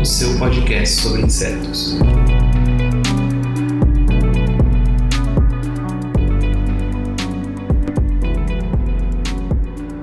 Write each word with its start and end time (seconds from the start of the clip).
o 0.00 0.04
seu 0.04 0.34
podcast 0.38 1.02
sobre 1.02 1.20
insetos. 1.20 1.98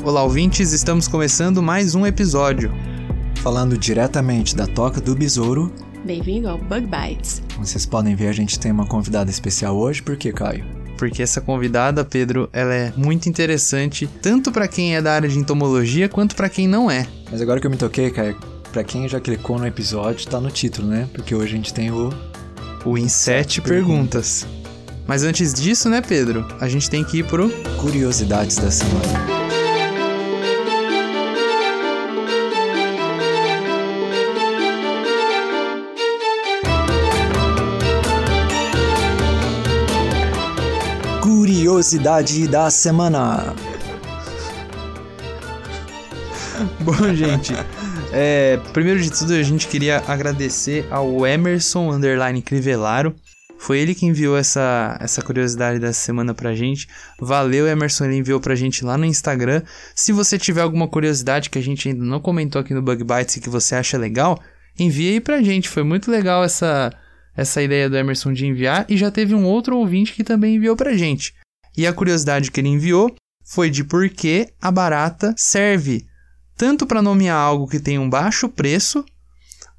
Olá, 0.04 0.24
ouvintes, 0.24 0.72
estamos 0.72 1.08
começando 1.08 1.64
mais 1.64 1.96
um 1.96 2.06
episódio. 2.06 2.72
Falando 3.38 3.76
diretamente 3.76 4.56
da 4.56 4.68
Toca 4.68 5.02
do 5.02 5.16
Besouro, 5.16 5.74
Bem-vindo 6.06 6.48
ao 6.48 6.60
Bug 6.60 6.88
Bites. 6.88 7.42
vocês 7.58 7.84
podem 7.84 8.16
ver 8.16 8.28
a 8.28 8.34
gente 8.34 8.60
tem 8.60 8.72
uma 8.72 8.86
convidada 8.86 9.32
especial 9.32 9.76
hoje, 9.76 10.04
por 10.04 10.16
quê, 10.16 10.32
Caio? 10.32 10.64
Porque 10.96 11.24
essa 11.24 11.42
convidada, 11.42 12.06
Pedro, 12.06 12.48
ela 12.54 12.74
é 12.74 12.94
muito 12.96 13.28
interessante, 13.28 14.08
tanto 14.22 14.52
para 14.52 14.68
quem 14.68 14.96
é 14.96 15.02
da 15.02 15.14
área 15.14 15.28
de 15.28 15.40
entomologia 15.40 16.08
quanto 16.08 16.36
para 16.36 16.50
quem 16.50 16.68
não 16.68 16.90
é. 16.90 17.08
Mas 17.32 17.42
agora 17.42 17.60
que 17.60 17.66
eu 17.66 17.72
me 17.72 17.78
toquei, 17.78 18.12
Caio, 18.12 18.38
pra 18.78 18.84
quem 18.84 19.10
já 19.10 19.20
clicou 19.20 19.58
no 19.58 19.66
episódio, 19.66 20.28
tá 20.28 20.40
no 20.40 20.52
título, 20.52 20.88
né? 20.88 21.10
Porque 21.12 21.34
hoje 21.34 21.54
a 21.54 21.56
gente 21.56 21.74
tem 21.74 21.90
o. 21.90 22.14
O 22.86 22.96
Em 22.96 23.10
Sete 23.10 23.60
Perguntas. 23.60 24.46
Mas 25.08 25.24
antes 25.24 25.52
disso, 25.52 25.90
né, 25.90 26.00
Pedro? 26.00 26.48
A 26.62 26.68
gente 26.68 26.88
tem 26.88 27.04
que 27.04 27.18
ir 27.18 27.24
pro. 27.26 27.50
Curiosidades 27.82 28.58
da 28.58 28.70
semana. 28.70 29.02
Curiosidade 41.20 42.48
da 42.48 42.70
semana. 42.70 43.56
Bom, 46.82 47.16
gente. 47.16 47.56
é, 48.12 48.58
primeiro 48.74 49.02
de 49.02 49.12
tudo, 49.12 49.34
a 49.34 49.44
gente 49.44 49.68
queria 49.68 50.04
agradecer 50.08 50.86
ao 50.90 51.26
Emerson 51.26 51.92
Underline 51.92 52.42
Crivellaro. 52.42 53.16
Foi 53.60 53.80
ele 53.80 53.96
que 53.96 54.06
enviou 54.06 54.38
essa, 54.38 54.98
essa 55.02 55.22
curiosidade 55.22 55.80
dessa 55.80 56.00
semana 56.00 56.34
pra 56.34 56.56
gente. 56.56 56.88
Valeu, 57.20 57.68
Emerson. 57.68 58.06
Ele 58.06 58.18
enviou 58.18 58.40
pra 58.40 58.56
gente 58.56 58.86
lá 58.86 58.98
no 58.98 59.06
Instagram. 59.06 59.62
Se 59.96 60.12
você 60.12 60.38
tiver 60.38 60.62
alguma 60.62 60.88
curiosidade 60.88 61.50
que 61.50 61.58
a 61.58 61.62
gente 61.62 61.90
ainda 61.90 62.04
não 62.04 62.20
comentou 62.20 62.62
aqui 62.62 62.74
no 62.74 62.82
Bug 62.82 63.04
Bites 63.04 63.38
e 63.38 63.42
que 63.42 63.50
você 63.50 63.76
acha 63.76 63.98
legal, 63.98 64.40
envie 64.80 65.10
aí 65.10 65.20
pra 65.20 65.42
gente. 65.42 65.70
Foi 65.70 65.84
muito 65.84 66.12
legal 66.12 66.44
essa, 66.44 66.94
essa 67.36 67.62
ideia 67.62 67.90
do 67.90 67.98
Emerson 67.98 68.32
de 68.32 68.46
enviar. 68.46 68.86
E 68.88 68.96
já 68.96 69.10
teve 69.10 69.34
um 69.34 69.46
outro 69.46 69.76
ouvinte 69.76 70.14
que 70.14 70.24
também 70.24 70.56
enviou 70.56 70.76
pra 70.76 70.96
gente. 70.96 71.34
E 71.76 71.86
a 71.86 71.94
curiosidade 71.94 72.52
que 72.52 72.62
ele 72.62 72.70
enviou 72.70 73.14
foi 73.44 73.70
de 73.70 73.84
por 73.84 74.08
que 74.10 74.48
a 74.62 74.72
barata 74.72 75.34
serve 75.36 76.06
tanto 76.58 76.88
para 76.88 77.02
nomear 77.02 77.38
algo 77.38 77.68
que 77.68 77.80
tem 77.80 78.00
um 78.00 78.10
baixo 78.10 78.50
preço, 78.50 79.06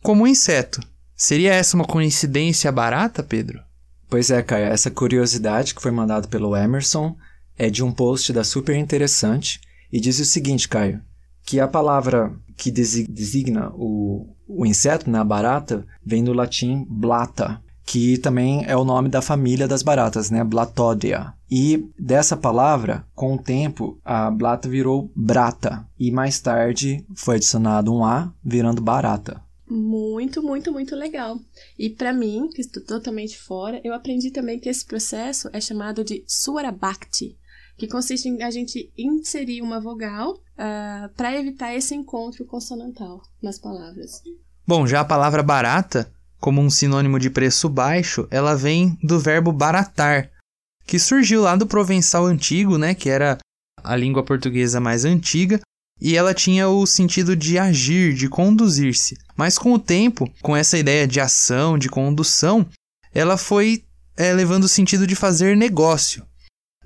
como 0.01 0.23
um 0.23 0.27
inseto. 0.27 0.81
Seria 1.17 1.53
essa 1.53 1.77
uma 1.77 1.85
coincidência 1.85 2.71
barata, 2.71 3.23
Pedro? 3.23 3.61
Pois 4.09 4.31
é, 4.31 4.41
Caio, 4.43 4.67
essa 4.67 4.91
curiosidade 4.91 5.75
que 5.75 5.83
foi 5.83 5.91
mandada 5.91 6.29
pelo 6.29 6.57
Emerson 6.57 7.17
é 7.59 7.69
de 7.69 7.83
um 7.83 7.93
post 7.93 8.33
da 8.33 8.45
Super 8.45 8.77
Interessante 8.77 9.61
e 9.93 10.01
diz 10.01 10.21
o 10.21 10.25
seguinte, 10.25 10.69
Caio, 10.69 11.03
que 11.45 11.59
a 11.59 11.67
palavra 11.67 12.33
que 12.57 12.71
desi- 12.71 13.07
designa 13.09 13.71
o, 13.75 14.35
o 14.47 14.65
inseto, 14.65 15.11
né, 15.11 15.19
a 15.19 15.25
barata, 15.25 15.85
vem 16.05 16.23
do 16.23 16.33
latim 16.33 16.87
blata, 16.89 17.61
que 17.89 18.19
também 18.19 18.67
é 18.67 18.77
o 18.77 18.85
nome 18.85 19.09
da 19.09 19.23
família 19.23 19.67
das 19.67 19.83
baratas, 19.83 20.31
né, 20.31 20.45
Blatodia. 20.45 21.33
E 21.51 21.89
dessa 21.99 22.37
palavra, 22.37 23.03
com 23.15 23.33
o 23.33 23.43
tempo, 23.43 23.99
a 24.05 24.31
blata 24.31 24.69
virou 24.69 25.11
brata 25.17 25.89
e 25.99 26.11
mais 26.11 26.39
tarde 26.39 27.03
foi 27.15 27.37
adicionado 27.37 27.91
um 27.91 28.05
A, 28.05 28.31
virando 28.45 28.83
barata. 28.83 29.41
Muito, 29.67 30.43
muito, 30.43 30.71
muito 30.71 30.95
legal. 30.95 31.39
E 31.79 31.89
pra 31.89 32.13
mim, 32.13 32.51
que 32.55 32.61
estou 32.61 32.85
totalmente 32.85 33.39
fora, 33.39 33.81
eu 33.83 33.95
aprendi 33.95 34.31
também 34.31 34.61
que 34.61 34.69
esse 34.69 34.85
processo 34.85 35.49
é 35.51 35.59
chamado 35.59 36.05
de 36.05 36.23
Swarabhakti, 36.27 37.39
que 37.79 37.89
consiste 37.89 38.29
em 38.29 38.43
a 38.43 38.51
gente 38.51 38.93
inserir 38.99 39.63
uma 39.63 39.81
vogal 39.81 40.39
para 41.17 41.35
evitar 41.35 41.75
esse 41.75 41.95
encontro 41.95 42.45
consonantal 42.45 43.23
nas 43.43 43.59
palavras. 43.59 44.23
Bom, 44.67 44.87
já 44.87 45.01
a 45.01 45.07
palavra 45.07 45.43
barata, 45.43 46.13
como 46.41 46.61
um 46.61 46.71
sinônimo 46.71 47.19
de 47.19 47.31
preço 47.31 47.69
baixo, 47.69 48.27
ela 48.31 48.55
vem 48.55 48.99
do 49.03 49.19
verbo 49.19 49.53
baratar, 49.53 50.31
que 50.87 50.99
surgiu 50.99 51.43
lá 51.43 51.57
do 51.57 51.67
provençal 51.67 52.27
antigo, 52.27 52.79
né, 52.79 52.95
que 52.95 53.09
era 53.09 53.39
a 53.83 53.97
língua 53.97 54.23
portuguesa 54.23 54.81
mais 54.81 55.05
antiga, 55.05 55.61
e 56.01 56.17
ela 56.17 56.33
tinha 56.33 56.69
o 56.69 56.87
sentido 56.87 57.35
de 57.35 57.59
agir, 57.59 58.15
de 58.15 58.29
conduzir-se. 58.29 59.17
Mas 59.37 59.59
com 59.59 59.73
o 59.73 59.79
tempo, 59.79 60.31
com 60.41 60.57
essa 60.57 60.79
ideia 60.79 61.07
de 61.07 61.21
ação, 61.21 61.77
de 61.77 61.89
condução, 61.89 62.67
ela 63.13 63.37
foi 63.37 63.85
eh, 64.17 64.33
levando 64.33 64.65
o 64.65 64.69
sentido 64.69 65.07
de 65.07 65.17
fazer 65.17 65.57
negócio. 65.57 66.25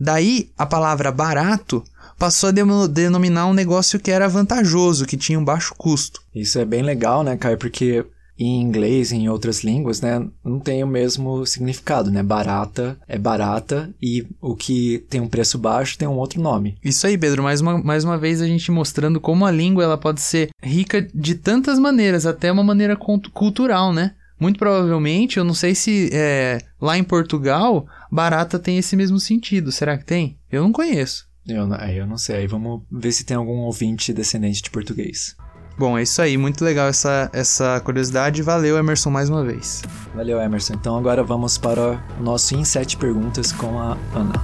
Daí, 0.01 0.51
a 0.57 0.65
palavra 0.65 1.13
barato 1.13 1.85
passou 2.19 2.49
a 2.49 2.87
denominar 2.89 3.47
um 3.47 3.53
negócio 3.53 4.01
que 4.01 4.11
era 4.11 4.29
vantajoso, 4.29 5.07
que 5.07 5.17
tinha 5.17 5.39
um 5.39 5.45
baixo 5.45 5.75
custo. 5.77 6.23
Isso 6.35 6.59
é 6.59 6.65
bem 6.65 6.83
legal, 6.83 7.23
né, 7.23 7.37
Caio? 7.37 7.59
Porque 7.59 8.05
em 8.43 8.61
inglês 8.61 9.13
e 9.13 9.17
em 9.17 9.29
outras 9.29 9.63
línguas, 9.63 10.01
né, 10.01 10.27
não 10.45 10.59
tem 10.59 10.83
o 10.83 10.87
mesmo 10.87 11.45
significado, 11.47 12.11
né? 12.11 12.23
Barata 12.23 12.99
é 13.07 13.19
barata 13.19 13.95
e 14.01 14.27
o 14.41 14.55
que 14.55 15.05
tem 15.09 15.21
um 15.21 15.29
preço 15.29 15.59
baixo 15.59 15.97
tem 15.99 16.09
um 16.09 16.17
outro 16.17 16.41
nome. 16.41 16.77
Isso 16.83 17.07
aí, 17.07 17.17
Pedro. 17.17 17.43
Mais 17.43 17.61
uma, 17.61 17.79
mais 17.79 18.05
uma 18.05 18.19
vez 18.19 18.41
a 18.41 18.47
gente 18.47 18.71
mostrando 18.71 19.21
como 19.21 19.45
a 19.47 19.51
língua 19.51 19.85
ela 19.85 19.99
pode 19.99 20.21
ser 20.21 20.51
rica 20.63 21.07
de 21.15 21.35
tantas 21.35 21.79
maneiras, 21.79 22.27
até 22.27 22.51
uma 22.51 22.65
maneira 22.65 22.97
cult- 22.97 23.29
cultural, 23.31 23.93
né? 23.93 24.15
Muito 24.41 24.59
provavelmente, 24.59 25.37
eu 25.39 25.45
não 25.45 25.55
sei 25.55 25.73
se 25.75 26.11
é, 26.13 26.59
lá 26.81 26.99
em 26.99 27.05
Portugal, 27.05 27.87
barata 28.11 28.59
tem 28.59 28.77
esse 28.77 28.97
mesmo 28.97 29.21
sentido. 29.21 29.71
Será 29.71 29.97
que 29.97 30.05
tem? 30.05 30.37
Eu 30.51 30.63
não 30.63 30.73
conheço. 30.73 31.27
Eu, 31.47 31.69
eu 31.95 32.07
não 32.07 32.19
sei, 32.19 32.37
aí 32.37 32.47
vamos 32.47 32.83
ver 32.91 33.13
se 33.13 33.25
tem 33.25 33.37
algum 33.37 33.59
ouvinte 33.59 34.13
descendente 34.13 34.63
de 34.63 34.71
português. 34.71 35.37
Bom, 35.79 35.99
é 35.99 36.03
isso 36.03 36.21
aí. 36.21 36.37
Muito 36.37 36.65
legal 36.65 36.89
essa, 36.89 37.31
essa 37.33 37.81
curiosidade. 37.81 38.43
Valeu, 38.43 38.77
Emerson, 38.77 39.11
mais 39.11 39.29
uma 39.29 39.45
vez. 39.45 39.83
Valeu, 40.15 40.41
Emerson. 40.41 40.75
Então 40.75 40.97
agora 40.97 41.23
vamos 41.23 41.59
para 41.59 42.01
o 42.21 42.23
nosso 42.23 42.55
Em 42.55 42.65
Sete 42.65 42.97
Perguntas 42.97 43.53
com 43.53 43.79
a 43.79 43.97
Ana. 44.15 44.35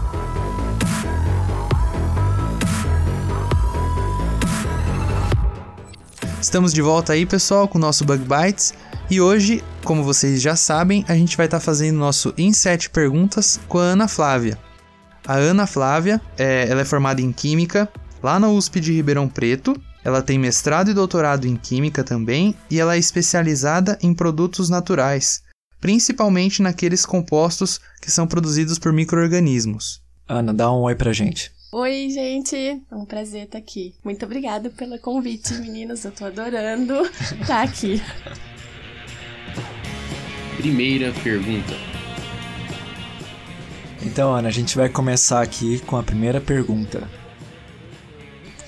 Estamos 6.40 6.72
de 6.72 6.80
volta 6.80 7.12
aí, 7.12 7.26
pessoal, 7.26 7.68
com 7.68 7.76
o 7.76 7.80
nosso 7.80 8.04
Bug 8.04 8.24
Bites. 8.24 8.72
E 9.10 9.20
hoje, 9.20 9.64
como 9.84 10.04
vocês 10.04 10.40
já 10.40 10.54
sabem, 10.54 11.04
a 11.08 11.14
gente 11.14 11.36
vai 11.36 11.46
estar 11.46 11.60
fazendo 11.60 11.98
nosso 11.98 12.34
Em 12.36 12.52
7 12.52 12.90
Perguntas 12.90 13.58
com 13.66 13.78
a 13.78 13.82
Ana 13.82 14.06
Flávia. 14.06 14.58
A 15.26 15.34
Ana 15.34 15.66
Flávia, 15.66 16.20
é, 16.36 16.66
ela 16.68 16.82
é 16.82 16.84
formada 16.84 17.20
em 17.20 17.32
Química 17.32 17.88
lá 18.22 18.38
na 18.38 18.48
USP 18.48 18.80
de 18.80 18.92
Ribeirão 18.92 19.28
Preto. 19.28 19.80
Ela 20.04 20.22
tem 20.22 20.38
mestrado 20.38 20.90
e 20.90 20.94
doutorado 20.94 21.46
em 21.46 21.56
Química 21.56 22.04
também 22.04 22.54
e 22.70 22.78
ela 22.78 22.94
é 22.94 22.98
especializada 22.98 23.98
em 24.00 24.14
produtos 24.14 24.68
naturais, 24.68 25.42
principalmente 25.80 26.62
naqueles 26.62 27.04
compostos 27.04 27.80
que 28.00 28.10
são 28.10 28.26
produzidos 28.26 28.78
por 28.78 28.92
micro-organismos. 28.92 30.00
Ana, 30.28 30.54
dá 30.54 30.70
um 30.70 30.82
oi 30.82 30.94
pra 30.94 31.12
gente. 31.12 31.50
Oi, 31.72 32.08
gente! 32.08 32.56
É 32.56 32.94
um 32.94 33.04
prazer 33.04 33.44
estar 33.44 33.58
aqui. 33.58 33.94
Muito 34.02 34.24
obrigada 34.24 34.70
pelo 34.70 34.98
convite, 34.98 35.52
meninas. 35.54 36.04
Eu 36.04 36.12
tô 36.12 36.24
adorando 36.24 36.94
estar 37.40 37.62
aqui. 37.62 38.02
Primeira 40.56 41.12
pergunta. 41.22 41.74
Então, 44.02 44.34
Ana, 44.34 44.48
a 44.48 44.50
gente 44.50 44.76
vai 44.76 44.88
começar 44.88 45.42
aqui 45.42 45.78
com 45.80 45.96
a 45.96 46.02
primeira 46.02 46.40
pergunta. 46.40 47.06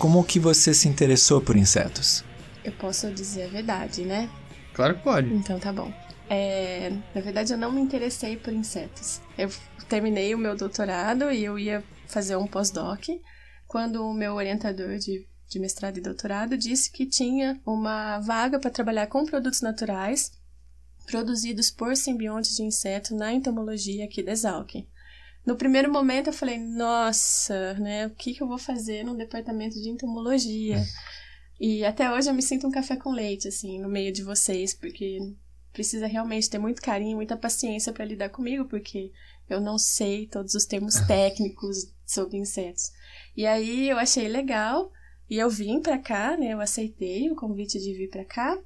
Como 0.00 0.24
que 0.24 0.40
você 0.40 0.74
se 0.74 0.88
interessou 0.88 1.40
por 1.40 1.56
insetos? 1.56 2.24
Eu 2.64 2.72
posso 2.72 3.08
dizer 3.12 3.44
a 3.44 3.48
verdade, 3.48 4.02
né? 4.02 4.28
Claro 4.74 4.96
que 4.96 5.04
pode. 5.04 5.32
Então 5.32 5.60
tá 5.60 5.72
bom. 5.72 5.92
É, 6.28 6.90
na 7.14 7.20
verdade, 7.20 7.52
eu 7.52 7.58
não 7.58 7.70
me 7.70 7.80
interessei 7.80 8.36
por 8.36 8.52
insetos. 8.52 9.20
Eu 9.38 9.48
terminei 9.88 10.34
o 10.34 10.38
meu 10.38 10.56
doutorado 10.56 11.30
e 11.30 11.44
eu 11.44 11.56
ia 11.56 11.84
fazer 12.08 12.34
um 12.34 12.46
pós-doc 12.46 13.04
quando 13.68 14.04
o 14.04 14.12
meu 14.12 14.34
orientador 14.34 14.98
de 14.98 15.24
de 15.50 15.58
mestrado 15.58 15.98
e 15.98 16.00
doutorado, 16.00 16.56
disse 16.56 16.90
que 16.92 17.04
tinha 17.04 17.60
uma 17.66 18.20
vaga 18.20 18.58
para 18.60 18.70
trabalhar 18.70 19.08
com 19.08 19.26
produtos 19.26 19.60
naturais 19.60 20.30
produzidos 21.06 21.72
por 21.72 21.96
simbiontes 21.96 22.54
de 22.54 22.62
inseto 22.62 23.16
na 23.16 23.32
entomologia 23.32 24.04
aqui 24.04 24.22
da 24.22 24.30
Exalc. 24.30 24.86
No 25.44 25.56
primeiro 25.56 25.90
momento 25.90 26.28
eu 26.28 26.32
falei, 26.32 26.58
nossa, 26.58 27.74
né, 27.74 28.06
o 28.06 28.10
que, 28.10 28.34
que 28.34 28.42
eu 28.42 28.48
vou 28.48 28.58
fazer 28.58 29.04
no 29.04 29.16
departamento 29.16 29.80
de 29.80 29.88
entomologia? 29.88 30.84
E 31.58 31.84
até 31.84 32.10
hoje 32.10 32.28
eu 32.28 32.34
me 32.34 32.42
sinto 32.42 32.66
um 32.66 32.70
café 32.70 32.96
com 32.96 33.10
leite, 33.10 33.48
assim, 33.48 33.78
no 33.78 33.88
meio 33.88 34.12
de 34.12 34.22
vocês, 34.22 34.72
porque 34.74 35.18
precisa 35.72 36.06
realmente 36.06 36.48
ter 36.48 36.58
muito 36.58 36.82
carinho, 36.82 37.16
muita 37.16 37.36
paciência 37.36 37.92
para 37.92 38.04
lidar 38.04 38.30
comigo, 38.30 38.64
porque 38.64 39.12
eu 39.48 39.60
não 39.60 39.78
sei 39.78 40.26
todos 40.26 40.54
os 40.54 40.64
termos 40.64 40.94
técnicos 41.06 41.92
sobre 42.06 42.38
insetos. 42.38 42.92
E 43.36 43.46
aí 43.46 43.88
eu 43.88 43.98
achei 43.98 44.28
legal 44.28 44.90
e 45.28 45.38
eu 45.38 45.48
vim 45.50 45.80
para 45.80 45.98
cá, 45.98 46.36
né? 46.36 46.52
Eu 46.52 46.60
aceitei 46.60 47.30
o 47.30 47.36
convite 47.36 47.78
de 47.78 47.92
vir 47.92 48.08
para 48.08 48.24
cá. 48.24 48.58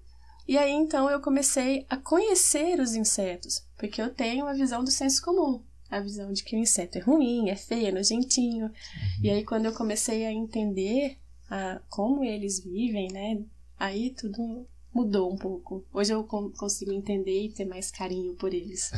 E 0.47 0.59
aí 0.59 0.73
então 0.73 1.11
eu 1.11 1.20
comecei 1.20 1.87
a 1.88 1.97
conhecer 1.97 2.79
os 2.79 2.94
insetos, 2.94 3.67
porque 3.79 4.00
eu 4.00 4.11
tenho 4.11 4.47
a 4.47 4.53
visão 4.53 4.85
do 4.85 4.91
senso 4.91 5.23
comum, 5.23 5.62
a 5.90 6.00
visão 6.00 6.32
de 6.32 6.42
que 6.42 6.56
o 6.56 6.58
inseto 6.58 6.98
é 6.98 7.00
ruim, 7.00 7.50
é 7.50 7.56
feio, 7.56 7.88
é 7.88 7.92
nojentinho. 7.92 8.66
Uhum. 8.66 8.72
E 9.22 9.31
aí 9.31 9.44
quando 9.44 9.66
eu 9.66 9.72
comecei 9.72 10.26
a 10.26 10.32
entender 10.32 11.16
a, 11.50 11.81
como 11.88 12.25
eles 12.25 12.62
vivem, 12.62 13.08
né? 13.12 13.42
Aí 13.78 14.10
tudo 14.10 14.66
mudou 14.94 15.32
um 15.32 15.36
pouco. 15.36 15.84
Hoje 15.92 16.12
eu 16.12 16.25
consigo 16.25 16.92
entender 16.92 17.44
e 17.44 17.50
ter 17.50 17.64
mais 17.64 17.90
carinho 17.90 18.34
por 18.34 18.54
eles. 18.54 18.92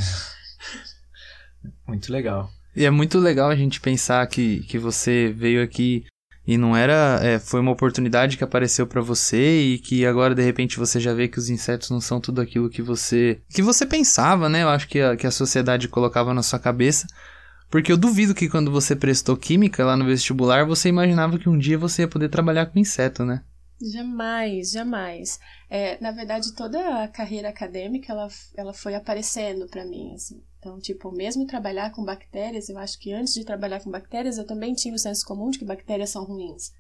muito 1.87 2.13
legal. 2.13 2.51
E 2.75 2.85
é 2.85 2.91
muito 2.91 3.19
legal 3.19 3.49
a 3.49 3.57
gente 3.57 3.81
pensar 3.81 4.27
que, 4.27 4.63
que 4.65 4.79
você 4.79 5.33
veio 5.33 5.63
aqui 5.63 6.05
e 6.47 6.57
não 6.57 6.77
era. 6.77 7.19
É, 7.23 7.39
foi 7.39 7.61
uma 7.61 7.73
oportunidade 7.73 8.37
que 8.37 8.45
apareceu 8.45 8.87
para 8.87 9.01
você 9.01 9.61
e 9.61 9.79
que 9.79 10.07
agora 10.07 10.35
de 10.35 10.43
repente 10.43 10.79
você 10.79 11.01
já 11.01 11.13
vê 11.13 11.27
que 11.27 11.39
os 11.39 11.51
insetos 11.51 11.91
não 11.91 12.01
são 12.01 12.21
tudo 12.21 12.41
aquilo 12.41 12.71
que 12.71 12.81
você. 12.81 13.41
que 13.51 13.63
você 13.63 13.85
pensava, 13.85 14.49
né? 14.49 14.63
Eu 14.63 14.69
acho 14.69 14.89
que 14.89 15.01
a, 15.01 15.17
que 15.17 15.27
a 15.27 15.31
sociedade 15.31 15.89
colocava 15.89 16.33
na 16.33 16.43
sua 16.43 16.59
cabeça. 16.59 17.07
Porque 17.69 17.91
eu 17.91 17.97
duvido 17.97 18.35
que 18.35 18.49
quando 18.49 18.71
você 18.71 18.95
prestou 18.95 19.37
química 19.37 19.85
lá 19.85 19.97
no 19.97 20.05
vestibular, 20.05 20.65
você 20.65 20.89
imaginava 20.89 21.37
que 21.37 21.49
um 21.49 21.59
dia 21.59 21.77
você 21.77 22.03
ia 22.03 22.09
poder 22.09 22.29
trabalhar 22.29 22.67
com 22.67 22.79
inseto, 22.79 23.25
né? 23.25 23.43
Jamais, 23.83 24.71
jamais. 24.71 25.39
É, 25.69 26.01
na 26.01 26.11
verdade, 26.13 26.55
toda 26.55 27.03
a 27.03 27.09
carreira 27.09 27.49
acadêmica 27.49 28.13
ela, 28.13 28.29
ela 28.57 28.73
foi 28.73 28.95
aparecendo 28.95 29.67
para 29.67 29.85
mim. 29.85 30.15
Assim. 30.15 30.41
Então, 30.67 30.81
tipo, 30.81 31.13
mesmo 31.13 31.47
trabalhar 31.47 31.93
com 31.93 32.05
bactérias, 32.05 32.69
eu 32.69 32.77
acho 32.77 32.99
que 32.99 33.13
antes 33.13 33.33
de 33.33 33.45
trabalhar 33.45 33.79
com 33.79 33.89
bactérias, 33.89 34.37
eu 34.37 34.45
também 34.45 34.75
tinha 34.75 34.93
o 34.93 34.99
senso 34.99 35.25
comum 35.25 35.49
de 35.49 35.61
que 35.61 35.65
bactérias 35.65 36.11
são 36.11 36.25
ruins 36.25 36.73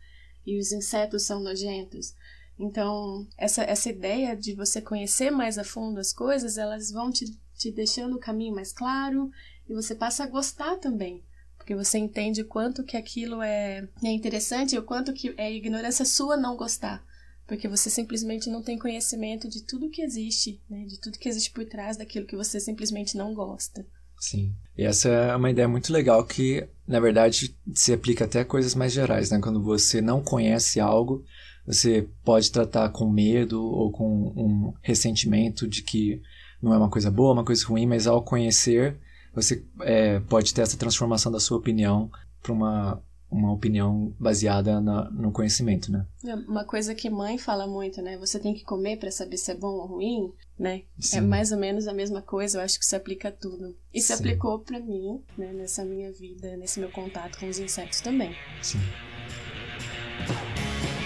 e 0.44 0.58
os 0.58 0.72
insetos 0.72 1.22
são 1.22 1.38
nojentos. 1.38 2.12
Então, 2.58 3.24
essa, 3.38 3.62
essa 3.62 3.88
ideia 3.88 4.34
de 4.34 4.54
você 4.54 4.80
conhecer 4.80 5.30
mais 5.30 5.56
a 5.56 5.62
fundo 5.62 6.00
as 6.00 6.12
coisas, 6.12 6.58
elas 6.58 6.90
vão 6.90 7.12
te, 7.12 7.26
te 7.56 7.70
deixando 7.70 8.16
o 8.16 8.20
caminho 8.20 8.56
mais 8.56 8.72
claro 8.72 9.30
e 9.68 9.72
você 9.72 9.94
passa 9.94 10.24
a 10.24 10.28
gostar 10.28 10.78
também 10.78 11.22
porque 11.56 11.74
você 11.74 11.98
entende 11.98 12.42
o 12.42 12.46
quanto 12.46 12.84
que 12.84 12.96
aquilo 12.96 13.42
é, 13.42 13.88
é 14.04 14.12
interessante 14.12 14.76
e 14.76 14.78
o 14.78 14.84
quanto 14.84 15.12
que 15.12 15.34
é 15.36 15.52
ignorância 15.52 16.04
sua 16.04 16.36
não 16.36 16.56
gostar, 16.56 17.04
porque 17.46 17.68
você 17.68 17.88
simplesmente 17.88 18.50
não 18.50 18.62
tem 18.62 18.78
conhecimento 18.78 19.48
de 19.48 19.62
tudo 19.62 19.90
que 19.90 20.02
existe, 20.02 20.60
né? 20.68 20.84
de 20.84 21.00
tudo 21.00 21.18
que 21.18 21.28
existe 21.28 21.50
por 21.50 21.64
trás 21.64 21.96
daquilo 21.96 22.26
que 22.26 22.36
você 22.36 22.58
simplesmente 22.58 23.16
não 23.16 23.34
gosta. 23.34 23.86
Sim. 24.18 24.52
E 24.76 24.82
essa 24.82 25.08
é 25.08 25.36
uma 25.36 25.50
ideia 25.50 25.68
muito 25.68 25.92
legal 25.92 26.24
que, 26.24 26.66
na 26.86 26.98
verdade, 26.98 27.54
se 27.74 27.92
aplica 27.92 28.24
até 28.24 28.40
a 28.40 28.44
coisas 28.44 28.74
mais 28.74 28.92
gerais, 28.92 29.30
né? 29.30 29.38
Quando 29.40 29.62
você 29.62 30.00
não 30.00 30.22
conhece 30.22 30.80
algo, 30.80 31.22
você 31.66 32.08
pode 32.24 32.50
tratar 32.50 32.88
com 32.90 33.10
medo 33.10 33.62
ou 33.62 33.90
com 33.90 34.32
um 34.34 34.74
ressentimento 34.82 35.68
de 35.68 35.82
que 35.82 36.22
não 36.62 36.72
é 36.72 36.78
uma 36.78 36.88
coisa 36.88 37.10
boa, 37.10 37.32
uma 37.32 37.44
coisa 37.44 37.66
ruim, 37.66 37.86
mas 37.86 38.06
ao 38.06 38.22
conhecer, 38.22 38.96
você 39.34 39.62
é, 39.80 40.18
pode 40.20 40.54
ter 40.54 40.62
essa 40.62 40.78
transformação 40.78 41.30
da 41.30 41.40
sua 41.40 41.58
opinião 41.58 42.10
para 42.42 42.52
uma, 42.52 43.02
uma 43.30 43.52
opinião 43.52 44.14
baseada 44.18 44.80
na, 44.80 45.10
no 45.10 45.32
conhecimento, 45.32 45.90
né? 45.90 46.06
É 46.24 46.34
uma 46.34 46.64
coisa 46.64 46.94
que 46.94 47.10
mãe 47.10 47.38
fala 47.38 47.66
muito, 47.66 48.00
né? 48.00 48.16
Você 48.18 48.38
tem 48.38 48.54
que 48.54 48.64
comer 48.64 48.98
para 48.98 49.10
saber 49.10 49.36
se 49.36 49.50
é 49.50 49.54
bom 49.54 49.68
ou 49.68 49.86
ruim, 49.86 50.32
né? 50.58 50.82
É 50.98 51.02
Sim. 51.02 51.18
É 51.18 51.20
mais 51.20 51.52
ou 51.52 51.58
menos 51.58 51.88
a 51.88 51.92
mesma 51.92 52.22
coisa, 52.22 52.58
eu 52.58 52.62
acho 52.62 52.78
que 52.78 52.86
se 52.86 52.94
aplica 52.94 53.28
a 53.28 53.32
tudo. 53.32 53.76
E 53.92 54.00
se 54.00 54.08
Sim. 54.08 54.14
aplicou 54.14 54.60
para 54.60 54.78
mim, 54.78 55.20
né, 55.36 55.52
nessa 55.52 55.84
minha 55.84 56.12
vida, 56.12 56.56
nesse 56.56 56.78
meu 56.78 56.90
contato 56.90 57.38
com 57.38 57.48
os 57.48 57.58
insetos 57.58 58.00
também. 58.00 58.34
Sim. 58.62 58.78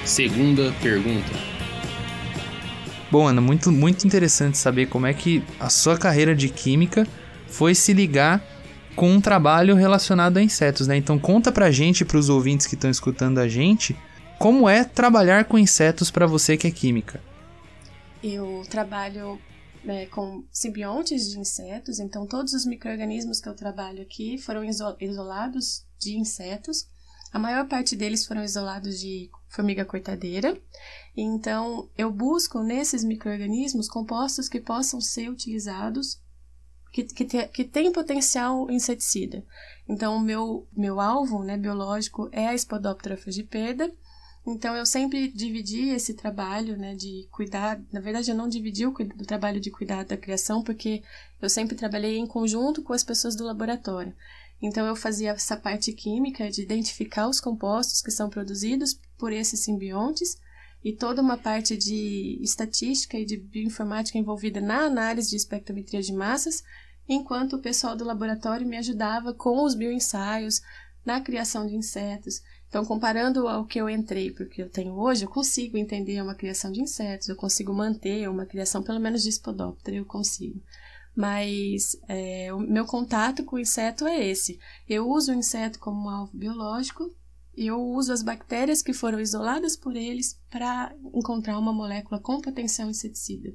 Segunda 0.04 0.72
pergunta. 0.82 1.30
Bom, 3.10 3.26
Ana, 3.26 3.40
muito, 3.40 3.72
muito 3.72 4.06
interessante 4.06 4.56
saber 4.56 4.86
como 4.86 5.06
é 5.06 5.12
que 5.12 5.42
a 5.58 5.68
sua 5.68 5.98
carreira 5.98 6.34
de 6.34 6.48
química 6.48 7.06
foi 7.48 7.74
se 7.74 7.92
ligar 7.92 8.40
com 9.00 9.10
um 9.10 9.18
trabalho 9.18 9.76
relacionado 9.76 10.36
a 10.36 10.42
insetos, 10.42 10.86
né? 10.86 10.94
Então 10.94 11.18
conta 11.18 11.50
pra 11.50 11.70
gente, 11.70 12.04
pros 12.04 12.28
ouvintes 12.28 12.66
que 12.66 12.74
estão 12.74 12.90
escutando 12.90 13.38
a 13.38 13.48
gente, 13.48 13.96
como 14.38 14.68
é 14.68 14.84
trabalhar 14.84 15.46
com 15.46 15.58
insetos 15.58 16.10
para 16.10 16.26
você 16.26 16.54
que 16.54 16.66
é 16.66 16.70
química. 16.70 17.18
Eu 18.22 18.62
trabalho 18.68 19.40
né, 19.82 20.04
com 20.04 20.44
simbiontes 20.52 21.30
de 21.30 21.38
insetos, 21.38 21.98
então 21.98 22.26
todos 22.26 22.52
os 22.52 22.66
micro-organismos 22.66 23.40
que 23.40 23.48
eu 23.48 23.54
trabalho 23.54 24.02
aqui 24.02 24.36
foram 24.36 24.62
isolados 25.00 25.86
de 25.98 26.18
insetos. 26.18 26.86
A 27.32 27.38
maior 27.38 27.66
parte 27.66 27.96
deles 27.96 28.26
foram 28.26 28.44
isolados 28.44 29.00
de 29.00 29.30
formiga 29.48 29.82
cortadeira. 29.82 30.60
Então, 31.16 31.88
eu 31.96 32.12
busco 32.12 32.62
nesses 32.62 33.02
micro-organismos 33.02 33.88
compostos 33.88 34.46
que 34.46 34.60
possam 34.60 35.00
ser 35.00 35.30
utilizados 35.30 36.20
que, 36.92 37.04
que, 37.04 37.24
te, 37.24 37.46
que 37.48 37.64
tem 37.64 37.92
potencial 37.92 38.70
inseticida. 38.70 39.44
Então, 39.88 40.16
o 40.16 40.20
meu, 40.20 40.66
meu 40.76 41.00
alvo 41.00 41.42
né, 41.42 41.56
biológico 41.56 42.28
é 42.32 42.48
a 42.48 42.56
Spodoptera 42.56 43.16
frugipeda. 43.16 43.92
Então, 44.46 44.74
eu 44.74 44.86
sempre 44.86 45.28
dividi 45.28 45.90
esse 45.90 46.14
trabalho 46.14 46.76
né, 46.76 46.94
de 46.94 47.28
cuidar. 47.30 47.80
Na 47.92 48.00
verdade, 48.00 48.30
eu 48.30 48.36
não 48.36 48.48
dividi 48.48 48.86
o, 48.86 48.90
o 48.90 49.26
trabalho 49.26 49.60
de 49.60 49.70
cuidar 49.70 50.04
da 50.04 50.16
criação, 50.16 50.62
porque 50.62 51.02
eu 51.40 51.48
sempre 51.48 51.76
trabalhei 51.76 52.16
em 52.16 52.26
conjunto 52.26 52.82
com 52.82 52.92
as 52.92 53.04
pessoas 53.04 53.36
do 53.36 53.44
laboratório. 53.44 54.14
Então, 54.62 54.86
eu 54.86 54.96
fazia 54.96 55.30
essa 55.30 55.56
parte 55.56 55.92
química 55.92 56.50
de 56.50 56.62
identificar 56.62 57.28
os 57.28 57.40
compostos 57.40 58.02
que 58.02 58.10
são 58.10 58.28
produzidos 58.28 58.98
por 59.16 59.32
esses 59.32 59.60
simbiontes 59.60 60.38
e 60.82 60.92
toda 60.92 61.20
uma 61.20 61.36
parte 61.36 61.76
de 61.76 62.38
estatística 62.42 63.18
e 63.18 63.24
de 63.24 63.36
bioinformática 63.36 64.18
envolvida 64.18 64.60
na 64.60 64.80
análise 64.80 65.30
de 65.30 65.36
espectrometria 65.36 66.00
de 66.00 66.12
massas, 66.12 66.62
enquanto 67.10 67.56
o 67.56 67.60
pessoal 67.60 67.96
do 67.96 68.04
laboratório 68.04 68.66
me 68.66 68.76
ajudava 68.76 69.34
com 69.34 69.64
os 69.64 69.74
bioensaios, 69.74 70.62
na 71.04 71.20
criação 71.20 71.66
de 71.66 71.74
insetos. 71.74 72.40
Então, 72.68 72.84
comparando 72.84 73.48
ao 73.48 73.66
que 73.66 73.80
eu 73.80 73.90
entrei 73.90 74.30
para 74.30 74.44
o 74.44 74.48
que 74.48 74.62
eu 74.62 74.70
tenho 74.70 74.94
hoje, 74.94 75.24
eu 75.24 75.28
consigo 75.28 75.76
entender 75.76 76.22
uma 76.22 76.36
criação 76.36 76.70
de 76.70 76.80
insetos, 76.80 77.28
eu 77.28 77.34
consigo 77.34 77.74
manter 77.74 78.28
uma 78.28 78.46
criação, 78.46 78.82
pelo 78.82 79.00
menos 79.00 79.24
de 79.24 79.28
espodóptera, 79.28 79.96
eu 79.96 80.04
consigo. 80.04 80.62
Mas 81.16 81.96
é, 82.08 82.54
o 82.54 82.60
meu 82.60 82.86
contato 82.86 83.44
com 83.44 83.56
o 83.56 83.58
inseto 83.58 84.06
é 84.06 84.24
esse. 84.24 84.60
Eu 84.88 85.08
uso 85.08 85.32
o 85.32 85.34
inseto 85.34 85.80
como 85.80 86.06
um 86.06 86.08
alvo 86.08 86.36
biológico 86.36 87.12
e 87.56 87.66
eu 87.66 87.80
uso 87.80 88.12
as 88.12 88.22
bactérias 88.22 88.82
que 88.82 88.92
foram 88.92 89.18
isoladas 89.18 89.76
por 89.76 89.96
eles 89.96 90.38
para 90.48 90.94
encontrar 91.12 91.58
uma 91.58 91.72
molécula 91.72 92.20
com 92.20 92.40
potencial 92.40 92.88
inseticida. 92.88 93.52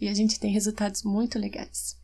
E 0.00 0.08
a 0.08 0.14
gente 0.14 0.38
tem 0.38 0.52
resultados 0.52 1.02
muito 1.02 1.36
legais. 1.36 2.00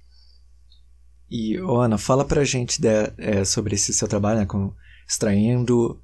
E, 1.30 1.56
Ana, 1.56 1.98
fala 1.98 2.24
pra 2.24 2.44
gente 2.44 2.80
de, 2.80 2.88
é, 3.18 3.44
sobre 3.44 3.74
esse 3.74 3.92
seu 3.92 4.08
trabalho, 4.08 4.40
né, 4.40 4.46
com 4.46 4.72
extraindo 5.06 6.00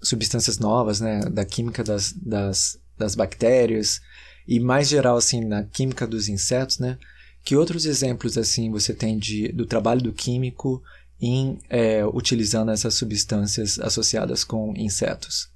substâncias 0.00 0.58
novas, 0.58 1.00
né, 1.00 1.20
da 1.20 1.44
química 1.44 1.84
das, 1.84 2.12
das, 2.12 2.78
das 2.98 3.14
bactérias 3.14 4.00
e 4.46 4.58
mais 4.58 4.88
geral, 4.88 5.16
assim, 5.16 5.44
na 5.44 5.62
química 5.62 6.06
dos 6.06 6.28
insetos, 6.28 6.78
né? 6.78 6.98
Que 7.44 7.56
outros 7.56 7.86
exemplos, 7.86 8.38
assim, 8.38 8.70
você 8.70 8.94
tem 8.94 9.18
de, 9.18 9.48
do 9.52 9.66
trabalho 9.66 10.02
do 10.02 10.12
químico 10.12 10.82
em 11.20 11.58
é, 11.68 12.04
utilizando 12.06 12.70
essas 12.70 12.94
substâncias 12.94 13.78
associadas 13.78 14.44
com 14.44 14.74
insetos? 14.76 15.50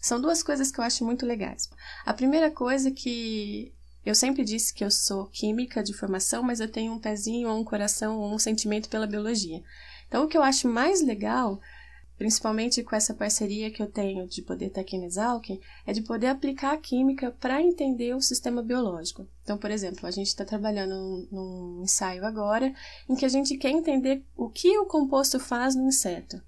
São 0.00 0.20
duas 0.20 0.42
coisas 0.42 0.70
que 0.70 0.78
eu 0.78 0.84
acho 0.84 1.04
muito 1.04 1.26
legais. 1.26 1.68
A 2.04 2.14
primeira 2.14 2.50
coisa 2.50 2.90
que 2.90 3.72
eu 4.08 4.14
sempre 4.14 4.44
disse 4.44 4.72
que 4.72 4.84
eu 4.84 4.90
sou 4.90 5.26
química 5.26 5.82
de 5.82 5.92
formação, 5.92 6.42
mas 6.42 6.60
eu 6.60 6.70
tenho 6.70 6.92
um 6.92 6.98
pezinho, 6.98 7.48
ou 7.48 7.58
um 7.58 7.64
coração, 7.64 8.18
ou 8.18 8.34
um 8.34 8.38
sentimento 8.38 8.88
pela 8.88 9.06
biologia. 9.06 9.62
Então, 10.08 10.24
o 10.24 10.28
que 10.28 10.36
eu 10.36 10.42
acho 10.42 10.68
mais 10.68 11.02
legal 11.02 11.60
principalmente 12.16 12.82
com 12.82 12.96
essa 12.96 13.14
parceria 13.14 13.70
que 13.70 13.82
eu 13.82 13.86
tenho 13.86 14.26
de 14.26 14.42
poder 14.42 14.66
estar 14.66 14.80
aqui 14.80 14.96
no 14.96 15.04
Exalc, 15.04 15.60
é 15.86 15.92
de 15.92 16.00
poder 16.02 16.28
aplicar 16.28 16.72
a 16.72 16.78
química 16.78 17.30
para 17.30 17.60
entender 17.60 18.14
o 18.14 18.22
sistema 18.22 18.62
biológico. 18.62 19.26
Então, 19.42 19.58
por 19.58 19.70
exemplo, 19.70 20.06
a 20.06 20.10
gente 20.10 20.28
está 20.28 20.44
trabalhando 20.44 21.28
num, 21.30 21.82
ensaio 21.82 22.24
agora 22.24 22.74
em 23.08 23.14
que 23.14 23.24
a 23.24 23.28
gente 23.28 23.56
quer 23.56 23.70
entender 23.70 24.24
o 24.36 24.48
que 24.48 24.76
o 24.78 24.86
composto 24.86 25.38
faz 25.38 25.74
no 25.74 25.86
inseto. 25.86 26.40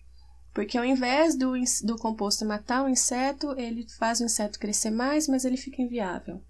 Porque 0.55 0.79
ao 0.79 0.85
invés 0.85 1.37
do, 1.37 1.53
do 1.85 1.97
composto 1.99 2.45
matar 2.45 2.85
o 2.85 2.89
inseto, 2.89 3.55
ele 3.59 3.87
faz 3.99 4.21
o 4.21 4.25
inseto 4.25 4.59
crescer 4.59 4.91
mais, 4.91 5.29
mas 5.29 5.45
ele 5.45 5.57
fica 5.57 5.83
inviável. 5.83 6.41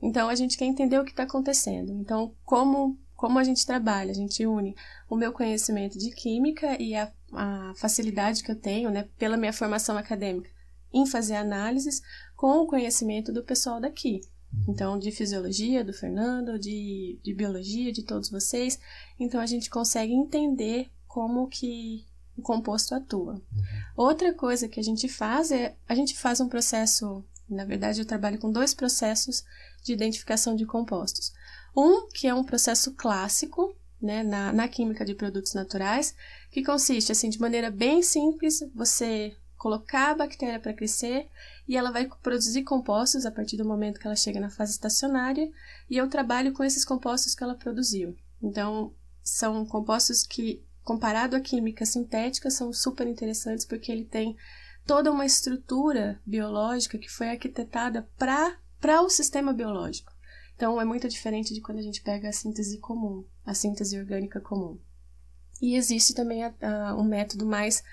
Então 0.00 0.28
a 0.28 0.34
gente 0.34 0.56
quer 0.56 0.64
entender 0.64 0.98
o 0.98 1.04
que 1.04 1.10
está 1.10 1.24
acontecendo. 1.24 1.92
Então, 1.92 2.32
como, 2.44 2.98
como 3.16 3.38
a 3.38 3.44
gente 3.44 3.66
trabalha? 3.66 4.10
A 4.10 4.14
gente 4.14 4.46
une 4.46 4.76
o 5.08 5.16
meu 5.16 5.32
conhecimento 5.32 5.98
de 5.98 6.10
química 6.10 6.80
e 6.80 6.94
a, 6.94 7.10
a 7.32 7.72
facilidade 7.76 8.42
que 8.42 8.50
eu 8.50 8.56
tenho, 8.56 8.90
né, 8.90 9.08
pela 9.18 9.36
minha 9.36 9.52
formação 9.52 9.96
acadêmica, 9.96 10.50
em 10.92 11.06
fazer 11.06 11.36
análises 11.36 12.02
com 12.36 12.58
o 12.58 12.66
conhecimento 12.66 13.32
do 13.32 13.42
pessoal 13.42 13.80
daqui. 13.80 14.20
Então, 14.66 14.98
de 14.98 15.10
fisiologia, 15.12 15.84
do 15.84 15.92
Fernando, 15.92 16.58
de, 16.58 17.18
de 17.22 17.34
biologia, 17.34 17.92
de 17.92 18.02
todos 18.02 18.30
vocês. 18.30 18.78
Então, 19.20 19.40
a 19.40 19.46
gente 19.46 19.68
consegue 19.68 20.12
entender 20.12 20.90
como 21.06 21.48
que 21.48 22.06
o 22.36 22.42
composto 22.42 22.94
atua. 22.94 23.34
Uhum. 23.34 23.40
Outra 23.96 24.32
coisa 24.32 24.68
que 24.68 24.80
a 24.80 24.82
gente 24.82 25.08
faz 25.08 25.50
é, 25.50 25.74
a 25.88 25.94
gente 25.94 26.16
faz 26.16 26.40
um 26.40 26.48
processo, 26.48 27.24
na 27.48 27.64
verdade 27.64 28.00
eu 28.00 28.06
trabalho 28.06 28.38
com 28.38 28.50
dois 28.50 28.74
processos 28.74 29.44
de 29.82 29.92
identificação 29.92 30.54
de 30.54 30.66
compostos. 30.66 31.32
Um, 31.76 32.08
que 32.08 32.26
é 32.26 32.34
um 32.34 32.44
processo 32.44 32.92
clássico, 32.94 33.74
né, 34.00 34.22
na, 34.22 34.52
na 34.52 34.68
química 34.68 35.04
de 35.04 35.14
produtos 35.14 35.54
naturais, 35.54 36.14
que 36.50 36.62
consiste, 36.62 37.12
assim, 37.12 37.28
de 37.28 37.40
maneira 37.40 37.70
bem 37.70 38.02
simples, 38.02 38.64
você 38.74 39.36
colocar 39.56 40.10
a 40.10 40.14
bactéria 40.14 40.60
para 40.60 40.72
crescer 40.72 41.28
e 41.66 41.76
ela 41.76 41.90
vai 41.90 42.08
produzir 42.22 42.62
compostos 42.62 43.26
a 43.26 43.30
partir 43.30 43.56
do 43.56 43.64
momento 43.64 43.98
que 43.98 44.06
ela 44.06 44.16
chega 44.16 44.38
na 44.38 44.48
fase 44.48 44.72
estacionária 44.72 45.50
e 45.90 45.96
eu 45.96 46.08
trabalho 46.08 46.52
com 46.52 46.62
esses 46.62 46.84
compostos 46.84 47.34
que 47.34 47.42
ela 47.42 47.56
produziu. 47.56 48.16
Então, 48.40 48.94
são 49.22 49.66
compostos 49.66 50.24
que, 50.24 50.64
comparado 50.84 51.34
à 51.34 51.40
química 51.40 51.84
sintética, 51.84 52.50
são 52.50 52.72
super 52.72 53.06
interessantes 53.06 53.66
porque 53.66 53.90
ele 53.90 54.04
tem 54.04 54.36
toda 54.88 55.12
uma 55.12 55.26
estrutura 55.26 56.18
biológica 56.24 56.96
que 56.96 57.10
foi 57.10 57.28
arquitetada 57.28 58.08
para 58.16 59.02
o 59.02 59.10
sistema 59.10 59.52
biológico. 59.52 60.10
Então, 60.56 60.80
é 60.80 60.84
muito 60.84 61.06
diferente 61.06 61.52
de 61.52 61.60
quando 61.60 61.76
a 61.76 61.82
gente 61.82 62.00
pega 62.00 62.30
a 62.30 62.32
síntese 62.32 62.78
comum, 62.78 63.22
a 63.44 63.52
síntese 63.52 63.98
orgânica 63.98 64.40
comum. 64.40 64.80
E 65.60 65.76
existe 65.76 66.14
também 66.14 66.42
a, 66.42 66.54
a, 66.62 66.96
um 66.96 67.04
método 67.04 67.44
mais 67.44 67.84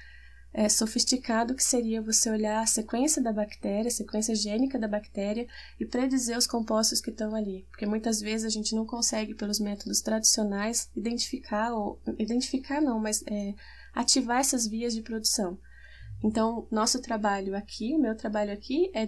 é, 0.53 0.69
sofisticado 0.69 1.53
que 1.53 1.63
seria 1.65 2.01
você 2.01 2.29
olhar 2.29 2.61
a 2.61 2.65
sequência 2.65 3.21
da 3.21 3.33
bactéria, 3.33 3.89
a 3.89 3.91
sequência 3.91 4.33
gênica 4.33 4.79
da 4.79 4.87
bactéria 4.87 5.49
e 5.77 5.85
predizer 5.85 6.37
os 6.37 6.47
compostos 6.47 7.01
que 7.01 7.09
estão 7.09 7.35
ali. 7.35 7.67
Porque 7.71 7.85
muitas 7.85 8.21
vezes 8.21 8.45
a 8.45 8.49
gente 8.49 8.73
não 8.73 8.85
consegue, 8.85 9.35
pelos 9.35 9.59
métodos 9.59 9.99
tradicionais, 9.99 10.89
identificar, 10.95 11.73
ou 11.73 11.99
identificar 12.17 12.81
não, 12.81 13.01
mas 13.01 13.21
é, 13.27 13.53
ativar 13.93 14.39
essas 14.39 14.65
vias 14.65 14.93
de 14.93 15.01
produção. 15.01 15.59
Então, 16.23 16.67
nosso 16.71 17.01
trabalho 17.01 17.55
aqui, 17.55 17.93
o 17.93 17.99
meu 17.99 18.15
trabalho 18.15 18.51
aqui 18.51 18.89
é 18.95 19.07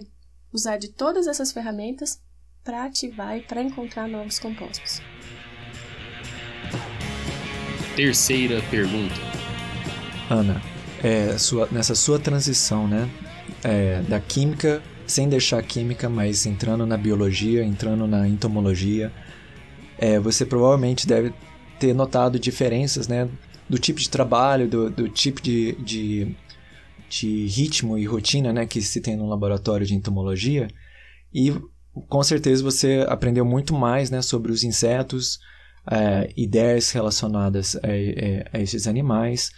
usar 0.52 0.76
de 0.76 0.88
todas 0.88 1.26
essas 1.26 1.52
ferramentas 1.52 2.20
para 2.62 2.84
ativar 2.84 3.36
e 3.36 3.42
para 3.42 3.62
encontrar 3.62 4.08
novos 4.08 4.38
compostos. 4.38 5.00
Terceira 7.96 8.62
pergunta. 8.70 9.14
Ana, 10.30 10.62
é, 11.02 11.36
sua, 11.38 11.68
nessa 11.72 11.94
sua 11.94 12.18
transição, 12.18 12.86
né? 12.86 13.08
É, 13.64 14.02
da 14.02 14.20
química, 14.20 14.82
sem 15.06 15.28
deixar 15.28 15.58
a 15.58 15.62
química, 15.62 16.08
mas 16.08 16.46
entrando 16.46 16.86
na 16.86 16.96
biologia, 16.96 17.64
entrando 17.64 18.06
na 18.06 18.28
entomologia, 18.28 19.10
é, 19.98 20.20
você 20.20 20.44
provavelmente 20.44 21.06
deve 21.06 21.32
ter 21.78 21.94
notado 21.94 22.38
diferenças, 22.38 23.08
né? 23.08 23.28
Do 23.68 23.78
tipo 23.78 23.98
de 23.98 24.08
trabalho, 24.08 24.68
do, 24.68 24.90
do 24.90 25.08
tipo 25.08 25.40
de, 25.40 25.72
de, 25.80 26.36
de 27.08 27.46
ritmo 27.46 27.96
e 27.98 28.04
rotina, 28.04 28.52
né? 28.52 28.66
Que 28.66 28.80
se 28.80 29.00
tem 29.00 29.16
no 29.16 29.28
laboratório 29.28 29.86
de 29.86 29.94
entomologia. 29.94 30.68
E 31.32 31.54
com 32.08 32.22
certeza 32.22 32.62
você 32.62 33.04
aprendeu 33.08 33.44
muito 33.44 33.74
mais, 33.74 34.10
né? 34.10 34.22
Sobre 34.22 34.52
os 34.52 34.64
insetos, 34.64 35.38
é, 35.90 36.32
ideias 36.36 36.90
relacionadas 36.90 37.76
a, 37.76 37.78
a, 37.88 38.58
a 38.58 38.60
esses 38.60 38.86
animais, 38.86 39.50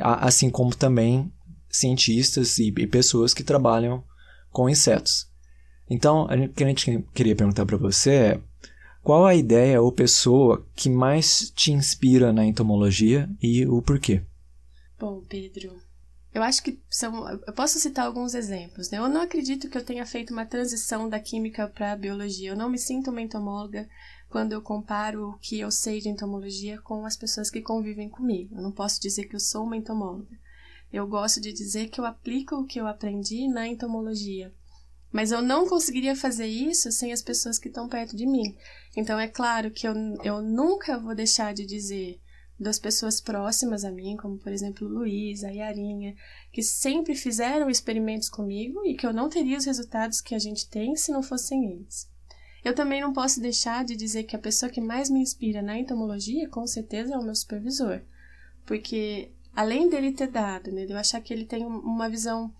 assim 0.00 0.50
como 0.50 0.74
também 0.74 1.32
cientistas 1.68 2.58
e, 2.58 2.68
e 2.68 2.86
pessoas 2.86 3.34
que 3.34 3.44
trabalham 3.44 4.02
com 4.50 4.68
insetos. 4.68 5.28
Então, 5.88 6.24
o 6.24 6.48
que 6.48 6.64
a 6.64 6.66
gente 6.66 7.04
queria 7.14 7.36
perguntar 7.36 7.66
para 7.66 7.76
você 7.76 8.10
é 8.10 8.40
qual 9.02 9.24
a 9.24 9.36
ideia 9.36 9.80
ou 9.80 9.92
pessoa 9.92 10.66
que 10.74 10.90
mais 10.90 11.52
te 11.54 11.70
inspira 11.70 12.32
na 12.32 12.44
entomologia 12.44 13.30
e 13.40 13.64
o 13.64 13.80
porquê? 13.80 14.22
Bom, 14.98 15.22
Pedro, 15.28 15.76
eu 16.36 16.42
acho 16.42 16.62
que 16.62 16.78
são. 16.90 17.26
Eu 17.30 17.52
posso 17.54 17.78
citar 17.78 18.04
alguns 18.04 18.34
exemplos. 18.34 18.90
Né? 18.90 18.98
Eu 18.98 19.08
não 19.08 19.22
acredito 19.22 19.70
que 19.70 19.78
eu 19.78 19.84
tenha 19.84 20.04
feito 20.04 20.34
uma 20.34 20.44
transição 20.44 21.08
da 21.08 21.18
química 21.18 21.66
para 21.66 21.92
a 21.92 21.96
biologia. 21.96 22.50
Eu 22.50 22.56
não 22.56 22.68
me 22.68 22.78
sinto 22.78 23.10
uma 23.10 23.22
entomóloga 23.22 23.88
quando 24.28 24.52
eu 24.52 24.60
comparo 24.60 25.30
o 25.30 25.38
que 25.38 25.58
eu 25.58 25.70
sei 25.70 25.98
de 25.98 26.10
entomologia 26.10 26.78
com 26.82 27.06
as 27.06 27.16
pessoas 27.16 27.50
que 27.50 27.62
convivem 27.62 28.10
comigo. 28.10 28.54
Eu 28.54 28.60
não 28.60 28.70
posso 28.70 29.00
dizer 29.00 29.24
que 29.24 29.34
eu 29.34 29.40
sou 29.40 29.64
uma 29.64 29.78
entomóloga. 29.78 30.38
Eu 30.92 31.06
gosto 31.06 31.40
de 31.40 31.54
dizer 31.54 31.88
que 31.88 31.98
eu 31.98 32.04
aplico 32.04 32.56
o 32.56 32.66
que 32.66 32.78
eu 32.78 32.86
aprendi 32.86 33.48
na 33.48 33.66
entomologia. 33.66 34.52
Mas 35.10 35.32
eu 35.32 35.40
não 35.40 35.66
conseguiria 35.66 36.14
fazer 36.14 36.46
isso 36.46 36.92
sem 36.92 37.14
as 37.14 37.22
pessoas 37.22 37.58
que 37.58 37.68
estão 37.68 37.88
perto 37.88 38.14
de 38.14 38.26
mim. 38.26 38.54
Então 38.94 39.18
é 39.18 39.26
claro 39.26 39.70
que 39.70 39.88
eu, 39.88 39.94
eu 40.22 40.42
nunca 40.42 40.98
vou 40.98 41.14
deixar 41.14 41.54
de 41.54 41.64
dizer 41.64 42.20
das 42.58 42.78
pessoas 42.78 43.20
próximas 43.20 43.84
a 43.84 43.90
mim, 43.90 44.16
como 44.16 44.38
por 44.38 44.50
exemplo 44.50 44.88
Luiz, 44.88 45.44
a 45.44 45.50
Yarinha, 45.50 46.14
que 46.50 46.62
sempre 46.62 47.14
fizeram 47.14 47.68
experimentos 47.68 48.28
comigo 48.28 48.84
e 48.84 48.94
que 48.94 49.06
eu 49.06 49.12
não 49.12 49.28
teria 49.28 49.58
os 49.58 49.66
resultados 49.66 50.20
que 50.20 50.34
a 50.34 50.38
gente 50.38 50.68
tem 50.68 50.96
se 50.96 51.12
não 51.12 51.22
fossem 51.22 51.70
eles. 51.70 52.08
Eu 52.64 52.74
também 52.74 53.00
não 53.00 53.12
posso 53.12 53.40
deixar 53.40 53.84
de 53.84 53.94
dizer 53.94 54.24
que 54.24 54.34
a 54.34 54.40
pessoa 54.40 54.68
que 54.68 54.80
mais 54.80 55.08
me 55.08 55.20
inspira 55.20 55.62
na 55.62 55.78
entomologia, 55.78 56.48
com 56.48 56.66
certeza, 56.66 57.14
é 57.14 57.16
o 57.16 57.22
meu 57.22 57.34
supervisor. 57.34 58.02
Porque, 58.64 59.30
além 59.54 59.88
dele 59.88 60.10
ter 60.10 60.26
dado, 60.26 60.72
né, 60.72 60.84
de 60.84 60.92
eu 60.92 60.98
achar 60.98 61.20
que 61.20 61.32
ele 61.32 61.44
tem 61.44 61.64
uma 61.64 62.08
visão, 62.08 62.52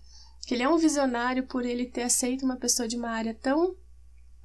que 0.45 0.53
ele 0.53 0.63
é 0.63 0.69
um 0.69 0.77
visionário 0.77 1.45
por 1.45 1.65
ele 1.65 1.85
ter 1.85 2.03
aceito 2.03 2.45
uma 2.45 2.55
pessoa 2.55 2.87
de 2.87 2.95
uma 2.95 3.09
área 3.09 3.33
tão 3.33 3.75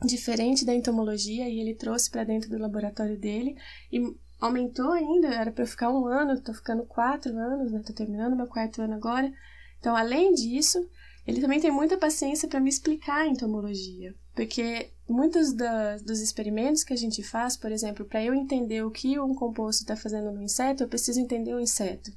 diferente 0.05 0.65
da 0.65 0.75
entomologia 0.75 1.49
e 1.49 1.61
ele 1.61 1.75
trouxe 1.75 2.11
para 2.11 2.25
dentro 2.25 2.51
do 2.51 2.59
laboratório 2.59 3.17
dele 3.17 3.57
e 3.93 4.01
aumentou 4.43 4.91
ainda, 4.91 5.29
era 5.29 5.53
para 5.53 5.65
ficar 5.65 5.91
um 5.91 6.05
ano, 6.05 6.33
estou 6.33 6.53
ficando 6.53 6.85
quatro 6.85 7.37
anos, 7.39 7.71
né, 7.71 7.81
tô 7.87 7.93
terminando 7.93 8.37
meu 8.37 8.49
quarto 8.49 8.83
ano 8.83 8.95
agora. 8.95 9.33
Então, 9.79 9.97
além 9.97 10.35
disso, 10.35 10.85
ele 11.25 11.41
também 11.41 11.61
tem 11.61 11.71
muita 11.71 11.97
paciência 11.97 12.49
para 12.49 12.59
me 12.59 12.69
explicar 12.69 13.19
a 13.19 13.27
entomologia, 13.29 14.13
porque 14.35 14.91
muitos 15.09 15.53
da, 15.53 15.97
dos 15.99 16.21
experimentos 16.21 16.83
que 16.83 16.93
a 16.93 16.97
gente 16.97 17.23
faz, 17.23 17.57
por 17.57 17.71
exemplo, 17.71 18.05
para 18.05 18.25
eu 18.25 18.35
entender 18.35 18.85
o 18.85 18.91
que 18.91 19.19
um 19.21 19.35
composto 19.35 19.83
está 19.83 19.95
fazendo 19.95 20.33
no 20.33 20.43
inseto, 20.43 20.83
eu 20.83 20.89
preciso 20.89 21.21
entender 21.21 21.55
o 21.55 21.61
inseto. 21.61 22.11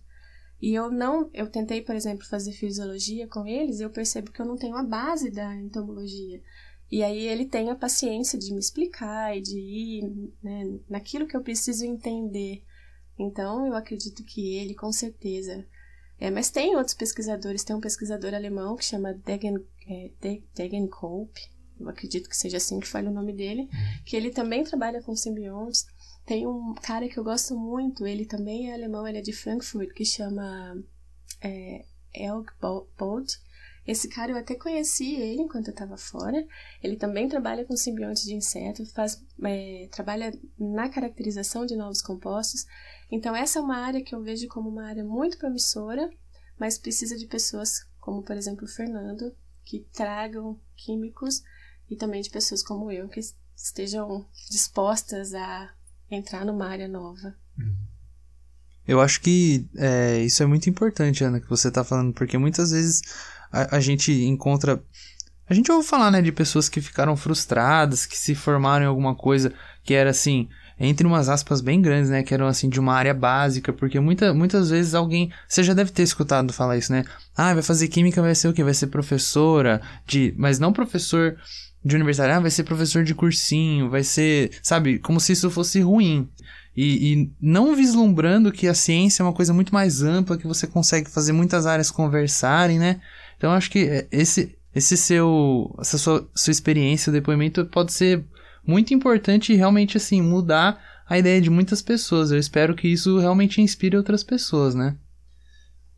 E 0.60 0.74
eu 0.74 0.90
não, 0.90 1.30
eu 1.32 1.48
tentei, 1.48 1.82
por 1.82 1.96
exemplo, 1.96 2.26
fazer 2.26 2.54
fisiologia 2.54 3.28
com 3.28 3.46
eles, 3.46 3.80
eu 3.80 3.90
percebo 3.90 4.32
que 4.32 4.42
eu 4.42 4.46
não 4.46 4.56
tenho 4.56 4.76
a 4.76 4.84
base 4.84 5.30
da 5.30 5.54
entomologia. 5.56 6.42
E 6.92 7.04
aí 7.04 7.28
ele 7.28 7.46
tem 7.46 7.70
a 7.70 7.76
paciência 7.76 8.38
de 8.38 8.54
me 8.54 8.60
explicar 8.60 9.36
e 9.36 9.42
de 9.42 9.58
ir 9.58 10.32
né, 10.42 10.80
naquilo 10.90 11.28
que 11.28 11.36
eu 11.36 11.42
preciso 11.42 11.86
entender. 11.86 12.64
Então, 13.18 13.66
eu 13.66 13.76
acredito 13.76 14.24
que 14.24 14.56
ele, 14.56 14.76
com 14.76 14.92
certeza, 14.92 15.66
é, 16.20 16.30
mas 16.30 16.50
tem 16.50 16.76
outros 16.76 16.96
pesquisadores, 16.96 17.64
tem 17.64 17.76
um 17.76 17.82
pesquisador 17.82 18.34
alemão 18.34 18.76
que 18.76 18.86
chama 18.86 19.14
Degen, 19.14 19.58
é, 19.88 20.12
Degenkolb, 20.54 21.30
eu 21.80 21.90
acredito 21.90 22.30
que 22.30 22.38
seja 22.38 22.58
assim 22.58 22.80
que 22.80 22.88
fala 22.88 23.10
o 23.10 23.14
nome 23.14 23.34
dele, 23.34 23.70
que 24.06 24.16
ele 24.16 24.32
também 24.32 24.64
trabalha 24.64 25.02
com 25.02 25.16
simbiontes. 25.16 25.86
Tem 26.26 26.48
um 26.48 26.74
cara 26.74 27.08
que 27.08 27.18
eu 27.18 27.24
gosto 27.24 27.56
muito, 27.56 28.08
ele 28.08 28.26
também 28.26 28.70
é 28.70 28.74
alemão, 28.74 29.08
ele 29.08 29.18
é 29.18 29.22
de 29.22 29.34
Frankfurt, 29.34 29.94
que 29.94 30.06
chama 30.06 30.82
é, 31.42 31.86
Elk 32.14 32.52
Bolt. 32.98 33.34
Esse 33.88 34.08
cara 34.08 34.32
eu 34.32 34.38
até 34.38 34.56
conheci 34.56 35.16
ele 35.16 35.44
enquanto 35.44 35.68
eu 35.68 35.74
estava 35.74 35.98
fora. 35.98 36.46
Ele 36.82 36.96
também 36.96 37.30
trabalha 37.30 37.66
com 37.66 37.76
simbiontes 37.76 38.24
de 38.24 38.34
inseto, 38.34 38.86
faz, 38.88 39.24
é, 39.44 39.88
trabalha 39.92 40.34
na 40.58 40.90
caracterização 40.90 41.66
de 41.66 41.76
novos 41.76 42.02
compostos. 42.02 42.66
Então 43.12 43.36
essa 43.36 43.60
é 43.60 43.62
uma 43.62 43.78
área 43.78 44.04
que 44.04 44.16
eu 44.16 44.24
vejo 44.24 44.48
como 44.48 44.70
uma 44.70 44.88
área 44.88 45.04
muito 45.04 45.38
promissora, 45.38 46.10
mas 46.60 46.78
precisa 46.78 47.16
de 47.16 47.28
pessoas 47.28 47.88
como, 48.00 48.24
por 48.24 48.36
exemplo, 48.36 48.66
o 48.66 48.70
Fernando, 48.70 49.36
que 49.64 49.80
tragam 49.94 50.60
químicos 50.76 51.44
e 51.90 51.96
também 51.96 52.22
de 52.22 52.30
pessoas 52.30 52.64
como 52.64 52.92
eu 52.92 53.08
que 53.08 53.20
estejam 53.56 54.26
dispostas 54.50 55.34
a 55.34 55.74
entrar 56.10 56.46
numa 56.46 56.68
área 56.68 56.88
nova. 56.88 57.36
Uhum. 57.58 57.76
Eu 58.88 59.02
acho 59.02 59.20
que 59.22 59.68
é, 59.76 60.20
isso 60.20 60.44
é 60.44 60.46
muito 60.46 60.70
importante, 60.70 61.24
Ana, 61.24 61.40
que 61.40 61.50
você 61.50 61.70
está 61.70 61.84
falando, 61.84 62.14
porque 62.14 62.38
muitas 62.38 62.70
vezes 62.70 63.02
a, 63.52 63.78
a, 63.78 63.80
gente 63.80 64.12
encontra. 64.12 64.82
A 65.50 65.54
gente 65.54 65.72
ouve 65.72 65.88
falar, 65.88 66.12
né, 66.12 66.22
de 66.22 66.32
pessoas 66.32 66.68
que 66.68 66.82
ficaram 66.82 67.16
frustradas, 67.16 68.06
que 68.06 68.18
se 68.18 68.36
formaram 68.36 68.86
em 68.86 68.88
alguma 68.88 69.16
coisa 69.16 69.54
que 69.84 69.94
era 69.94 70.10
assim. 70.10 70.50
entre 70.80 71.06
umas 71.06 71.30
aspas 71.30 71.62
bem 71.62 71.82
grandes, 71.82 72.10
né? 72.10 72.24
Que 72.24 72.34
eram 72.34 72.48
assim 72.48 72.68
de 72.68 72.80
uma 72.80 72.94
área 72.94 73.14
básica, 73.14 73.72
porque 73.72 74.00
muita, 74.00 74.34
muitas 74.34 74.70
vezes 74.70 74.94
alguém. 74.94 75.32
Você 75.48 75.64
já 75.64 75.74
deve 75.74 75.92
ter 75.92 76.04
escutado 76.04 76.52
falar 76.52 76.78
isso, 76.78 76.92
né? 76.92 77.06
Ah, 77.36 77.54
vai 77.54 77.64
fazer 77.64 77.88
química, 77.88 78.22
vai 78.22 78.36
ser 78.36 78.48
o 78.48 78.54
quê? 78.54 78.64
Vai 78.64 78.74
ser 78.74 78.88
professora 78.88 79.82
de. 80.06 80.34
Mas 80.38 80.60
não 80.60 80.74
professor 80.74 81.38
de 81.84 81.96
universidade, 81.96 82.34
ah, 82.34 82.40
vai 82.40 82.50
ser 82.50 82.64
professor 82.64 83.04
de 83.04 83.14
cursinho, 83.14 83.90
vai 83.90 84.04
ser. 84.04 84.52
Sabe? 84.64 84.98
Como 85.00 85.20
se 85.20 85.34
isso 85.34 85.50
fosse 85.52 85.80
ruim. 85.80 86.28
E, 86.76 87.14
e, 87.14 87.32
não 87.42 87.74
vislumbrando 87.74 88.52
que 88.52 88.68
a 88.68 88.74
ciência 88.74 89.24
é 89.24 89.26
uma 89.26 89.32
coisa 89.32 89.54
muito 89.54 89.74
mais 89.74 90.02
ampla, 90.02 90.38
que 90.38 90.46
você 90.46 90.68
consegue 90.68 91.10
fazer 91.10 91.32
muitas 91.32 91.66
áreas 91.66 91.90
conversarem, 91.90 92.78
né? 92.78 93.00
Então 93.38 93.52
acho 93.52 93.70
que 93.70 93.80
é, 93.80 94.08
esse, 94.12 94.58
esse 94.74 94.98
seu, 94.98 95.76
essa 95.80 95.98
sua, 95.98 96.30
sua 96.36 96.52
experiência, 96.52 97.10
o 97.10 97.14
depoimento 97.14 97.66
pode 97.66 97.94
ser 97.94 98.24
muito 98.66 98.94
importante 98.94 99.54
e 99.54 99.56
realmente 99.56 99.98
assim 99.98 100.22
mudar 100.22 100.82
a 101.08 101.18
ideia 101.18 101.40
de 101.40 101.50
muitas 101.50 101.82
pessoas. 101.82 102.32
Eu 102.32 102.40
espero 102.40 102.76
que 102.76 102.88
isso 102.88 103.20
realmente 103.20 103.62
inspire 103.62 103.96
outras 103.96 104.24
pessoas, 104.24 104.74
né? 104.74 104.98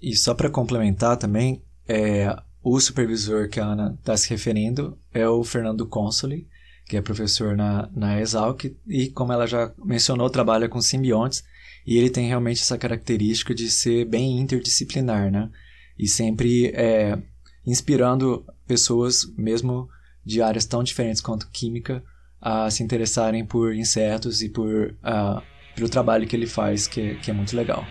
E 0.01 0.15
só 0.15 0.33
para 0.33 0.49
complementar 0.49 1.17
também, 1.17 1.61
é, 1.87 2.35
o 2.61 2.79
supervisor 2.79 3.49
que 3.49 3.59
a 3.59 3.65
Ana 3.65 3.95
está 3.97 4.15
se 4.17 4.29
referindo 4.29 4.97
é 5.13 5.27
o 5.27 5.43
Fernando 5.43 5.87
Consoli, 5.87 6.47
que 6.85 6.97
é 6.97 7.01
professor 7.01 7.55
na, 7.55 7.89
na 7.95 8.19
Exalc, 8.19 8.65
e 8.87 9.09
como 9.09 9.33
ela 9.33 9.47
já 9.47 9.71
mencionou, 9.83 10.29
trabalha 10.29 10.69
com 10.69 10.81
simbiontes, 10.81 11.43
e 11.85 11.97
ele 11.97 12.09
tem 12.09 12.27
realmente 12.27 12.61
essa 12.61 12.77
característica 12.77 13.55
de 13.55 13.71
ser 13.71 14.05
bem 14.05 14.39
interdisciplinar, 14.39 15.31
né? 15.31 15.49
E 15.97 16.07
sempre 16.07 16.67
é, 16.75 17.17
inspirando 17.65 18.45
pessoas, 18.67 19.25
mesmo 19.37 19.89
de 20.25 20.41
áreas 20.41 20.65
tão 20.65 20.83
diferentes 20.83 21.21
quanto 21.21 21.49
química, 21.49 22.03
a 22.41 22.69
se 22.69 22.83
interessarem 22.83 23.45
por 23.45 23.73
insetos 23.73 24.41
e 24.41 24.49
por 24.49 24.95
uh, 25.03 25.41
pelo 25.75 25.89
trabalho 25.89 26.27
que 26.27 26.35
ele 26.35 26.47
faz, 26.47 26.87
que, 26.87 27.15
que 27.15 27.31
é 27.31 27.33
muito 27.33 27.55
legal. 27.55 27.85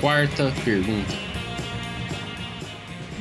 Quarta 0.00 0.52
pergunta. 0.64 1.14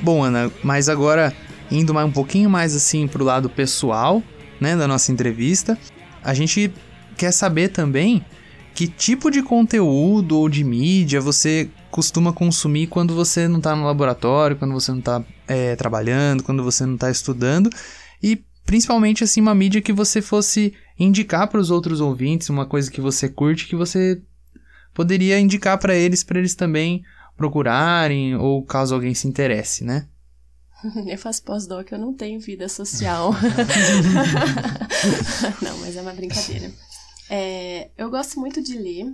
Bom, 0.01 0.24
Ana, 0.24 0.51
mas 0.63 0.89
agora 0.89 1.34
indo 1.72 1.94
mais 1.94 2.08
um 2.08 2.12
pouquinho 2.12 2.50
mais 2.50 2.75
assim 2.75 3.08
pro 3.08 3.24
lado 3.24 3.50
pessoal, 3.50 4.22
né, 4.60 4.75
da 4.75 4.88
nossa 4.88 5.12
entrevista, 5.12 5.77
a 6.24 6.34
gente 6.34 6.72
quer 7.17 7.32
saber 7.32 7.70
também 7.70 8.24
que 8.74 8.88
tipo 8.88 9.32
de 9.32 9.41
conteúdo 9.41 10.38
ou 10.38 10.50
de 10.50 10.63
mídia 10.63 11.22
você 11.22 11.70
costuma 11.95 12.33
consumir 12.33 12.87
quando 12.87 13.15
você 13.15 13.47
não 13.47 13.59
está 13.59 13.73
no 13.73 13.85
laboratório, 13.85 14.57
quando 14.57 14.73
você 14.73 14.91
não 14.91 14.99
está 14.99 15.23
é, 15.47 15.77
trabalhando, 15.77 16.43
quando 16.43 16.61
você 16.61 16.85
não 16.85 16.95
está 16.95 17.09
estudando 17.09 17.69
e 18.21 18.43
principalmente 18.65 19.23
assim 19.23 19.39
uma 19.39 19.55
mídia 19.55 19.81
que 19.81 19.93
você 19.93 20.21
fosse 20.21 20.73
indicar 20.99 21.47
para 21.47 21.57
os 21.57 21.71
outros 21.71 22.01
ouvintes, 22.01 22.49
uma 22.49 22.65
coisa 22.65 22.91
que 22.91 22.99
você 22.99 23.29
curte 23.29 23.65
que 23.65 23.77
você 23.77 24.21
poderia 24.93 25.39
indicar 25.39 25.77
para 25.77 25.95
eles 25.95 26.21
para 26.21 26.37
eles 26.37 26.53
também 26.53 27.01
procurarem 27.37 28.35
ou 28.35 28.61
caso 28.65 28.93
alguém 28.93 29.13
se 29.13 29.25
interesse, 29.25 29.85
né? 29.85 30.05
Eu 31.07 31.17
faço 31.17 31.43
pós-doc, 31.43 31.93
eu 31.93 31.97
não 31.97 32.13
tenho 32.13 32.41
vida 32.41 32.67
social. 32.67 33.31
não, 35.61 35.77
mas 35.77 35.95
é 35.95 36.01
uma 36.01 36.11
brincadeira. 36.11 36.69
É, 37.29 37.89
eu 37.97 38.09
gosto 38.09 38.37
muito 38.37 38.61
de 38.61 38.77
ler 38.77 39.13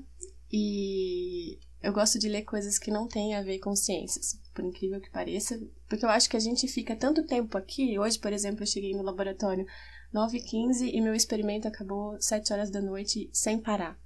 e 0.52 1.60
eu 1.82 1.92
gosto 1.92 2.20
de 2.20 2.30
ler 2.30 2.44
coisas 2.44 2.78
que 2.78 2.92
não 2.92 3.08
têm 3.08 3.36
a 3.36 3.42
ver 3.42 3.60
com 3.60 3.76
ciências, 3.76 4.40
por 4.54 4.64
incrível 4.64 5.02
que 5.02 5.10
pareça, 5.10 5.60
porque 5.88 6.06
eu 6.06 6.10
acho 6.10 6.30
que 6.30 6.38
a 6.38 6.40
gente 6.40 6.68
fica 6.68 6.96
tanto 6.96 7.26
tempo 7.26 7.58
aqui. 7.58 7.98
Hoje, 7.98 8.20
por 8.20 8.32
exemplo, 8.32 8.64
eu 8.64 8.68
cheguei 8.68 8.94
no 8.94 9.04
laboratório 9.04 9.66
9h15 10.14 10.90
e 10.94 11.02
meu 11.02 11.16
experimento 11.16 11.68
acabou 11.68 12.20
7 12.22 12.54
horas 12.54 12.70
da 12.70 12.82
noite 12.82 13.30
sem 13.34 13.60
parar. 13.60 14.00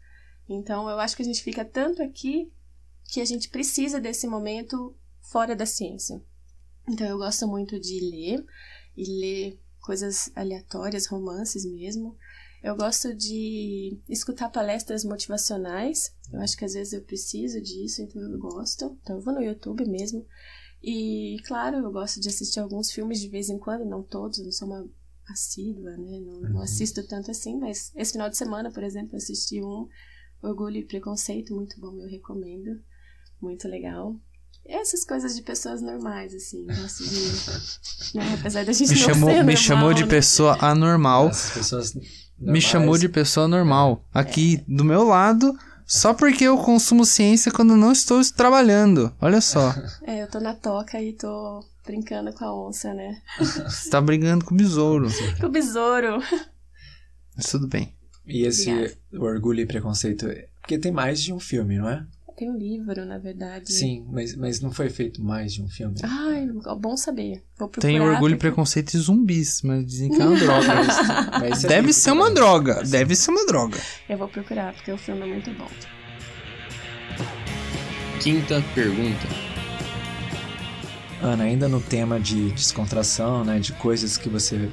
Então, 0.48 0.90
eu 0.90 1.00
acho 1.00 1.16
que 1.16 1.22
a 1.22 1.26
gente 1.26 1.42
fica 1.42 1.66
tanto 1.66 2.02
aqui 2.04 2.52
que 3.08 3.22
a 3.22 3.26
gente 3.26 3.50
precisa 3.50 4.00
desse 4.00 4.28
momento 4.28 4.96
fora 5.22 5.56
da 5.56 5.66
ciência. 5.66 6.22
Então 6.88 7.08
eu 7.08 7.18
gosto 7.18 7.48
muito 7.48 7.80
de 7.80 8.00
ler 8.00 8.46
e 8.96 9.20
ler 9.20 9.60
coisas 9.82 10.32
aleatórias, 10.36 11.08
romances 11.08 11.66
mesmo. 11.66 12.16
Eu 12.66 12.76
gosto 12.76 13.14
de 13.14 13.96
escutar 14.10 14.50
palestras 14.50 15.06
motivacionais. 15.06 16.12
Eu 16.34 16.42
acho 16.42 16.58
que 16.58 16.66
às 16.66 16.74
vezes 16.74 16.94
eu 16.94 17.04
preciso 17.04 17.62
disso, 17.62 18.02
então 18.02 18.20
eu 18.20 18.40
gosto. 18.40 18.98
Então 19.04 19.18
eu 19.18 19.22
vou 19.22 19.36
no 19.36 19.44
YouTube 19.44 19.88
mesmo. 19.88 20.26
E 20.82 21.38
claro, 21.46 21.78
eu 21.78 21.92
gosto 21.92 22.20
de 22.20 22.28
assistir 22.28 22.60
alguns 22.60 22.90
filmes 22.90 23.20
de 23.22 23.30
vez 23.30 23.52
em 23.52 23.60
quando, 23.60 23.86
não 23.86 24.02
todos, 24.02 24.40
eu 24.40 24.46
não 24.46 24.52
sou 24.52 24.68
uma 24.68 24.84
assídua, 25.30 25.92
né? 25.92 26.20
Não, 26.20 26.42
não 26.42 26.56
uhum. 26.56 26.62
assisto 26.62 27.06
tanto 27.08 27.30
assim, 27.30 27.56
mas 27.60 27.92
esse 27.96 28.14
final 28.14 28.32
de 28.32 28.38
semana, 28.38 28.72
por 28.72 28.82
exemplo, 28.82 29.12
eu 29.14 29.18
assisti 29.18 29.62
um 29.62 29.88
Orgulho 30.42 30.78
e 30.78 30.86
Preconceito, 30.86 31.54
muito 31.54 31.80
bom, 31.80 31.96
eu 32.02 32.10
recomendo. 32.10 32.82
Muito 33.40 33.68
legal 33.68 34.16
essas 34.68 35.06
coisas 35.06 35.36
de 35.36 35.44
pessoas 35.44 35.80
normais, 35.80 36.34
assim, 36.34 36.66
gosto 36.66 37.04
de. 37.04 38.18
Né? 38.18 38.34
Apesar 38.40 38.66
da 38.66 38.74
gente 38.74 38.90
me 38.90 39.00
não 39.00 39.06
chamou, 39.06 39.30
ser 39.30 39.36
Me 39.36 39.54
normal, 39.54 39.58
chamou 39.58 39.94
de 39.94 40.04
né? 40.04 40.10
pessoa 40.10 40.58
anormal. 40.60 41.28
As 41.28 41.52
pessoas 41.52 41.94
Me 42.38 42.46
normais- 42.48 42.64
chamou 42.64 42.98
de 42.98 43.08
pessoa 43.10 43.48
normal. 43.48 44.04
Aqui 44.14 44.64
do 44.68 44.84
meu 44.84 45.04
lado, 45.04 45.58
só 45.86 46.14
porque 46.14 46.44
eu 46.44 46.58
consumo 46.58 47.06
ciência 47.06 47.52
quando 47.52 47.76
não 47.76 47.92
estou 47.92 48.22
trabalhando. 48.36 49.14
Olha 49.22 49.42
só. 49.42 49.74
É, 50.06 50.22
eu 50.24 50.28
tô 50.30 50.40
na 50.40 50.54
toca 50.54 51.02
e 51.02 51.14
tô 51.14 51.64
brincando 51.86 52.34
com 52.34 52.44
a 52.46 52.68
onça, 52.68 52.94
né? 52.94 53.22
Você 53.40 53.90
tá 53.90 54.02
brigando 54.02 54.44
com 54.46 54.54
o 54.54 54.58
besouro. 54.58 55.08
Com 55.40 55.48
o 55.48 55.50
besouro. 55.52 56.22
Mas 57.36 57.46
tudo 57.48 57.68
bem. 57.68 57.94
E 58.26 58.44
esse 58.46 58.72
Obrigada. 58.72 58.98
Orgulho 59.20 59.60
e 59.62 59.66
Preconceito. 59.66 60.28
Porque 60.62 60.78
tem 60.80 60.92
mais 60.92 61.22
de 61.22 61.32
um 61.32 61.40
filme, 61.40 61.78
não 61.78 61.88
é? 61.90 62.04
Tem 62.38 62.50
um 62.52 62.58
livro, 62.58 63.06
na 63.06 63.18
verdade. 63.18 63.72
Sim, 63.72 64.06
mas, 64.12 64.36
mas 64.36 64.60
não 64.60 64.70
foi 64.72 64.90
feito 64.90 65.24
mais 65.24 65.54
de 65.54 65.62
um 65.62 65.70
filme. 65.70 65.96
Ai, 66.04 66.46
bom 66.78 66.98
saber. 66.98 67.42
Vou 67.58 67.70
procurar. 67.70 67.82
Tem 67.94 68.00
orgulho, 68.02 68.36
porque- 68.36 68.48
preconceito 68.50 68.94
e 68.94 68.98
zumbis, 68.98 69.62
mas 69.64 69.86
dizem 69.86 70.10
que 70.10 70.22
é 70.22 70.26
uma 70.26 70.38
droga. 70.38 70.68
Mas 71.40 71.64
é 71.64 71.68
Deve 71.68 71.94
ser 71.94 72.12
uma 72.12 72.26
também. 72.26 72.34
droga. 72.36 72.84
Deve 72.84 73.16
ser 73.16 73.32
uma 73.32 73.46
droga. 73.46 73.78
Eu 74.10 74.18
vou 74.18 74.28
procurar, 74.28 74.74
porque 74.74 74.92
o 74.92 74.98
filme 74.98 75.22
é 75.22 75.26
muito 75.26 75.50
bom. 75.54 75.68
Quinta 78.22 78.62
pergunta. 78.74 79.28
Ana, 81.22 81.44
ainda 81.46 81.68
no 81.68 81.80
tema 81.80 82.20
de 82.20 82.52
descontração, 82.52 83.44
né, 83.44 83.60
de 83.60 83.72
coisas 83.74 84.18
que 84.18 84.28
você 84.30 84.70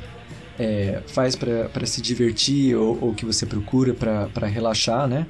é, 0.58 1.02
faz 1.06 1.34
para 1.36 1.86
se 1.86 2.02
divertir 2.02 2.74
ou, 2.76 2.98
ou 3.00 3.14
que 3.14 3.24
você 3.24 3.46
procura 3.46 3.94
para 3.94 4.46
relaxar, 4.46 5.06
né? 5.06 5.26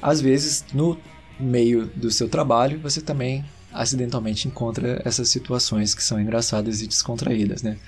Às 0.00 0.20
vezes, 0.20 0.64
no 0.74 0.98
meio 1.42 1.86
do 1.86 2.10
seu 2.10 2.28
trabalho, 2.28 2.80
você 2.80 3.00
também 3.00 3.44
acidentalmente 3.72 4.46
encontra 4.48 5.00
essas 5.04 5.28
situações 5.28 5.94
que 5.94 6.04
são 6.04 6.20
engraçadas 6.20 6.82
e 6.82 6.86
descontraídas, 6.86 7.62
né? 7.62 7.78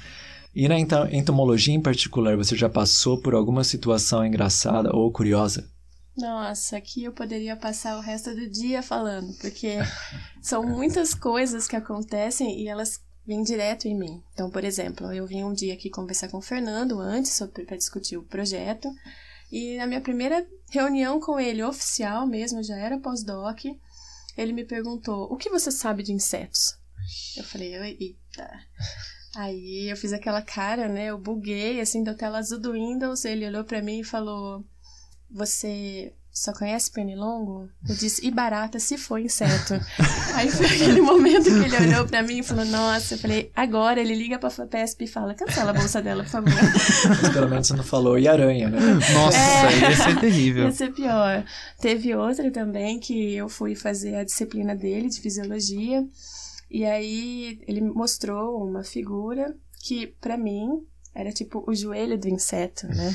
E 0.55 0.69
na 0.69 0.79
entomologia 0.79 1.75
em 1.75 1.81
particular, 1.81 2.37
você 2.37 2.57
já 2.57 2.69
passou 2.69 3.21
por 3.21 3.35
alguma 3.35 3.64
situação 3.64 4.25
engraçada 4.25 4.95
ou 4.95 5.11
curiosa? 5.11 5.69
Nossa, 6.17 6.77
aqui 6.77 7.03
eu 7.03 7.12
poderia 7.12 7.57
passar 7.57 7.99
o 7.99 8.01
resto 8.01 8.33
do 8.35 8.49
dia 8.49 8.81
falando, 8.83 9.35
porque 9.40 9.79
são 10.40 10.62
muitas 10.62 11.12
coisas 11.12 11.67
que 11.67 11.75
acontecem 11.75 12.61
e 12.61 12.69
elas 12.69 13.01
vêm 13.27 13.43
direto 13.43 13.88
em 13.88 13.99
mim. 13.99 14.23
Então, 14.33 14.49
por 14.49 14.62
exemplo, 14.62 15.12
eu 15.12 15.27
vim 15.27 15.43
um 15.43 15.53
dia 15.53 15.75
aqui 15.75 15.90
conversar 15.90 16.29
com 16.29 16.38
o 16.38 16.43
Fernando 16.43 17.01
antes 17.01 17.37
para 17.67 17.77
discutir 17.77 18.17
o 18.17 18.23
projeto, 18.23 18.88
e 19.50 19.76
na 19.76 19.87
minha 19.87 20.00
primeira 20.00 20.46
reunião 20.70 21.20
com 21.20 21.38
ele 21.38 21.62
oficial 21.62 22.26
mesmo, 22.26 22.62
já 22.62 22.76
era 22.76 22.98
pós-doc, 22.98 23.64
ele 24.37 24.52
me 24.52 24.64
perguntou: 24.64 25.33
"O 25.33 25.37
que 25.37 25.50
você 25.50 25.70
sabe 25.70 26.02
de 26.02 26.12
insetos?" 26.12 26.78
Eu 27.37 27.44
falei: 27.44 27.74
"Eita". 27.74 28.50
Aí 29.37 29.90
eu 29.90 29.96
fiz 29.96 30.12
aquela 30.12 30.40
cara, 30.40 30.88
né? 30.88 31.07
Eu 31.07 31.18
buguei 31.18 31.80
assim 31.80 32.04
da 32.04 32.14
tela 32.14 32.38
azul 32.38 32.61
do 32.61 32.72
Windows, 32.72 33.24
ele 33.24 33.46
olhou 33.46 33.64
para 33.64 33.83
mim 33.83 34.00
e 34.00 34.04
falou: 34.04 34.64
você 35.30 36.14
só 36.37 36.53
conhece 36.53 36.90
pernilongo? 36.90 37.68
Eu 37.88 37.94
disse, 37.94 38.27
e 38.27 38.31
barata 38.31 38.81
se 38.81 38.99
for 38.99 39.20
inseto. 39.20 39.75
Aí 40.35 40.51
foi 40.51 40.66
aquele 40.66 41.01
momento 41.01 41.44
que 41.44 41.51
ele 41.51 41.77
olhou 41.77 42.07
pra 42.09 42.25
mim 42.25 42.40
e 42.40 42.42
falou, 42.42 42.64
nossa, 42.64 43.14
eu 43.14 43.18
falei, 43.18 43.53
agora 43.55 44.01
ele 44.01 44.16
liga 44.16 44.37
pra 44.37 44.51
FAPESP 44.51 45.05
e 45.05 45.07
fala, 45.07 45.33
cancela 45.33 45.70
a 45.70 45.75
bolsa 45.75 46.03
dela, 46.03 46.25
por 46.25 46.31
favor. 46.31 46.51
Mas 47.23 47.33
pelo 47.33 47.49
menos 47.49 47.68
você 47.68 47.75
não 47.75 47.85
falou 47.85 48.18
e 48.18 48.27
aranha, 48.27 48.68
né? 48.68 48.81
Nossa, 49.14 49.38
É. 49.38 49.90
ia 49.90 49.97
ser 49.97 50.18
terrível. 50.20 50.64
Ia 50.66 50.73
ser 50.73 50.92
pior. 50.92 51.44
Teve 51.81 52.14
outra 52.16 52.51
também 52.51 52.99
que 52.99 53.35
eu 53.37 53.49
fui 53.49 53.77
fazer 53.77 54.16
a 54.16 54.25
disciplina 54.25 54.75
dele 54.75 55.09
de 55.09 55.20
fisiologia. 55.20 56.05
E 56.68 56.85
aí 56.85 57.61
ele 57.68 57.81
me 57.81 57.90
mostrou 57.92 58.66
uma 58.66 58.83
figura 58.83 59.55
que, 59.85 60.09
pra 60.20 60.37
mim, 60.37 60.68
era 61.14 61.31
tipo 61.31 61.62
o 61.64 61.73
joelho 61.75 62.18
do 62.18 62.27
inseto, 62.29 62.88
né? 62.88 63.14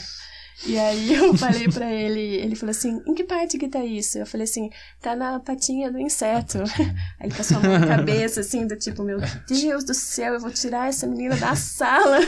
E 0.66 0.78
aí 0.78 1.14
eu 1.16 1.36
falei 1.38 1.68
pra 1.68 1.92
ele, 1.92 2.20
ele 2.20 2.56
falou 2.56 2.72
assim, 2.72 3.02
em 3.06 3.14
que 3.14 3.24
parte 3.24 3.58
que 3.58 3.68
tá 3.68 3.84
isso? 3.84 4.18
Eu 4.18 4.26
falei 4.26 4.44
assim, 4.44 4.70
tá 5.02 5.16
na 5.16 5.40
patinha 5.40 5.92
do 5.92 6.00
inseto. 6.00 6.60
Aí 7.20 7.28
ele 7.28 7.36
passou 7.36 7.58
a 7.58 7.60
mão 7.62 7.80
na 7.80 7.88
cabeça, 7.88 8.42
assim, 8.42 8.68
do 8.68 8.76
tipo, 8.76 9.04
meu 9.04 9.20
Deus 9.48 9.84
do 9.84 9.94
céu, 9.94 10.34
eu 10.34 10.40
vou 10.40 10.52
tirar 10.52 10.90
essa 10.90 11.08
menina 11.08 11.36
da 11.38 11.56
sala. 11.56 12.20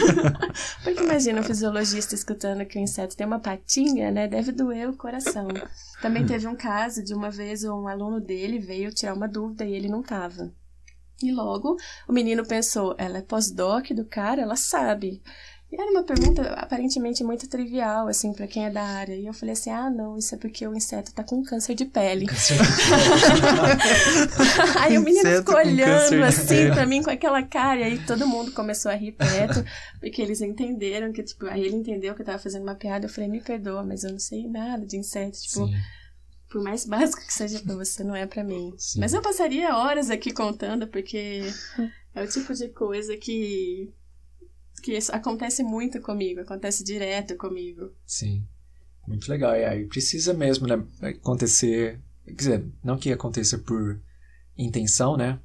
Porque 0.82 1.02
imagina 1.02 1.40
um 1.40 1.44
fisiologista 1.44 2.14
escutando 2.14 2.64
que 2.64 2.78
o 2.78 2.82
inseto 2.82 3.16
tem 3.16 3.26
uma 3.26 3.40
patinha, 3.40 4.10
né? 4.10 4.26
Deve 4.26 4.52
doer 4.52 4.88
o 4.88 4.96
coração. 4.96 5.48
Também 6.00 6.24
teve 6.24 6.46
um 6.46 6.56
caso 6.56 7.02
de 7.04 7.14
uma 7.14 7.30
vez 7.30 7.64
um 7.64 7.86
aluno 7.86 8.20
dele 8.20 8.58
veio 8.58 8.92
tirar 8.92 9.14
uma 9.14 9.28
dúvida 9.28 9.64
e 9.64 9.72
ele 9.72 9.88
não 9.88 10.02
tava. 10.02 10.52
E 11.22 11.30
logo 11.30 11.76
o 12.08 12.12
menino 12.12 12.46
pensou, 12.46 12.94
ela 12.96 13.18
é 13.18 13.22
pós-doc 13.22 13.90
do 13.90 14.04
cara, 14.04 14.40
ela 14.40 14.56
sabe. 14.56 15.22
E 15.72 15.80
era 15.80 15.88
uma 15.88 16.02
pergunta 16.02 16.42
aparentemente 16.54 17.22
muito 17.22 17.48
trivial, 17.48 18.08
assim, 18.08 18.32
para 18.32 18.48
quem 18.48 18.66
é 18.66 18.70
da 18.70 18.82
área. 18.82 19.14
E 19.14 19.26
eu 19.26 19.32
falei 19.32 19.52
assim: 19.52 19.70
ah, 19.70 19.88
não, 19.88 20.18
isso 20.18 20.34
é 20.34 20.38
porque 20.38 20.66
o 20.66 20.74
inseto 20.74 21.12
tá 21.12 21.22
com 21.22 21.44
câncer 21.44 21.76
de 21.76 21.84
pele. 21.84 22.26
aí 24.80 24.98
o 24.98 25.00
menino 25.00 25.30
ficou 25.30 25.54
olhando 25.54 26.24
assim 26.24 26.72
pra 26.72 26.84
mim 26.84 27.04
com 27.04 27.10
aquela 27.10 27.40
cara. 27.44 27.78
E 27.80 27.84
aí 27.84 28.04
todo 28.04 28.26
mundo 28.26 28.50
começou 28.50 28.90
a 28.90 28.96
rir 28.96 29.12
perto, 29.12 29.64
porque 30.00 30.20
eles 30.20 30.40
entenderam 30.40 31.12
que, 31.12 31.22
tipo, 31.22 31.46
aí 31.46 31.64
ele 31.64 31.76
entendeu 31.76 32.16
que 32.16 32.22
eu 32.22 32.26
tava 32.26 32.40
fazendo 32.40 32.64
uma 32.64 32.74
piada. 32.74 33.06
Eu 33.06 33.10
falei: 33.10 33.30
me 33.30 33.40
perdoa, 33.40 33.84
mas 33.84 34.02
eu 34.02 34.10
não 34.10 34.18
sei 34.18 34.48
nada 34.48 34.84
de 34.84 34.96
inseto. 34.96 35.40
Tipo, 35.40 35.68
Sim. 35.68 35.74
por 36.50 36.64
mais 36.64 36.84
básico 36.84 37.24
que 37.24 37.32
seja 37.32 37.60
pra 37.60 37.76
você, 37.76 38.02
não 38.02 38.16
é 38.16 38.26
pra 38.26 38.42
mim. 38.42 38.74
Sim. 38.76 38.98
Mas 38.98 39.14
eu 39.14 39.22
passaria 39.22 39.76
horas 39.76 40.10
aqui 40.10 40.32
contando, 40.32 40.88
porque 40.88 41.44
é 42.12 42.24
o 42.24 42.26
tipo 42.26 42.52
de 42.54 42.70
coisa 42.70 43.16
que. 43.16 43.88
Que 44.80 44.96
isso 44.96 45.14
acontece 45.14 45.62
muito 45.62 46.00
comigo, 46.00 46.40
acontece 46.40 46.82
direto 46.82 47.36
comigo. 47.36 47.92
Sim. 48.06 48.44
Muito 49.06 49.28
legal. 49.30 49.54
E 49.54 49.64
aí 49.64 49.86
precisa 49.86 50.32
mesmo, 50.32 50.66
né? 50.66 50.82
Acontecer. 51.00 52.00
Quer 52.24 52.34
dizer, 52.34 52.64
não 52.82 52.96
que 52.96 53.12
aconteça 53.12 53.58
por 53.58 54.00
intenção, 54.56 55.16
né? 55.16 55.40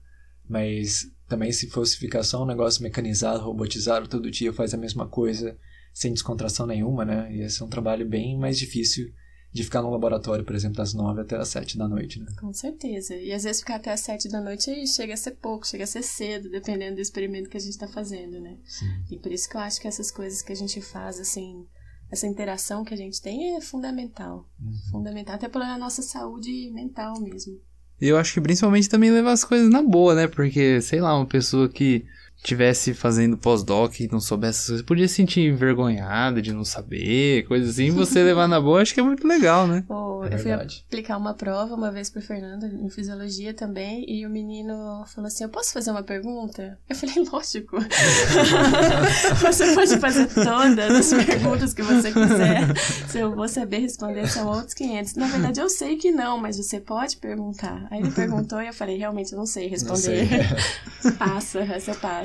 Mas 0.47 1.09
também 1.27 1.51
se 1.51 1.69
falsificação, 1.69 2.43
um 2.43 2.47
negócio 2.47 2.83
mecanizado, 2.83 3.43
robotizado, 3.43 4.07
todo 4.07 4.29
dia 4.29 4.53
faz 4.53 4.73
a 4.73 4.77
mesma 4.77 5.07
coisa, 5.07 5.57
sem 5.93 6.13
descontração 6.13 6.67
nenhuma, 6.67 7.03
né? 7.03 7.33
Ia 7.33 7.49
ser 7.49 7.63
um 7.63 7.69
trabalho 7.69 8.07
bem 8.07 8.37
mais 8.37 8.57
difícil 8.57 9.11
de 9.55 9.63
ficar 9.63 9.81
no 9.81 9.89
laboratório, 9.89 10.43
por 10.43 10.53
exemplo, 10.53 10.75
das 10.75 10.93
nove 10.93 11.21
até 11.21 11.37
as 11.37 11.47
sete 11.47 11.77
da 11.77 11.87
noite, 11.87 12.19
né? 12.19 12.25
Com 12.37 12.51
certeza. 12.51 13.15
E 13.15 13.31
às 13.31 13.45
vezes 13.45 13.61
ficar 13.61 13.75
até 13.75 13.89
às 13.89 14.01
sete 14.01 14.27
da 14.27 14.41
noite 14.41 14.69
aí 14.69 14.85
chega 14.85 15.13
a 15.13 15.17
ser 15.17 15.31
pouco, 15.31 15.65
chega 15.65 15.85
a 15.85 15.87
ser 15.87 16.01
cedo, 16.01 16.49
dependendo 16.49 16.95
do 16.95 17.01
experimento 17.01 17.49
que 17.49 17.55
a 17.55 17.59
gente 17.61 17.77
tá 17.77 17.87
fazendo, 17.87 18.37
né? 18.41 18.57
Sim. 18.65 18.85
E 19.09 19.17
por 19.17 19.31
isso 19.31 19.47
que 19.49 19.55
eu 19.55 19.61
acho 19.61 19.79
que 19.79 19.87
essas 19.87 20.11
coisas 20.11 20.41
que 20.41 20.51
a 20.51 20.55
gente 20.55 20.81
faz, 20.81 21.21
assim, 21.21 21.65
essa 22.11 22.27
interação 22.27 22.83
que 22.83 22.93
a 22.93 22.97
gente 22.97 23.21
tem 23.21 23.55
é 23.55 23.61
fundamental. 23.61 24.45
Fundamental, 24.91 25.35
até 25.35 25.47
pela 25.47 25.77
nossa 25.77 26.01
saúde 26.01 26.69
mental 26.73 27.21
mesmo. 27.21 27.57
E 28.01 28.09
eu 28.09 28.17
acho 28.17 28.33
que 28.33 28.41
principalmente 28.41 28.89
também 28.89 29.09
levar 29.09 29.31
as 29.31 29.45
coisas 29.45 29.69
na 29.69 29.81
boa, 29.81 30.13
né? 30.13 30.27
Porque, 30.27 30.81
sei 30.81 30.99
lá, 30.99 31.15
uma 31.15 31.25
pessoa 31.25 31.69
que 31.69 32.05
tivesse 32.43 32.93
fazendo 32.93 33.37
pós-doc 33.37 33.99
e 33.99 34.07
não 34.11 34.19
soubesse 34.19 34.59
essas 34.59 34.67
coisas, 34.67 34.85
podia 34.85 35.07
se 35.07 35.15
sentir 35.15 35.41
envergonhada 35.41 36.41
de 36.41 36.53
não 36.53 36.63
saber, 36.63 37.45
coisa 37.47 37.69
assim. 37.69 37.89
Você 37.91 38.21
levar 38.23 38.47
na 38.47 38.61
boa, 38.61 38.81
acho 38.81 38.93
que 38.93 38.99
é 38.99 39.03
muito 39.03 39.27
legal, 39.27 39.67
né? 39.67 39.83
Ou 39.89 40.25
É 40.25 40.35
eu 40.35 40.39
fui 40.39 40.51
aplicar 40.51 41.17
uma 41.17 41.33
prova 41.33 41.73
uma 41.73 41.91
vez 41.91 42.09
pro 42.09 42.21
Fernando, 42.21 42.65
em 42.65 42.89
fisiologia 42.89 43.53
também, 43.53 44.05
e 44.07 44.25
o 44.25 44.29
menino 44.29 45.03
falou 45.13 45.27
assim: 45.27 45.43
Eu 45.43 45.49
posso 45.49 45.73
fazer 45.73 45.91
uma 45.91 46.03
pergunta? 46.03 46.77
Eu 46.89 46.95
falei: 46.95 47.15
Lógico. 47.31 47.77
você 49.41 49.73
pode 49.73 49.97
fazer 49.99 50.27
todas 50.27 51.13
as 51.13 51.25
perguntas 51.25 51.73
que 51.73 51.81
você 51.81 52.11
quiser. 52.11 52.77
Se 53.07 53.19
eu 53.19 53.35
vou 53.35 53.47
saber 53.47 53.79
responder, 53.79 54.27
são 54.27 54.47
outros 54.47 54.73
500. 54.73 55.15
Na 55.15 55.27
verdade, 55.27 55.59
eu 55.59 55.69
sei 55.69 55.95
que 55.95 56.11
não, 56.11 56.37
mas 56.37 56.57
você 56.57 56.79
pode 56.79 57.17
perguntar. 57.17 57.87
Aí 57.89 57.99
ele 57.99 58.11
perguntou 58.11 58.61
e 58.61 58.67
eu 58.67 58.73
falei: 58.73 58.97
Realmente, 58.97 59.31
eu 59.31 59.37
não 59.37 59.45
sei 59.45 59.69
Não 59.69 59.95
sei. 59.95 60.23
responder. 60.25 60.55
passa, 61.17 61.59
essa 61.59 61.95
passa. 61.95 62.24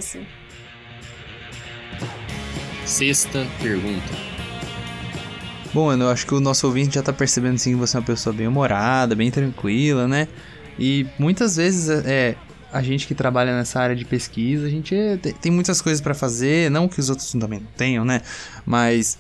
Sexta 2.87 3.47
pergunta. 3.63 4.31
Bom, 5.73 5.93
eu 5.93 6.09
acho 6.11 6.27
que 6.27 6.35
o 6.35 6.41
nosso 6.41 6.67
ouvinte 6.67 6.97
já 6.97 7.03
tá 7.03 7.13
percebendo 7.13 7.57
sim 7.59 7.71
que 7.71 7.77
você 7.77 7.97
é 7.97 8.01
uma 8.01 8.07
pessoa 8.07 8.35
bem 8.35 8.49
humorada, 8.49 9.15
bem 9.15 9.31
tranquila, 9.31 10.09
né? 10.09 10.27
E 10.79 11.07
muitas 11.19 11.57
vezes 11.57 11.89
é 11.89 12.35
a 12.73 12.83
gente 12.83 13.07
que 13.07 13.15
trabalha 13.15 13.57
nessa 13.57 13.81
área 13.81 13.95
de 13.95 14.05
pesquisa, 14.05 14.67
a 14.67 14.71
gente 14.71 14.95
é- 14.95 15.17
tem- 15.17 15.33
tem 15.33 15.53
muitas 15.53 15.81
coisas 15.81 16.01
pra 16.01 16.15
fazer, 16.15 16.71
não 16.71 16.89
que 16.89 16.99
os 16.99 17.09
outros 17.11 17.31
também 17.33 17.61
não 17.61 17.69
tenham, 17.77 18.05
né? 18.05 18.23
Mas 18.67 19.19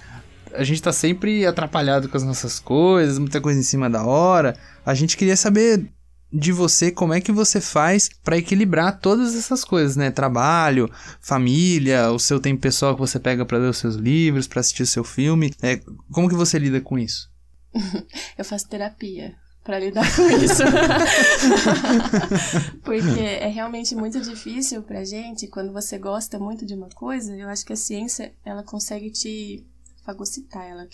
a 0.54 0.64
gente 0.64 0.82
tá 0.82 0.92
sempre 0.92 1.46
atrapalhado 1.46 2.08
com 2.08 2.16
as 2.16 2.24
nossas 2.24 2.58
coisas, 2.58 3.18
muita 3.18 3.40
coisa 3.40 3.58
em 3.58 3.62
cima 3.62 3.88
da 3.88 4.04
hora. 4.04 4.56
A 4.84 4.94
gente 4.94 5.16
queria 5.16 5.36
saber 5.36 5.84
de 6.32 6.52
você 6.52 6.90
como 6.90 7.12
é 7.12 7.20
que 7.20 7.32
você 7.32 7.60
faz 7.60 8.08
pra 8.22 8.38
equilibrar 8.38 8.98
todas 8.98 9.34
essas 9.34 9.64
coisas, 9.64 9.96
né? 9.96 10.10
Trabalho, 10.10 10.90
família, 11.20 12.10
o 12.10 12.18
seu 12.18 12.40
tempo 12.40 12.60
pessoal 12.60 12.94
que 12.94 13.00
você 13.00 13.18
pega 13.18 13.44
pra 13.44 13.58
ler 13.58 13.70
os 13.70 13.78
seus 13.78 13.96
livros, 13.96 14.46
pra 14.46 14.60
assistir 14.60 14.82
o 14.82 14.86
seu 14.86 15.04
filme. 15.04 15.52
É, 15.60 15.80
como 16.12 16.28
que 16.28 16.34
você 16.34 16.58
lida 16.58 16.80
com 16.80 16.98
isso? 16.98 17.30
Eu 18.38 18.44
faço 18.44 18.68
terapia 18.68 19.34
para 19.64 19.78
lidar 19.78 20.04
com 20.16 20.28
isso. 20.28 20.62
Porque 22.82 23.20
é 23.20 23.46
realmente 23.46 23.94
muito 23.94 24.20
difícil 24.20 24.82
pra 24.82 25.04
gente, 25.04 25.48
quando 25.48 25.72
você 25.72 25.98
gosta 25.98 26.38
muito 26.38 26.64
de 26.64 26.74
uma 26.74 26.88
coisa, 26.88 27.36
eu 27.36 27.48
acho 27.48 27.64
que 27.64 27.72
a 27.72 27.76
ciência, 27.76 28.32
ela 28.44 28.62
consegue 28.62 29.10
te 29.10 29.66
fagocitar, 30.04 30.64
ela 30.64 30.88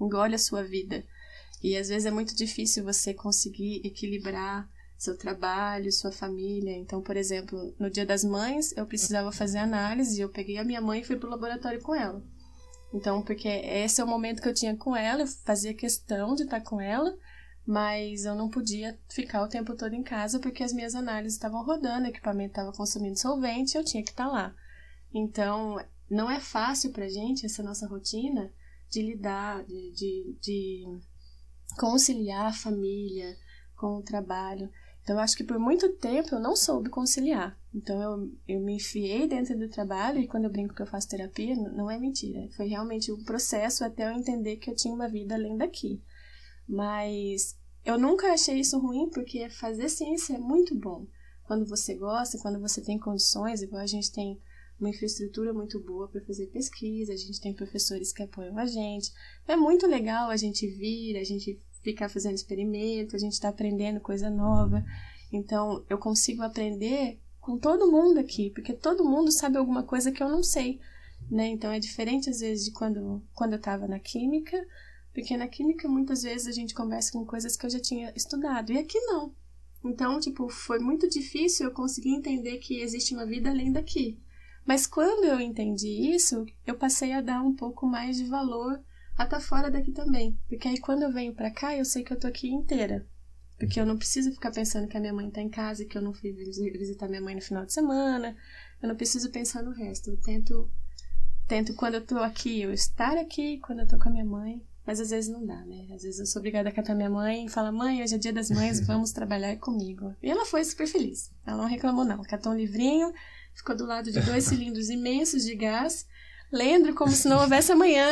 engole 0.00 0.34
a 0.34 0.38
sua 0.38 0.64
vida. 0.64 1.04
E 1.62 1.76
às 1.76 1.88
vezes 1.88 2.06
é 2.06 2.10
muito 2.10 2.34
difícil 2.36 2.84
você 2.84 3.12
conseguir 3.12 3.80
equilibrar 3.84 4.68
seu 4.96 5.16
trabalho, 5.16 5.92
sua 5.92 6.10
família. 6.10 6.76
Então, 6.76 7.00
por 7.00 7.16
exemplo, 7.16 7.74
no 7.78 7.88
Dia 7.88 8.04
das 8.04 8.24
Mães, 8.24 8.76
eu 8.76 8.84
precisava 8.84 9.30
fazer 9.30 9.58
análise 9.58 10.20
eu 10.20 10.28
peguei 10.28 10.58
a 10.58 10.64
minha 10.64 10.80
mãe 10.80 11.00
e 11.00 11.04
fui 11.04 11.16
pro 11.16 11.30
laboratório 11.30 11.80
com 11.80 11.94
ela. 11.94 12.22
Então, 12.92 13.22
porque 13.22 13.48
esse 13.48 14.00
é 14.00 14.04
o 14.04 14.08
momento 14.08 14.42
que 14.42 14.48
eu 14.48 14.54
tinha 14.54 14.76
com 14.76 14.96
ela, 14.96 15.22
eu 15.22 15.26
fazia 15.26 15.74
questão 15.74 16.34
de 16.34 16.44
estar 16.44 16.60
com 16.62 16.80
ela, 16.80 17.16
mas 17.66 18.24
eu 18.24 18.34
não 18.34 18.48
podia 18.48 18.98
ficar 19.10 19.42
o 19.42 19.48
tempo 19.48 19.76
todo 19.76 19.92
em 19.94 20.02
casa 20.02 20.40
porque 20.40 20.64
as 20.64 20.72
minhas 20.72 20.94
análises 20.94 21.34
estavam 21.34 21.64
rodando, 21.64 22.06
o 22.06 22.10
equipamento 22.10 22.52
estava 22.52 22.72
consumindo 22.72 23.18
solvente, 23.18 23.76
eu 23.76 23.84
tinha 23.84 24.02
que 24.02 24.10
estar 24.10 24.26
lá. 24.26 24.54
Então, 25.12 25.78
não 26.10 26.30
é 26.30 26.40
fácil 26.40 26.90
pra 26.92 27.08
gente 27.08 27.44
essa 27.44 27.62
nossa 27.62 27.86
rotina 27.86 28.50
de 28.90 29.02
lidar, 29.02 29.64
de, 29.64 29.92
de, 29.92 30.36
de 30.40 30.98
conciliar 31.76 32.46
a 32.46 32.52
família 32.52 33.36
com 33.76 33.96
o 33.96 34.02
trabalho. 34.02 34.70
Então, 35.02 35.16
eu 35.16 35.20
acho 35.20 35.36
que 35.36 35.44
por 35.44 35.58
muito 35.58 35.88
tempo 35.96 36.34
eu 36.34 36.40
não 36.40 36.54
soube 36.54 36.90
conciliar. 36.90 37.58
Então, 37.74 38.02
eu, 38.02 38.30
eu 38.46 38.60
me 38.60 38.76
enfiei 38.76 39.26
dentro 39.26 39.58
do 39.58 39.68
trabalho 39.68 40.20
e 40.20 40.26
quando 40.26 40.44
eu 40.44 40.50
brinco 40.50 40.74
que 40.74 40.82
eu 40.82 40.86
faço 40.86 41.08
terapia, 41.08 41.54
não 41.54 41.90
é 41.90 41.98
mentira. 41.98 42.48
Foi 42.56 42.66
realmente 42.66 43.10
um 43.10 43.24
processo 43.24 43.84
até 43.84 44.06
eu 44.06 44.12
entender 44.12 44.56
que 44.56 44.70
eu 44.70 44.76
tinha 44.76 44.92
uma 44.92 45.08
vida 45.08 45.34
além 45.34 45.56
daqui. 45.56 46.02
Mas 46.68 47.56
eu 47.84 47.98
nunca 47.98 48.32
achei 48.32 48.60
isso 48.60 48.78
ruim 48.78 49.08
porque 49.08 49.48
fazer 49.48 49.88
ciência 49.88 50.34
é 50.34 50.38
muito 50.38 50.74
bom. 50.74 51.06
Quando 51.44 51.64
você 51.64 51.94
gosta, 51.94 52.36
quando 52.38 52.60
você 52.60 52.82
tem 52.82 52.98
condições, 52.98 53.62
igual 53.62 53.80
a 53.80 53.86
gente 53.86 54.12
tem 54.12 54.38
uma 54.78 54.90
infraestrutura 54.90 55.52
muito 55.52 55.80
boa 55.80 56.08
para 56.08 56.24
fazer 56.24 56.46
pesquisa, 56.46 57.12
a 57.12 57.16
gente 57.16 57.40
tem 57.40 57.52
professores 57.52 58.12
que 58.12 58.22
apoiam 58.22 58.56
a 58.58 58.66
gente. 58.66 59.12
É 59.46 59.56
muito 59.56 59.86
legal 59.86 60.30
a 60.30 60.36
gente 60.36 60.66
vir, 60.66 61.16
a 61.16 61.24
gente 61.24 61.60
ficar 61.82 62.08
fazendo 62.08 62.34
experimento, 62.34 63.16
a 63.16 63.18
gente 63.18 63.32
está 63.32 63.48
aprendendo 63.48 64.00
coisa 64.00 64.30
nova. 64.30 64.84
Então, 65.32 65.84
eu 65.88 65.98
consigo 65.98 66.42
aprender 66.42 67.18
com 67.40 67.58
todo 67.58 67.90
mundo 67.90 68.18
aqui, 68.18 68.50
porque 68.50 68.72
todo 68.72 69.04
mundo 69.04 69.32
sabe 69.32 69.56
alguma 69.56 69.82
coisa 69.82 70.12
que 70.12 70.22
eu 70.22 70.28
não 70.28 70.42
sei, 70.42 70.80
né? 71.30 71.48
Então, 71.48 71.72
é 71.72 71.78
diferente 71.78 72.30
às 72.30 72.40
vezes 72.40 72.66
de 72.66 72.72
quando, 72.72 73.22
quando 73.34 73.52
eu 73.52 73.58
estava 73.58 73.88
na 73.88 73.98
química, 73.98 74.64
porque 75.12 75.36
na 75.36 75.48
química 75.48 75.88
muitas 75.88 76.22
vezes 76.22 76.46
a 76.46 76.52
gente 76.52 76.74
conversa 76.74 77.12
com 77.12 77.24
coisas 77.24 77.56
que 77.56 77.66
eu 77.66 77.70
já 77.70 77.80
tinha 77.80 78.12
estudado, 78.14 78.72
e 78.72 78.78
aqui 78.78 78.98
não. 79.00 79.34
Então, 79.84 80.20
tipo, 80.20 80.48
foi 80.48 80.78
muito 80.78 81.08
difícil 81.08 81.66
eu 81.66 81.72
conseguir 81.72 82.10
entender 82.10 82.58
que 82.58 82.80
existe 82.80 83.14
uma 83.14 83.26
vida 83.26 83.50
além 83.50 83.72
daqui. 83.72 84.18
Mas 84.68 84.86
quando 84.86 85.24
eu 85.24 85.40
entendi 85.40 85.88
isso, 86.14 86.44
eu 86.66 86.74
passei 86.76 87.14
a 87.14 87.22
dar 87.22 87.40
um 87.42 87.56
pouco 87.56 87.86
mais 87.86 88.18
de 88.18 88.24
valor 88.26 88.78
a 89.16 89.24
estar 89.24 89.40
fora 89.40 89.70
daqui 89.70 89.92
também. 89.92 90.38
Porque 90.46 90.68
aí 90.68 90.78
quando 90.78 91.04
eu 91.04 91.10
venho 91.10 91.34
pra 91.34 91.50
cá, 91.50 91.74
eu 91.74 91.86
sei 91.86 92.04
que 92.04 92.12
eu 92.12 92.18
tô 92.20 92.26
aqui 92.26 92.50
inteira. 92.50 93.06
Porque 93.58 93.80
eu 93.80 93.86
não 93.86 93.96
preciso 93.96 94.30
ficar 94.30 94.50
pensando 94.50 94.86
que 94.86 94.94
a 94.94 95.00
minha 95.00 95.14
mãe 95.14 95.30
tá 95.30 95.40
em 95.40 95.48
casa 95.48 95.82
e 95.82 95.86
que 95.86 95.96
eu 95.96 96.02
não 96.02 96.12
fui 96.12 96.32
visi- 96.32 96.70
visitar 96.72 97.08
minha 97.08 97.22
mãe 97.22 97.34
no 97.34 97.40
final 97.40 97.64
de 97.64 97.72
semana. 97.72 98.36
Eu 98.82 98.90
não 98.90 98.94
preciso 98.94 99.30
pensar 99.30 99.62
no 99.62 99.72
resto. 99.72 100.10
Eu 100.10 100.18
tento, 100.18 100.70
tento 101.48 101.72
quando 101.74 101.94
eu 101.94 102.04
tô 102.04 102.18
aqui, 102.18 102.60
eu 102.60 102.70
estar 102.70 103.16
aqui, 103.16 103.58
quando 103.60 103.78
eu 103.80 103.88
tô 103.88 103.98
com 103.98 104.10
a 104.10 104.12
minha 104.12 104.24
mãe. 104.26 104.62
Mas 104.86 105.00
às 105.00 105.08
vezes 105.08 105.30
não 105.30 105.46
dá, 105.46 105.64
né? 105.64 105.86
Às 105.94 106.02
vezes 106.02 106.20
eu 106.20 106.26
sou 106.26 106.40
obrigada 106.40 106.68
a 106.68 106.72
catar 106.72 106.94
minha 106.94 107.10
mãe 107.10 107.46
e 107.46 107.48
falar, 107.48 107.72
mãe, 107.72 108.02
hoje 108.02 108.14
é 108.14 108.18
dia 108.18 108.34
das 108.34 108.50
mães, 108.50 108.80
vamos 108.86 109.12
trabalhar 109.12 109.56
comigo. 109.56 110.14
E 110.22 110.30
ela 110.30 110.44
foi 110.44 110.62
super 110.62 110.86
feliz. 110.86 111.30
Ela 111.46 111.56
não 111.56 111.68
reclamou, 111.68 112.04
não. 112.04 112.22
Catou 112.22 112.52
um 112.52 112.56
livrinho, 112.56 113.12
ficou 113.58 113.76
do 113.76 113.84
lado 113.84 114.10
de 114.10 114.20
dois 114.20 114.44
cilindros 114.44 114.88
imensos 114.88 115.44
de 115.44 115.54
gás, 115.54 116.06
lendo 116.50 116.94
como 116.94 117.10
se 117.10 117.28
não 117.28 117.40
houvesse 117.40 117.72
amanhã. 117.72 118.08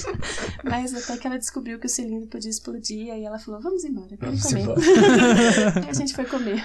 Mas 0.62 0.94
até 0.94 1.16
que 1.16 1.26
ela 1.26 1.38
descobriu 1.38 1.78
que 1.78 1.86
o 1.86 1.90
cilindro 1.90 2.28
podia 2.28 2.50
explodir, 2.50 3.12
aí 3.12 3.24
ela 3.24 3.38
falou, 3.38 3.60
vamos 3.60 3.84
embora, 3.84 4.16
Vamos 4.20 4.42
comer. 4.42 4.60
embora. 4.60 4.80
aí 5.82 5.88
a 5.90 5.92
gente 5.92 6.14
foi 6.14 6.24
comer. 6.26 6.62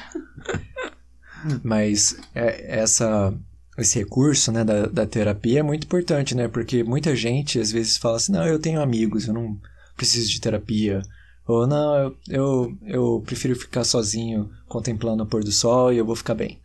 Mas 1.64 2.18
é, 2.36 2.80
essa, 2.80 3.34
esse 3.78 3.98
recurso 3.98 4.52
né, 4.52 4.64
da, 4.64 4.86
da 4.86 5.06
terapia 5.08 5.62
é 5.62 5.64
muito 5.64 5.86
importante, 5.86 6.36
né? 6.36 6.48
Porque 6.48 6.84
muita 6.84 7.16
gente 7.16 7.60
às 7.60 7.72
vezes 7.72 7.98
fala 7.98 8.18
assim, 8.18 8.32
não, 8.34 8.46
eu 8.46 8.60
tenho 8.60 8.82
amigos, 8.82 9.28
eu 9.28 9.34
não 9.34 9.58
preciso 9.96 10.30
de 10.30 10.40
terapia. 10.40 11.02
Ou 11.48 11.66
não, 11.66 11.96
eu, 11.96 12.18
eu, 12.30 12.78
eu 12.86 13.24
prefiro 13.26 13.56
ficar 13.56 13.84
sozinho 13.84 14.52
contemplando 14.68 15.24
o 15.24 15.26
pôr 15.26 15.44
do 15.44 15.52
sol 15.52 15.92
e 15.92 15.98
eu 15.98 16.06
vou 16.06 16.16
ficar 16.16 16.36
bem. 16.36 16.61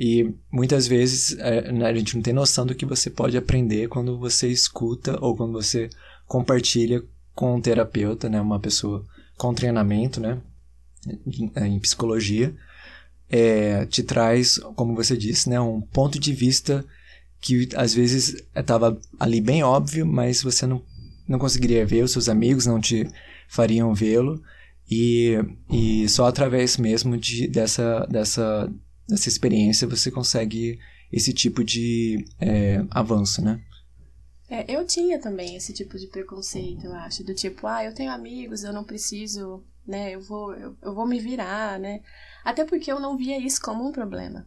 E 0.00 0.34
muitas 0.50 0.86
vezes 0.86 1.36
é, 1.38 1.70
né, 1.70 1.86
a 1.86 1.94
gente 1.94 2.14
não 2.14 2.22
tem 2.22 2.32
noção 2.32 2.64
do 2.64 2.74
que 2.74 2.86
você 2.86 3.10
pode 3.10 3.36
aprender 3.36 3.88
quando 3.88 4.18
você 4.18 4.48
escuta 4.48 5.18
ou 5.20 5.36
quando 5.36 5.52
você 5.52 5.90
compartilha 6.26 7.02
com 7.34 7.56
um 7.56 7.60
terapeuta, 7.60 8.28
né? 8.28 8.40
Uma 8.40 8.58
pessoa 8.58 9.04
com 9.36 9.52
treinamento, 9.52 10.20
né? 10.20 10.40
Em, 11.26 11.52
em 11.66 11.78
psicologia 11.78 12.54
é, 13.30 13.86
te 13.86 14.02
traz, 14.02 14.58
como 14.74 14.94
você 14.94 15.16
disse, 15.16 15.48
né, 15.48 15.60
um 15.60 15.80
ponto 15.80 16.18
de 16.18 16.32
vista 16.32 16.84
que 17.40 17.68
às 17.76 17.94
vezes 17.94 18.44
estava 18.54 19.00
ali 19.18 19.40
bem 19.40 19.62
óbvio, 19.62 20.04
mas 20.04 20.42
você 20.42 20.66
não, 20.66 20.82
não 21.26 21.38
conseguiria 21.38 21.86
ver, 21.86 22.02
os 22.02 22.10
seus 22.10 22.28
amigos 22.28 22.66
não 22.66 22.80
te 22.80 23.08
fariam 23.48 23.94
vê-lo, 23.94 24.42
e, 24.90 25.38
e 25.70 26.08
só 26.08 26.26
através 26.26 26.76
mesmo 26.76 27.16
de, 27.16 27.46
dessa, 27.46 28.04
dessa, 28.10 28.70
dessa 29.10 29.28
experiência 29.28 29.88
você 29.88 30.10
consegue 30.10 30.78
esse 31.12 31.32
tipo 31.32 31.64
de 31.64 32.24
é, 32.38 32.84
avanço, 32.90 33.42
né? 33.42 33.60
É, 34.48 34.64
eu 34.68 34.84
tinha 34.86 35.20
também 35.20 35.56
esse 35.56 35.72
tipo 35.72 35.98
de 35.98 36.06
preconceito, 36.08 36.86
eu 36.86 36.94
acho, 36.94 37.22
do 37.22 37.34
tipo, 37.34 37.66
ah, 37.66 37.84
eu 37.84 37.94
tenho 37.94 38.10
amigos, 38.10 38.64
eu 38.64 38.72
não 38.72 38.82
preciso, 38.82 39.62
né, 39.86 40.12
eu 40.12 40.20
vou, 40.20 40.54
eu, 40.54 40.76
eu 40.82 40.92
vou 40.92 41.06
me 41.06 41.20
virar, 41.20 41.78
né, 41.78 42.00
até 42.44 42.64
porque 42.64 42.90
eu 42.90 42.98
não 42.98 43.16
via 43.16 43.38
isso 43.38 43.60
como 43.60 43.86
um 43.86 43.92
problema. 43.92 44.46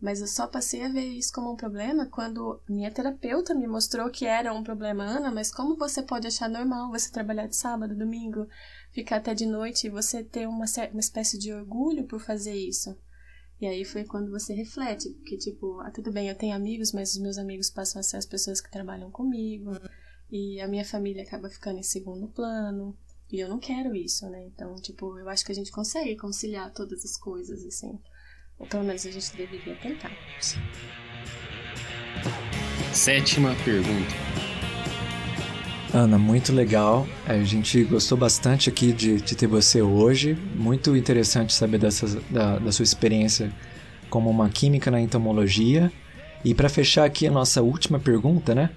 Mas 0.00 0.20
eu 0.20 0.26
só 0.26 0.46
passei 0.46 0.82
a 0.84 0.88
ver 0.88 1.04
isso 1.04 1.32
como 1.32 1.52
um 1.52 1.56
problema 1.56 2.06
quando 2.06 2.60
minha 2.68 2.90
terapeuta 2.90 3.54
me 3.54 3.66
mostrou 3.66 4.10
que 4.10 4.26
era 4.26 4.52
um 4.52 4.62
problema, 4.62 5.04
Ana, 5.04 5.30
mas 5.30 5.50
como 5.50 5.76
você 5.76 6.02
pode 6.02 6.26
achar 6.26 6.48
normal 6.48 6.90
você 6.90 7.10
trabalhar 7.10 7.46
de 7.46 7.56
sábado, 7.56 7.94
domingo, 7.94 8.46
ficar 8.92 9.16
até 9.16 9.34
de 9.34 9.46
noite 9.46 9.86
e 9.86 9.90
você 9.90 10.22
ter 10.22 10.46
uma, 10.46 10.66
uma 10.92 11.00
espécie 11.00 11.38
de 11.38 11.52
orgulho 11.52 12.04
por 12.04 12.20
fazer 12.20 12.54
isso? 12.54 12.96
E 13.60 13.66
aí 13.66 13.84
foi 13.84 14.04
quando 14.04 14.30
você 14.30 14.52
reflete, 14.52 15.10
porque 15.10 15.36
tipo, 15.36 15.80
ah, 15.80 15.90
tudo 15.90 16.12
bem, 16.12 16.28
eu 16.28 16.34
tenho 16.34 16.54
amigos, 16.54 16.92
mas 16.92 17.12
os 17.12 17.20
meus 17.20 17.38
amigos 17.38 17.70
passam 17.70 18.00
a 18.00 18.02
ser 18.02 18.16
as 18.16 18.26
pessoas 18.26 18.60
que 18.60 18.70
trabalham 18.70 19.10
comigo, 19.10 19.70
e 20.30 20.60
a 20.60 20.68
minha 20.68 20.84
família 20.84 21.22
acaba 21.22 21.48
ficando 21.48 21.78
em 21.78 21.82
segundo 21.82 22.28
plano, 22.28 22.96
e 23.30 23.40
eu 23.40 23.48
não 23.48 23.58
quero 23.58 23.94
isso, 23.94 24.28
né? 24.28 24.44
Então, 24.46 24.74
tipo, 24.76 25.18
eu 25.18 25.28
acho 25.28 25.44
que 25.44 25.52
a 25.52 25.54
gente 25.54 25.72
consegue 25.72 26.16
conciliar 26.16 26.72
todas 26.72 27.04
as 27.04 27.16
coisas, 27.16 27.64
assim. 27.64 27.98
Ou 28.58 28.66
pelo 28.66 28.84
menos 28.84 29.04
a 29.06 29.10
gente 29.10 29.36
deveria 29.36 29.76
tentar. 29.76 30.12
Sétima 32.92 33.54
pergunta. 33.64 34.43
Ana, 35.94 36.18
muito 36.18 36.52
legal. 36.52 37.06
A 37.24 37.38
gente 37.44 37.84
gostou 37.84 38.18
bastante 38.18 38.68
aqui 38.68 38.92
de, 38.92 39.20
de 39.20 39.36
ter 39.36 39.46
você 39.46 39.80
hoje. 39.80 40.34
Muito 40.56 40.96
interessante 40.96 41.54
saber 41.54 41.78
dessas, 41.78 42.14
da, 42.28 42.58
da 42.58 42.72
sua 42.72 42.82
experiência 42.82 43.54
como 44.10 44.28
uma 44.28 44.50
química 44.50 44.90
na 44.90 45.00
entomologia. 45.00 45.92
E 46.44 46.52
para 46.52 46.68
fechar 46.68 47.04
aqui 47.04 47.28
a 47.28 47.30
nossa 47.30 47.62
última 47.62 48.00
pergunta, 48.00 48.56
né? 48.56 48.70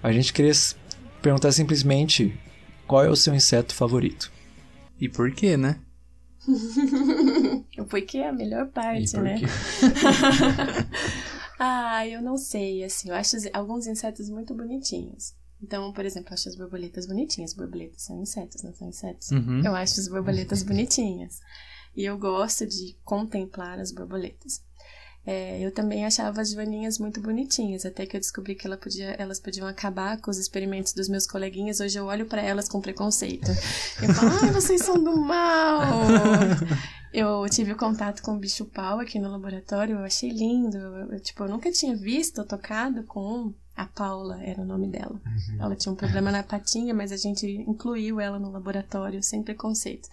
A 0.00 0.12
gente 0.12 0.32
queria 0.32 0.52
perguntar 1.20 1.50
simplesmente 1.50 2.38
qual 2.86 3.04
é 3.04 3.10
o 3.10 3.16
seu 3.16 3.34
inseto 3.34 3.74
favorito? 3.74 4.30
E 5.00 5.08
por 5.08 5.32
quê, 5.32 5.56
né? 5.56 5.80
Porque 7.90 8.18
é 8.18 8.28
a 8.28 8.32
melhor 8.32 8.68
parte, 8.68 9.08
E 9.08 9.10
por 9.10 9.22
né? 9.24 9.40
quê? 9.40 9.46
ah, 11.58 12.06
eu 12.06 12.22
não 12.22 12.36
sei, 12.36 12.84
assim, 12.84 13.08
eu 13.08 13.16
acho 13.16 13.36
alguns 13.52 13.88
insetos 13.88 14.30
muito 14.30 14.54
bonitinhos. 14.54 15.34
Então, 15.62 15.92
por 15.92 16.04
exemplo, 16.04 16.30
eu 16.30 16.34
acho 16.34 16.48
as 16.48 16.56
borboletas 16.56 17.06
bonitinhas. 17.06 17.52
Borboletas 17.52 18.02
são 18.02 18.20
insetos, 18.20 18.62
não 18.62 18.72
são 18.72 18.88
insetos? 18.88 19.30
Uhum. 19.30 19.62
Eu 19.64 19.74
acho 19.74 20.00
as 20.00 20.08
borboletas 20.08 20.62
bonitinhas. 20.62 21.40
E 21.96 22.04
eu 22.04 22.16
gosto 22.18 22.66
de 22.66 22.96
contemplar 23.04 23.78
as 23.78 23.92
borboletas. 23.92 24.62
É, 25.26 25.60
eu 25.60 25.70
também 25.70 26.06
achava 26.06 26.40
as 26.40 26.50
joaninhas 26.52 26.98
muito 26.98 27.20
bonitinhas, 27.20 27.84
até 27.84 28.06
que 28.06 28.16
eu 28.16 28.20
descobri 28.20 28.54
que 28.54 28.66
ela 28.66 28.78
podia, 28.78 29.10
elas 29.18 29.38
podiam 29.38 29.66
acabar 29.66 30.18
com 30.18 30.30
os 30.30 30.38
experimentos 30.38 30.94
dos 30.94 31.08
meus 31.08 31.26
coleguinhas. 31.26 31.78
Hoje 31.78 31.98
eu 31.98 32.06
olho 32.06 32.24
para 32.24 32.40
elas 32.40 32.68
com 32.68 32.80
preconceito. 32.80 33.50
Eu 34.02 34.14
falo, 34.14 34.30
ai, 34.42 34.50
vocês 34.50 34.82
são 34.82 35.02
do 35.02 35.16
mal! 35.16 35.80
Eu 37.12 37.44
tive 37.48 37.74
contato 37.74 38.22
com 38.22 38.32
o 38.32 38.38
bicho 38.38 38.64
pau 38.66 39.00
aqui 39.00 39.18
no 39.18 39.30
laboratório, 39.30 39.96
eu 39.96 40.04
achei 40.04 40.30
lindo. 40.30 40.76
Eu, 40.76 41.12
eu, 41.12 41.20
tipo, 41.20 41.42
eu 41.42 41.48
nunca 41.48 41.70
tinha 41.72 41.96
visto 41.96 42.38
ou 42.38 42.44
tocado 42.44 43.02
com 43.04 43.52
a 43.76 43.86
Paula, 43.86 44.42
era 44.42 44.60
o 44.60 44.64
nome 44.64 44.88
dela. 44.88 45.20
Ela 45.58 45.74
tinha 45.74 45.92
um 45.92 45.96
problema 45.96 46.30
na 46.30 46.42
patinha, 46.42 46.94
mas 46.94 47.10
a 47.10 47.16
gente 47.16 47.46
incluiu 47.46 48.20
ela 48.20 48.38
no 48.38 48.50
laboratório 48.50 49.22
sem 49.22 49.42
preconceito. 49.42 50.08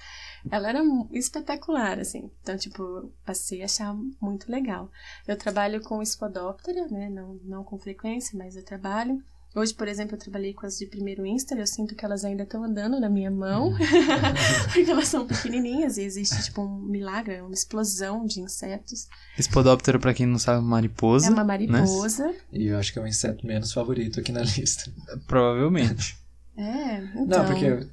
Ela 0.50 0.70
era 0.70 0.82
espetacular, 1.12 2.00
assim. 2.00 2.32
Então, 2.42 2.58
tipo, 2.58 3.12
passei 3.26 3.62
a 3.62 3.66
achar 3.66 3.94
muito 4.22 4.50
legal. 4.50 4.90
Eu 5.28 5.38
trabalho 5.38 5.82
com 5.82 6.04
Spodoptera, 6.04 6.88
né? 6.88 7.10
Não, 7.10 7.40
não 7.44 7.64
com 7.64 7.78
frequência, 7.78 8.38
mas 8.38 8.56
eu 8.56 8.64
trabalho. 8.64 9.22
Hoje, 9.56 9.74
por 9.74 9.88
exemplo, 9.88 10.16
eu 10.16 10.20
trabalhei 10.20 10.54
com 10.54 10.66
as 10.66 10.78
de 10.78 10.86
primeiro 10.86 11.26
Insta, 11.26 11.56
eu 11.56 11.66
sinto 11.66 11.96
que 11.96 12.06
elas 12.06 12.24
ainda 12.24 12.44
estão 12.44 12.64
andando 12.64 13.00
na 13.00 13.10
minha 13.10 13.32
mão, 13.32 13.74
porque 14.74 14.92
elas 14.92 15.08
são 15.08 15.26
pequenininhas 15.26 15.98
e 15.98 16.04
existe, 16.04 16.44
tipo, 16.44 16.62
um 16.62 16.80
milagre, 16.80 17.42
uma 17.42 17.54
explosão 17.54 18.26
de 18.26 18.40
insetos. 18.40 19.08
Espodóptero, 19.38 20.00
pra 20.00 20.14
quem 20.14 20.28
não 20.28 20.38
sabe, 20.38 20.64
mariposa. 20.64 21.28
É 21.28 21.30
uma 21.30 21.44
né? 21.44 21.48
mariposa. 21.48 22.36
E 22.52 22.68
eu 22.68 22.78
acho 22.78 22.94
que 22.94 23.00
é 23.00 23.02
o 23.02 23.08
inseto 23.08 23.48
menos 23.48 23.74
favorito 23.74 24.20
aqui 24.20 24.32
na 24.32 24.42
lista. 24.42 24.92
Provavelmente. 25.26 26.18
É, 26.56 26.98
então... 27.16 27.26
Não, 27.26 27.46
porque 27.46 27.88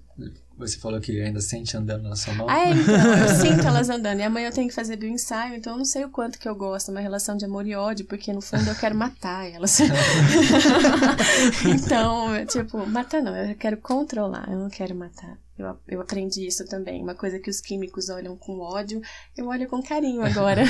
você 0.57 0.79
falou 0.79 1.01
que 1.01 1.21
ainda 1.21 1.40
sente 1.40 1.77
andando 1.77 2.09
na 2.09 2.17
sua 2.17 2.35
mão. 2.35 2.47
Ah, 2.49 2.59
é, 2.61 2.71
então, 2.71 3.19
eu 3.19 3.29
sinto 3.40 3.67
elas 3.67 3.88
andando. 3.88 4.21
E 4.21 4.23
amanhã 4.23 4.49
eu 4.49 4.53
tenho 4.53 4.69
que 4.69 4.75
fazer 4.75 4.97
bioensaio, 4.97 5.55
então 5.55 5.73
eu 5.75 5.79
não 5.79 5.85
sei 5.85 6.05
o 6.05 6.09
quanto 6.11 6.38
que 6.38 6.49
eu 6.49 6.55
gosto, 6.55 6.90
uma 6.90 7.01
relação 7.01 7.37
de 7.37 7.45
amor 7.45 7.67
e 7.67 7.75
ódio, 7.75 8.07
porque 8.07 8.33
no 8.33 8.40
fundo 8.40 8.69
eu 8.69 8.75
quero 8.75 8.95
matar 8.95 9.51
elas. 9.51 9.79
então, 11.67 12.35
eu, 12.35 12.47
tipo, 12.47 12.87
matar 12.87 13.23
não, 13.23 13.37
eu 13.37 13.55
quero 13.57 13.77
controlar, 13.79 14.49
eu 14.51 14.59
não 14.59 14.69
quero 14.69 14.95
matar. 14.95 15.37
Eu, 15.57 15.79
eu 15.87 16.01
aprendi 16.01 16.47
isso 16.47 16.64
também. 16.67 17.01
Uma 17.01 17.14
coisa 17.14 17.38
que 17.38 17.49
os 17.49 17.61
químicos 17.61 18.09
olham 18.09 18.37
com 18.37 18.59
ódio, 18.59 19.01
eu 19.37 19.47
olho 19.47 19.69
com 19.69 19.81
carinho 19.81 20.23
agora. 20.23 20.62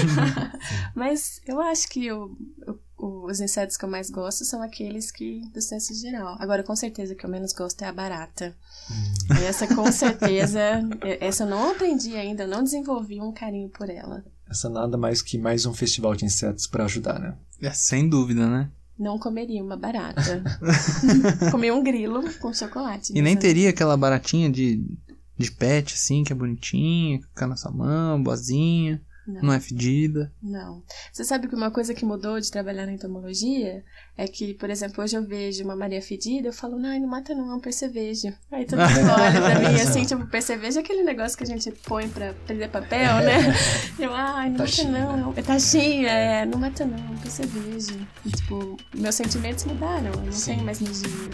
Mas 0.94 1.40
eu 1.46 1.60
acho 1.60 1.88
que 1.88 2.06
eu, 2.06 2.34
eu- 2.66 2.80
os 3.00 3.40
insetos 3.40 3.76
que 3.76 3.84
eu 3.84 3.88
mais 3.88 4.10
gosto 4.10 4.44
são 4.44 4.62
aqueles 4.62 5.10
que 5.10 5.40
do 5.52 5.60
senso 5.60 5.94
geral. 5.94 6.36
Agora, 6.38 6.62
com 6.62 6.76
certeza, 6.76 7.14
o 7.14 7.16
que 7.16 7.24
eu 7.24 7.30
menos 7.30 7.52
gosto 7.52 7.80
é 7.82 7.86
a 7.86 7.92
barata. 7.92 8.54
Essa 9.48 9.66
com 9.74 9.90
certeza, 9.90 10.60
essa 11.20 11.44
eu 11.44 11.48
não 11.48 11.70
aprendi 11.70 12.14
ainda, 12.16 12.46
não 12.46 12.62
desenvolvi 12.62 13.20
um 13.20 13.32
carinho 13.32 13.70
por 13.70 13.88
ela. 13.88 14.24
Essa 14.48 14.68
nada 14.68 14.98
mais 14.98 15.22
que 15.22 15.38
mais 15.38 15.64
um 15.64 15.72
festival 15.72 16.14
de 16.14 16.24
insetos 16.24 16.66
pra 16.66 16.84
ajudar, 16.84 17.18
né? 17.18 17.36
É, 17.62 17.70
sem 17.70 18.08
dúvida, 18.08 18.46
né? 18.46 18.70
Não 18.98 19.18
comeria 19.18 19.62
uma 19.62 19.76
barata. 19.76 20.42
Comi 21.50 21.70
um 21.70 21.82
grilo 21.82 22.22
com 22.34 22.52
chocolate. 22.52 23.12
E 23.16 23.22
nem 23.22 23.34
Mas, 23.34 23.42
teria 23.42 23.70
aquela 23.70 23.96
baratinha 23.96 24.50
de, 24.50 24.84
de 25.38 25.50
pet, 25.50 25.94
assim, 25.94 26.22
que 26.22 26.32
é 26.32 26.36
bonitinha, 26.36 27.18
que 27.18 27.26
fica 27.28 27.46
na 27.46 27.56
sua 27.56 27.70
mão, 27.70 28.22
boazinha, 28.22 29.00
Não. 29.30 29.42
não 29.42 29.52
é 29.52 29.60
fedida. 29.60 30.32
Não. 30.42 30.82
Você 31.12 31.24
sabe 31.24 31.48
que 31.48 31.54
uma 31.54 31.70
coisa 31.70 31.94
que 31.94 32.04
mudou 32.04 32.40
de 32.40 32.50
trabalhar 32.50 32.86
na 32.86 32.92
entomologia 32.92 33.84
é 34.16 34.26
que, 34.26 34.54
por 34.54 34.68
exemplo, 34.70 35.02
hoje 35.02 35.16
eu 35.16 35.24
vejo 35.24 35.64
uma 35.64 35.76
Maria 35.76 36.02
fedida, 36.02 36.48
eu 36.48 36.52
falo, 36.52 36.78
não, 36.78 36.98
não 36.98 37.08
mata 37.08 37.34
não, 37.34 37.50
é 37.50 37.54
um 37.54 37.60
percevejo. 37.60 38.32
Aí 38.50 38.64
todo 38.66 38.78
mundo 38.80 39.10
olha 39.18 39.40
pra 39.40 39.60
mim 39.70 39.74
assim, 39.80 40.04
tipo, 40.04 40.26
percevejo 40.26 40.78
é 40.78 40.82
aquele 40.82 41.02
negócio 41.02 41.36
que 41.38 41.44
a 41.44 41.46
gente 41.46 41.70
põe 41.86 42.08
pra 42.08 42.34
prender 42.46 42.68
papel, 42.70 43.16
né? 43.16 43.54
Eu, 43.98 44.12
ai, 44.14 44.50
não 44.50 44.56
Taxinha, 44.58 44.90
mata 45.06 45.16
não. 45.16 45.32
É 45.36 45.42
taxinha, 45.42 46.08
é, 46.08 46.46
não 46.46 46.58
mata 46.58 46.84
não, 46.84 46.96
é 46.98 47.10
um 47.10 47.16
percevejo. 47.18 48.06
E, 48.24 48.30
tipo, 48.30 48.76
meus 48.94 49.14
sentimentos 49.14 49.64
mudaram, 49.64 50.10
eu 50.12 50.20
não 50.22 50.32
Sim. 50.32 50.52
tenho 50.52 50.64
mais 50.64 50.80
nojinho, 50.80 51.30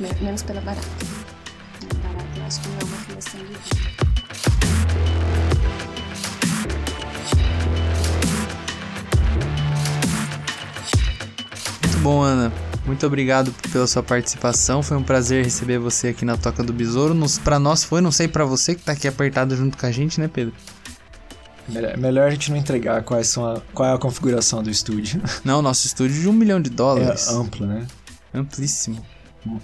Me- 0.00 0.08
menos 0.22 0.42
pela 0.42 0.60
barata. 0.62 0.86
Barata 2.02 2.38
eu 2.38 2.44
acho 2.44 2.60
que 2.60 2.68
não 2.68 2.78
é 2.78 2.84
uma 2.84 3.04
criação 3.04 3.40
de 3.40 3.46
vida. 3.46 4.05
Bom, 12.06 12.22
Ana. 12.22 12.52
Muito 12.86 13.04
obrigado 13.04 13.52
pela 13.72 13.84
sua 13.88 14.00
participação. 14.00 14.80
Foi 14.80 14.96
um 14.96 15.02
prazer 15.02 15.42
receber 15.42 15.76
você 15.78 16.08
aqui 16.08 16.24
na 16.24 16.36
Toca 16.36 16.62
do 16.62 16.72
Besouro. 16.72 17.16
Pra 17.42 17.58
nós 17.58 17.82
foi, 17.82 18.00
não 18.00 18.12
sei 18.12 18.28
pra 18.28 18.44
você 18.44 18.76
que 18.76 18.82
tá 18.82 18.92
aqui 18.92 19.08
apertado 19.08 19.56
junto 19.56 19.76
com 19.76 19.84
a 19.86 19.90
gente, 19.90 20.20
né, 20.20 20.28
Pedro? 20.32 20.54
Melhor, 21.68 21.96
melhor 21.96 22.28
a 22.28 22.30
gente 22.30 22.48
não 22.52 22.58
entregar 22.58 23.02
quais 23.02 23.26
são 23.26 23.44
a, 23.44 23.60
qual 23.74 23.88
é 23.88 23.92
a 23.92 23.98
configuração 23.98 24.62
do 24.62 24.70
estúdio. 24.70 25.20
Não, 25.44 25.60
nosso 25.60 25.84
estúdio 25.84 26.20
de 26.20 26.28
um 26.28 26.32
milhão 26.32 26.62
de 26.62 26.70
É 26.70 26.72
dólares. 26.72 27.26
amplo, 27.26 27.66
né? 27.66 27.84
Amplíssimo. 28.32 29.04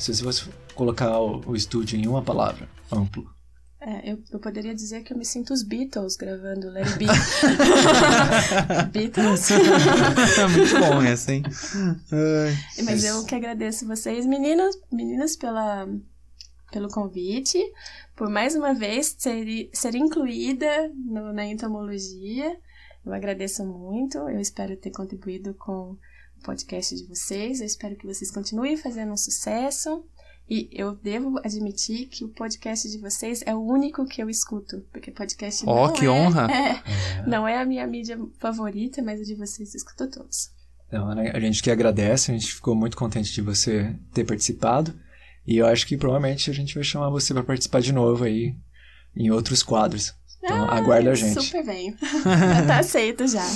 Se 0.01 0.21
você 0.21 0.43
colocar 0.75 1.17
o, 1.21 1.41
o 1.47 1.55
estúdio 1.55 1.97
em 1.97 2.09
uma 2.09 2.21
palavra, 2.21 2.69
amplo. 2.91 3.32
É, 3.85 4.13
eu, 4.13 4.23
eu 4.31 4.39
poderia 4.39 4.73
dizer 4.75 5.03
que 5.03 5.13
eu 5.13 5.19
me 5.19 5.25
sinto 5.25 5.53
os 5.53 5.65
Beatles 5.65 6.15
gravando 6.17 6.71
Let 6.71 6.87
It 6.87 6.99
Be. 6.99 7.07
Beatles. 8.93 9.49
Muito 9.51 10.79
bom 10.79 11.03
essa, 11.03 11.33
hein? 11.33 11.43
Ai. 12.13 12.85
Mas 12.85 13.03
eu 13.05 13.25
que 13.25 13.35
agradeço 13.35 13.85
vocês, 13.87 14.25
meninas, 14.25 14.79
meninas, 14.91 15.35
pela, 15.37 15.89
pelo 16.71 16.89
convite, 16.89 17.59
por 18.15 18.29
mais 18.31 18.55
uma 18.55 18.73
vez 18.73 19.17
ser, 19.19 19.69
ser 19.73 19.95
incluída 19.97 20.89
no- 20.95 21.33
na 21.33 21.45
entomologia. 21.47 22.57
Eu 23.05 23.13
agradeço 23.13 23.65
muito, 23.65 24.17
eu 24.19 24.39
espero 24.39 24.77
ter 24.77 24.91
contribuído 24.93 25.55
com 25.55 25.91
o 25.91 25.99
podcast 26.45 26.95
de 26.95 27.05
vocês, 27.09 27.59
eu 27.61 27.67
espero 27.67 27.97
que 27.97 28.07
vocês 28.07 28.31
continuem 28.31 28.77
fazendo 28.77 29.13
um 29.13 29.17
sucesso. 29.17 30.05
E 30.53 30.69
eu 30.71 30.95
devo 30.95 31.39
admitir 31.43 32.09
que 32.09 32.27
o 32.27 32.29
podcast 32.29 32.87
de 32.87 32.99
vocês 32.99 33.43
é 33.47 33.55
o 33.55 33.61
único 33.63 34.05
que 34.05 34.23
eu 34.23 34.29
escuto, 34.29 34.85
porque 34.93 35.11
podcast 35.11 35.65
Ó, 35.67 35.87
não 35.87 35.95
que 35.95 36.05
é, 36.05 36.11
honra. 36.11 36.47
é, 36.53 37.27
não 37.27 37.49
é 37.49 37.57
a 37.57 37.65
minha 37.65 37.87
mídia 37.87 38.21
favorita, 38.39 39.01
mas 39.01 39.19
o 39.19 39.25
de 39.25 39.35
vocês 39.35 39.73
eu 39.73 39.79
escuto 39.79 40.11
todos. 40.11 40.51
Então, 40.89 41.09
a 41.09 41.41
gente 41.41 41.63
que 41.63 41.71
agradece, 41.71 42.31
a 42.31 42.35
gente 42.35 42.53
ficou 42.53 42.75
muito 42.75 42.99
contente 42.99 43.33
de 43.33 43.41
você 43.41 43.97
ter 44.13 44.25
participado. 44.27 44.93
E 45.47 45.57
eu 45.57 45.67
acho 45.67 45.87
que 45.87 45.97
provavelmente 45.97 46.51
a 46.51 46.53
gente 46.53 46.75
vai 46.75 46.85
chamar 46.85 47.09
você 47.09 47.33
para 47.33 47.45
participar 47.45 47.81
de 47.81 47.91
novo 47.91 48.25
aí 48.25 48.55
em 49.17 49.31
outros 49.31 49.63
quadros. 49.63 50.13
Então 50.37 50.67
Ah, 50.67 50.77
aguarda 50.77 51.13
a 51.13 51.15
gente. 51.15 51.43
Super 51.43 51.65
bem. 51.65 51.97
já 51.99 52.67
tá 52.67 52.77
aceito 52.81 53.27
já. 53.27 53.49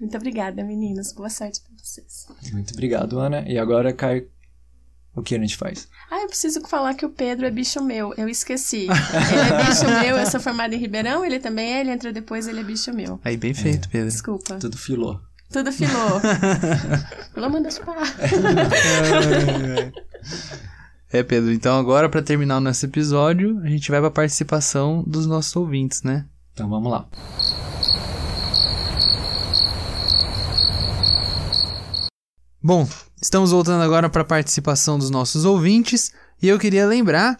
Muito 0.00 0.16
obrigada, 0.16 0.64
meninos. 0.64 1.12
Boa 1.12 1.28
sorte 1.28 1.60
pra 1.60 1.70
vocês. 1.76 2.26
Muito 2.50 2.72
obrigado, 2.72 3.20
Ana. 3.20 3.44
E 3.46 3.58
agora, 3.58 3.92
Caio, 3.92 4.26
o 5.14 5.22
que 5.22 5.34
a 5.34 5.38
gente 5.38 5.56
faz? 5.56 5.88
Ah, 6.10 6.22
eu 6.22 6.28
preciso 6.28 6.60
falar 6.66 6.94
que 6.94 7.06
o 7.06 7.10
Pedro 7.10 7.46
é 7.46 7.50
bicho 7.50 7.82
meu. 7.82 8.12
Eu 8.16 8.28
esqueci. 8.28 8.86
Ele 8.88 8.90
é 8.90 9.64
bicho 9.64 9.84
meu, 10.00 10.16
eu 10.16 10.26
sou 10.26 10.40
formada 10.40 10.74
em 10.74 10.78
Ribeirão, 10.78 11.24
ele 11.24 11.38
também 11.38 11.74
é, 11.74 11.80
ele 11.80 11.90
entrou 11.90 12.12
depois, 12.12 12.48
ele 12.48 12.60
é 12.60 12.64
bicho 12.64 12.92
meu. 12.92 13.20
Aí, 13.24 13.36
bem 13.36 13.54
feito, 13.54 13.88
Pedro. 13.88 14.08
Desculpa. 14.08 14.56
Tudo 14.56 14.76
filou. 14.76 15.20
Tudo 15.52 15.70
filou. 15.70 16.20
Filou 17.32 17.50
manda 17.50 17.70
chupar. 17.70 17.96
É, 21.12 21.22
Pedro, 21.22 21.52
então 21.52 21.78
agora 21.78 22.08
pra 22.08 22.20
terminar 22.20 22.56
o 22.56 22.60
nosso 22.60 22.84
episódio, 22.84 23.60
a 23.62 23.68
gente 23.68 23.88
vai 23.88 24.00
pra 24.00 24.10
participação 24.10 25.04
dos 25.06 25.26
nossos 25.26 25.54
ouvintes, 25.54 26.02
né? 26.02 26.26
Então 26.52 26.68
vamos 26.68 26.90
lá. 26.90 27.06
Bom, 32.66 32.88
estamos 33.20 33.50
voltando 33.50 33.82
agora 33.82 34.08
para 34.08 34.22
a 34.22 34.24
participação 34.24 34.98
dos 34.98 35.10
nossos 35.10 35.44
ouvintes 35.44 36.12
e 36.40 36.48
eu 36.48 36.58
queria 36.58 36.86
lembrar, 36.86 37.38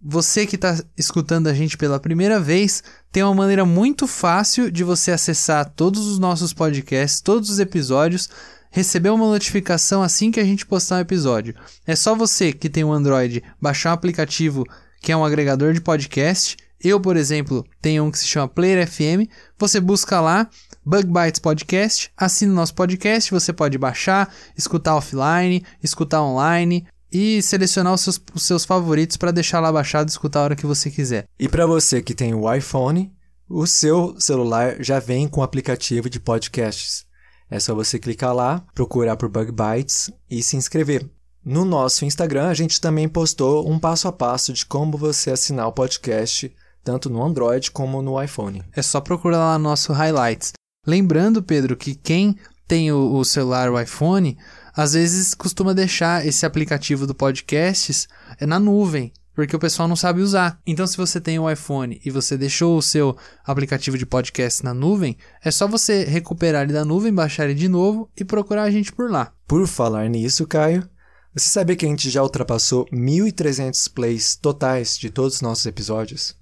você 0.00 0.46
que 0.46 0.54
está 0.54 0.80
escutando 0.96 1.48
a 1.48 1.52
gente 1.52 1.76
pela 1.76 1.98
primeira 1.98 2.38
vez, 2.38 2.80
tem 3.10 3.24
uma 3.24 3.34
maneira 3.34 3.64
muito 3.64 4.06
fácil 4.06 4.70
de 4.70 4.84
você 4.84 5.10
acessar 5.10 5.68
todos 5.68 6.06
os 6.06 6.16
nossos 6.20 6.52
podcasts, 6.52 7.20
todos 7.20 7.50
os 7.50 7.58
episódios, 7.58 8.28
receber 8.70 9.10
uma 9.10 9.26
notificação 9.26 10.00
assim 10.00 10.30
que 10.30 10.38
a 10.38 10.44
gente 10.44 10.64
postar 10.64 10.98
um 10.98 11.00
episódio. 11.00 11.56
É 11.84 11.96
só 11.96 12.14
você 12.14 12.52
que 12.52 12.70
tem 12.70 12.84
um 12.84 12.92
Android 12.92 13.42
baixar 13.60 13.90
um 13.90 13.94
aplicativo 13.94 14.64
que 15.00 15.10
é 15.10 15.16
um 15.16 15.24
agregador 15.24 15.72
de 15.72 15.80
podcast. 15.80 16.56
Eu, 16.80 17.00
por 17.00 17.16
exemplo, 17.16 17.66
tenho 17.80 18.04
um 18.04 18.12
que 18.12 18.18
se 18.20 18.28
chama 18.28 18.46
Player 18.46 18.86
FM. 18.86 19.28
Você 19.58 19.80
busca 19.80 20.20
lá 20.20 20.48
Bug 20.84 21.06
Bites 21.06 21.38
Podcast, 21.38 22.10
assina 22.16 22.50
o 22.52 22.56
nosso 22.56 22.74
podcast, 22.74 23.30
você 23.30 23.52
pode 23.52 23.78
baixar, 23.78 24.34
escutar 24.58 24.96
offline, 24.96 25.64
escutar 25.80 26.20
online 26.20 26.84
e 27.12 27.40
selecionar 27.40 27.94
os 27.94 28.00
seus, 28.00 28.20
os 28.34 28.42
seus 28.42 28.64
favoritos 28.64 29.16
para 29.16 29.30
deixar 29.30 29.60
lá 29.60 29.70
baixado 29.70 30.08
e 30.08 30.10
escutar 30.10 30.40
a 30.40 30.42
hora 30.42 30.56
que 30.56 30.66
você 30.66 30.90
quiser. 30.90 31.24
E 31.38 31.48
para 31.48 31.66
você 31.66 32.02
que 32.02 32.14
tem 32.14 32.34
o 32.34 32.52
iPhone, 32.52 33.12
o 33.48 33.64
seu 33.64 34.16
celular 34.18 34.82
já 34.82 34.98
vem 34.98 35.28
com 35.28 35.40
o 35.40 35.44
aplicativo 35.44 36.10
de 36.10 36.18
podcasts. 36.18 37.06
É 37.48 37.60
só 37.60 37.74
você 37.76 37.96
clicar 37.98 38.34
lá, 38.34 38.64
procurar 38.74 39.16
por 39.16 39.28
Bug 39.28 39.52
Bites 39.52 40.10
e 40.28 40.42
se 40.42 40.56
inscrever. 40.56 41.08
No 41.44 41.64
nosso 41.64 42.04
Instagram, 42.04 42.48
a 42.48 42.54
gente 42.54 42.80
também 42.80 43.08
postou 43.08 43.70
um 43.70 43.78
passo 43.78 44.08
a 44.08 44.12
passo 44.12 44.52
de 44.52 44.66
como 44.66 44.98
você 44.98 45.30
assinar 45.30 45.68
o 45.68 45.72
podcast, 45.72 46.52
tanto 46.82 47.08
no 47.08 47.22
Android 47.22 47.70
como 47.70 48.02
no 48.02 48.20
iPhone. 48.20 48.64
É 48.74 48.82
só 48.82 49.00
procurar 49.00 49.38
lá 49.38 49.58
no 49.58 49.64
nosso 49.64 49.92
highlights. 49.92 50.52
Lembrando, 50.84 51.42
Pedro, 51.42 51.76
que 51.76 51.94
quem 51.94 52.36
tem 52.66 52.90
o, 52.90 53.14
o 53.14 53.24
celular, 53.24 53.70
o 53.70 53.80
iPhone, 53.80 54.36
às 54.74 54.94
vezes 54.94 55.32
costuma 55.32 55.72
deixar 55.72 56.26
esse 56.26 56.44
aplicativo 56.44 57.06
do 57.06 57.14
podcasts 57.14 58.08
é 58.40 58.46
na 58.46 58.58
nuvem, 58.58 59.12
porque 59.32 59.54
o 59.54 59.60
pessoal 59.60 59.86
não 59.86 59.94
sabe 59.94 60.22
usar. 60.22 60.58
Então, 60.66 60.84
se 60.84 60.96
você 60.96 61.20
tem 61.20 61.38
o 61.38 61.48
iPhone 61.48 62.00
e 62.04 62.10
você 62.10 62.36
deixou 62.36 62.76
o 62.76 62.82
seu 62.82 63.16
aplicativo 63.44 63.96
de 63.96 64.04
podcast 64.04 64.64
na 64.64 64.74
nuvem, 64.74 65.16
é 65.44 65.52
só 65.52 65.68
você 65.68 66.02
recuperar 66.02 66.62
ele 66.62 66.72
da 66.72 66.84
nuvem, 66.84 67.14
baixar 67.14 67.44
ele 67.44 67.54
de 67.54 67.68
novo 67.68 68.10
e 68.16 68.24
procurar 68.24 68.64
a 68.64 68.70
gente 68.70 68.92
por 68.92 69.08
lá. 69.08 69.32
Por 69.46 69.68
falar 69.68 70.08
nisso, 70.08 70.48
Caio, 70.48 70.88
você 71.32 71.48
sabia 71.48 71.76
que 71.76 71.86
a 71.86 71.88
gente 71.88 72.10
já 72.10 72.24
ultrapassou 72.24 72.86
1.300 72.86 73.92
plays 73.92 74.34
totais 74.34 74.98
de 74.98 75.10
todos 75.10 75.36
os 75.36 75.40
nossos 75.42 75.64
episódios? 75.64 76.36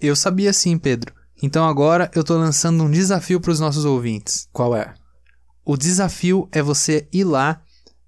Eu 0.00 0.16
sabia 0.16 0.52
sim, 0.52 0.76
Pedro. 0.78 1.14
Então 1.42 1.66
agora 1.66 2.10
eu 2.14 2.24
tô 2.24 2.36
lançando 2.36 2.84
um 2.84 2.90
desafio 2.90 3.40
para 3.40 3.50
os 3.50 3.60
nossos 3.60 3.84
ouvintes. 3.84 4.48
Qual 4.52 4.76
é? 4.76 4.94
O 5.64 5.76
desafio 5.76 6.48
é 6.52 6.62
você 6.62 7.08
ir 7.12 7.24
lá, 7.24 7.60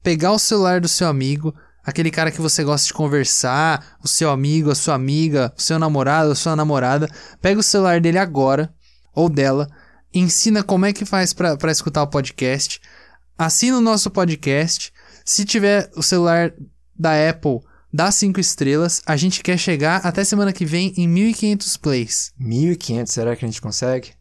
pegar 0.02 0.32
o 0.32 0.38
celular 0.38 0.80
do 0.80 0.88
seu 0.88 1.08
amigo, 1.08 1.54
aquele 1.84 2.10
cara 2.10 2.30
que 2.30 2.40
você 2.40 2.62
gosta 2.64 2.86
de 2.86 2.92
conversar, 2.92 3.96
o 4.02 4.08
seu 4.08 4.30
amigo, 4.30 4.70
a 4.70 4.74
sua 4.74 4.94
amiga, 4.94 5.52
o 5.56 5.62
seu 5.62 5.78
namorado, 5.78 6.32
a 6.32 6.34
sua 6.34 6.54
namorada, 6.54 7.08
pega 7.40 7.60
o 7.60 7.62
celular 7.62 8.00
dele 8.00 8.18
agora, 8.18 8.74
ou 9.14 9.28
dela, 9.28 9.68
ensina 10.12 10.62
como 10.62 10.84
é 10.84 10.92
que 10.92 11.04
faz 11.04 11.32
para 11.32 11.72
escutar 11.72 12.02
o 12.02 12.08
podcast, 12.08 12.80
assina 13.38 13.78
o 13.78 13.80
nosso 13.80 14.10
podcast. 14.10 14.92
Se 15.24 15.44
tiver 15.44 15.90
o 15.96 16.02
celular 16.02 16.52
da 16.98 17.12
Apple, 17.28 17.60
dá 17.96 18.12
5 18.12 18.38
estrelas. 18.38 19.00
A 19.06 19.16
gente 19.16 19.42
quer 19.42 19.58
chegar 19.58 19.96
até 20.04 20.22
semana 20.22 20.52
que 20.52 20.66
vem 20.66 20.92
em 20.96 21.08
1.500 21.08 21.80
plays. 21.80 22.32
1.500, 22.38 23.06
será 23.06 23.34
que 23.34 23.44
a 23.44 23.48
gente 23.48 23.62
consegue? 23.62 24.12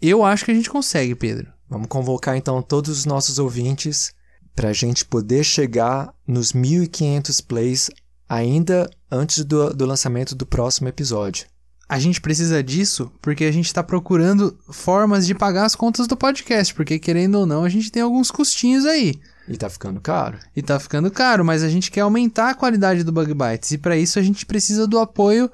Eu 0.00 0.24
acho 0.24 0.44
que 0.44 0.52
a 0.52 0.54
gente 0.54 0.70
consegue, 0.70 1.14
Pedro. 1.14 1.52
Vamos 1.68 1.88
convocar 1.88 2.36
então 2.36 2.62
todos 2.62 2.96
os 2.96 3.04
nossos 3.04 3.38
ouvintes 3.38 4.14
para 4.54 4.68
a 4.68 4.72
gente 4.72 5.04
poder 5.04 5.42
chegar 5.42 6.14
nos 6.26 6.52
1.500 6.52 7.44
plays 7.44 7.90
ainda 8.28 8.88
antes 9.10 9.44
do, 9.44 9.74
do 9.74 9.84
lançamento 9.84 10.34
do 10.36 10.46
próximo 10.46 10.88
episódio. 10.88 11.46
A 11.88 11.98
gente 11.98 12.20
precisa 12.20 12.62
disso 12.62 13.10
porque 13.20 13.44
a 13.44 13.52
gente 13.52 13.66
está 13.66 13.82
procurando 13.82 14.56
formas 14.70 15.26
de 15.26 15.34
pagar 15.34 15.64
as 15.64 15.74
contas 15.74 16.06
do 16.06 16.16
podcast, 16.16 16.72
porque 16.72 16.98
querendo 16.98 17.34
ou 17.34 17.46
não, 17.46 17.64
a 17.64 17.68
gente 17.68 17.90
tem 17.90 18.02
alguns 18.02 18.30
custinhos 18.30 18.86
aí. 18.86 19.14
E 19.48 19.56
tá 19.56 19.68
ficando 19.68 20.00
caro. 20.00 20.38
E 20.56 20.62
tá 20.62 20.80
ficando 20.80 21.10
caro, 21.10 21.44
mas 21.44 21.62
a 21.62 21.68
gente 21.68 21.90
quer 21.90 22.00
aumentar 22.00 22.50
a 22.50 22.54
qualidade 22.54 23.04
do 23.04 23.12
Bug 23.12 23.34
Bites. 23.34 23.72
E 23.72 23.78
para 23.78 23.96
isso 23.96 24.18
a 24.18 24.22
gente 24.22 24.46
precisa 24.46 24.86
do 24.86 24.98
apoio 24.98 25.50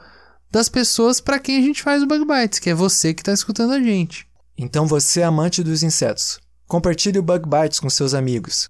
das 0.50 0.68
pessoas 0.68 1.20
para 1.20 1.38
quem 1.38 1.58
a 1.58 1.62
gente 1.62 1.82
faz 1.82 2.02
o 2.02 2.06
Bug 2.06 2.24
Bites, 2.24 2.58
que 2.58 2.70
é 2.70 2.74
você 2.74 3.14
que 3.14 3.22
está 3.22 3.32
escutando 3.32 3.72
a 3.72 3.80
gente. 3.80 4.26
Então 4.56 4.86
você 4.86 5.20
é 5.20 5.24
amante 5.24 5.62
dos 5.62 5.82
insetos. 5.82 6.38
Compartilhe 6.66 7.18
o 7.18 7.22
Bug 7.22 7.48
Bites 7.48 7.80
com 7.80 7.90
seus 7.90 8.14
amigos. 8.14 8.68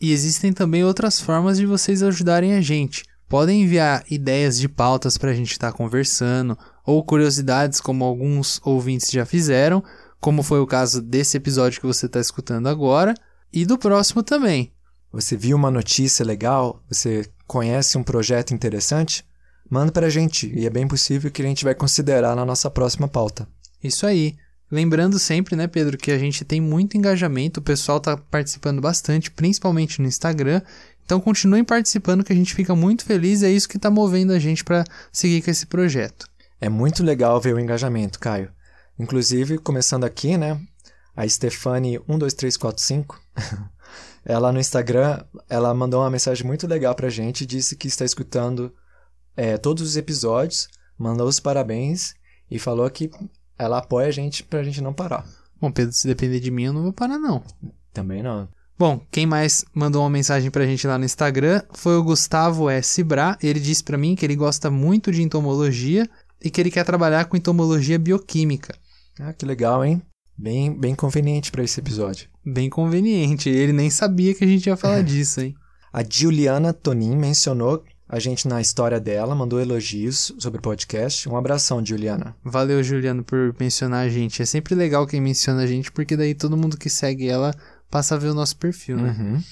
E 0.00 0.12
existem 0.12 0.52
também 0.52 0.84
outras 0.84 1.20
formas 1.20 1.58
de 1.58 1.66
vocês 1.66 2.02
ajudarem 2.02 2.54
a 2.54 2.60
gente. 2.60 3.04
Podem 3.28 3.62
enviar 3.62 4.04
ideias 4.10 4.58
de 4.58 4.68
pautas 4.68 5.16
para 5.16 5.30
a 5.30 5.34
gente 5.34 5.52
estar 5.52 5.70
tá 5.70 5.76
conversando, 5.76 6.58
ou 6.84 7.04
curiosidades, 7.04 7.80
como 7.80 8.04
alguns 8.04 8.60
ouvintes 8.64 9.10
já 9.10 9.24
fizeram, 9.24 9.84
como 10.20 10.42
foi 10.42 10.60
o 10.60 10.66
caso 10.66 11.00
desse 11.00 11.36
episódio 11.36 11.80
que 11.80 11.86
você 11.86 12.06
está 12.06 12.18
escutando 12.18 12.68
agora, 12.68 13.14
e 13.52 13.64
do 13.64 13.78
próximo 13.78 14.22
também. 14.22 14.72
Você 15.12 15.36
viu 15.36 15.56
uma 15.56 15.70
notícia 15.70 16.24
legal? 16.24 16.82
Você 16.88 17.28
conhece 17.46 17.98
um 17.98 18.02
projeto 18.02 18.54
interessante? 18.54 19.24
Manda 19.68 19.90
para 19.92 20.06
a 20.06 20.10
gente, 20.10 20.52
e 20.54 20.66
é 20.66 20.70
bem 20.70 20.86
possível 20.86 21.30
que 21.30 21.42
a 21.42 21.44
gente 21.44 21.64
vai 21.64 21.74
considerar 21.74 22.34
na 22.36 22.44
nossa 22.44 22.70
próxima 22.70 23.08
pauta. 23.08 23.48
Isso 23.82 24.06
aí. 24.06 24.36
Lembrando 24.70 25.18
sempre, 25.18 25.56
né, 25.56 25.66
Pedro, 25.66 25.98
que 25.98 26.12
a 26.12 26.18
gente 26.18 26.44
tem 26.44 26.60
muito 26.60 26.96
engajamento, 26.96 27.58
o 27.58 27.62
pessoal 27.62 27.98
está 27.98 28.16
participando 28.16 28.80
bastante, 28.80 29.28
principalmente 29.30 30.00
no 30.00 30.06
Instagram. 30.06 30.62
Então 31.04 31.20
continuem 31.20 31.64
participando 31.64 32.22
que 32.22 32.32
a 32.32 32.36
gente 32.36 32.54
fica 32.54 32.72
muito 32.76 33.04
feliz, 33.04 33.42
é 33.42 33.50
isso 33.50 33.68
que 33.68 33.76
está 33.78 33.90
movendo 33.90 34.32
a 34.32 34.38
gente 34.38 34.62
para 34.62 34.84
seguir 35.12 35.42
com 35.42 35.50
esse 35.50 35.66
projeto. 35.66 36.28
É 36.60 36.68
muito 36.68 37.02
legal 37.02 37.40
ver 37.40 37.52
o 37.52 37.58
engajamento, 37.58 38.20
Caio. 38.20 38.52
Inclusive, 38.96 39.58
começando 39.58 40.04
aqui, 40.04 40.36
né, 40.36 40.60
a 41.16 41.24
Stefani12345, 41.24 43.16
ela 44.24 44.52
no 44.52 44.60
Instagram, 44.60 45.22
ela 45.48 45.72
mandou 45.74 46.00
uma 46.00 46.10
mensagem 46.10 46.46
muito 46.46 46.66
legal 46.66 46.94
pra 46.94 47.08
gente, 47.08 47.46
disse 47.46 47.76
que 47.76 47.88
está 47.88 48.04
escutando 48.04 48.72
é, 49.36 49.56
todos 49.56 49.82
os 49.82 49.96
episódios, 49.96 50.68
mandou 50.98 51.26
os 51.26 51.40
parabéns 51.40 52.14
e 52.50 52.58
falou 52.58 52.88
que 52.90 53.10
ela 53.58 53.78
apoia 53.78 54.08
a 54.08 54.12
gente 54.12 54.42
pra 54.42 54.62
gente 54.62 54.80
não 54.80 54.92
parar. 54.92 55.26
Bom, 55.60 55.70
Pedro, 55.70 55.92
se 55.92 56.06
depender 56.06 56.40
de 56.40 56.50
mim, 56.50 56.64
eu 56.64 56.72
não 56.72 56.82
vou 56.82 56.92
parar, 56.92 57.18
não. 57.18 57.42
Também 57.92 58.22
não. 58.22 58.48
Bom, 58.78 58.98
quem 59.10 59.26
mais 59.26 59.62
mandou 59.74 60.02
uma 60.02 60.08
mensagem 60.08 60.50
pra 60.50 60.64
gente 60.64 60.86
lá 60.86 60.96
no 60.96 61.04
Instagram 61.04 61.62
foi 61.74 61.96
o 61.96 62.02
Gustavo 62.02 62.70
S. 62.70 63.04
Bra. 63.04 63.36
Ele 63.42 63.60
disse 63.60 63.84
pra 63.84 63.98
mim 63.98 64.14
que 64.14 64.24
ele 64.24 64.34
gosta 64.34 64.70
muito 64.70 65.12
de 65.12 65.22
entomologia 65.22 66.08
e 66.42 66.48
que 66.48 66.58
ele 66.58 66.70
quer 66.70 66.84
trabalhar 66.84 67.26
com 67.26 67.36
entomologia 67.36 67.98
bioquímica. 67.98 68.74
Ah, 69.20 69.34
que 69.34 69.44
legal, 69.44 69.84
hein? 69.84 70.00
Bem, 70.34 70.72
bem 70.72 70.94
conveniente 70.94 71.52
para 71.52 71.62
esse 71.62 71.78
episódio. 71.78 72.29
Bem 72.44 72.70
conveniente. 72.70 73.48
Ele 73.48 73.72
nem 73.72 73.90
sabia 73.90 74.34
que 74.34 74.44
a 74.44 74.46
gente 74.46 74.66
ia 74.66 74.76
falar 74.76 75.02
disso, 75.02 75.40
hein? 75.40 75.54
A 75.92 76.02
Juliana 76.08 76.72
Tonin 76.72 77.16
mencionou 77.16 77.84
a 78.08 78.18
gente 78.18 78.48
na 78.48 78.60
história 78.60 78.98
dela, 78.98 79.36
mandou 79.36 79.60
elogios 79.60 80.32
sobre 80.38 80.58
o 80.58 80.62
podcast. 80.62 81.28
Um 81.28 81.36
abração, 81.36 81.84
Juliana. 81.84 82.34
Valeu, 82.44 82.82
Juliano, 82.82 83.22
por 83.22 83.54
mencionar 83.58 84.04
a 84.04 84.08
gente. 84.08 84.42
É 84.42 84.44
sempre 84.44 84.74
legal 84.74 85.06
quem 85.06 85.20
menciona 85.20 85.62
a 85.62 85.66
gente, 85.66 85.92
porque 85.92 86.16
daí 86.16 86.34
todo 86.34 86.56
mundo 86.56 86.76
que 86.76 86.90
segue 86.90 87.28
ela 87.28 87.54
passa 87.88 88.16
a 88.16 88.18
ver 88.18 88.28
o 88.28 88.34
nosso 88.34 88.56
perfil, 88.56 88.96
né? 88.96 89.16
Uhum. 89.18 89.42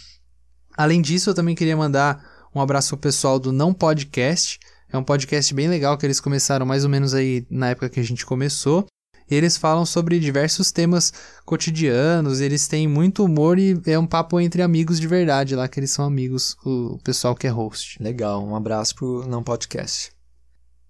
Além 0.76 1.00
disso, 1.00 1.30
eu 1.30 1.34
também 1.34 1.54
queria 1.54 1.76
mandar 1.76 2.24
um 2.54 2.60
abraço 2.60 2.90
pro 2.90 2.98
pessoal 2.98 3.38
do 3.38 3.52
Não 3.52 3.72
Podcast. 3.72 4.58
É 4.90 4.98
um 4.98 5.04
podcast 5.04 5.54
bem 5.54 5.68
legal 5.68 5.96
que 5.96 6.06
eles 6.06 6.18
começaram 6.18 6.66
mais 6.66 6.82
ou 6.82 6.90
menos 6.90 7.14
aí 7.14 7.46
na 7.48 7.70
época 7.70 7.88
que 7.88 8.00
a 8.00 8.04
gente 8.04 8.26
começou. 8.26 8.86
E 9.30 9.34
eles 9.34 9.56
falam 9.56 9.84
sobre 9.84 10.18
diversos 10.18 10.72
temas 10.72 11.12
cotidianos, 11.44 12.40
eles 12.40 12.66
têm 12.66 12.88
muito 12.88 13.24
humor 13.24 13.58
e 13.58 13.80
é 13.86 13.98
um 13.98 14.06
papo 14.06 14.40
entre 14.40 14.62
amigos 14.62 14.98
de 14.98 15.06
verdade 15.06 15.54
lá, 15.54 15.68
que 15.68 15.78
eles 15.78 15.90
são 15.90 16.04
amigos, 16.04 16.56
o 16.64 16.98
pessoal 17.04 17.34
que 17.34 17.46
é 17.46 17.50
host. 17.50 18.02
Legal, 18.02 18.44
um 18.44 18.56
abraço 18.56 18.94
pro 18.94 19.26
Não 19.28 19.42
Podcast. 19.42 20.10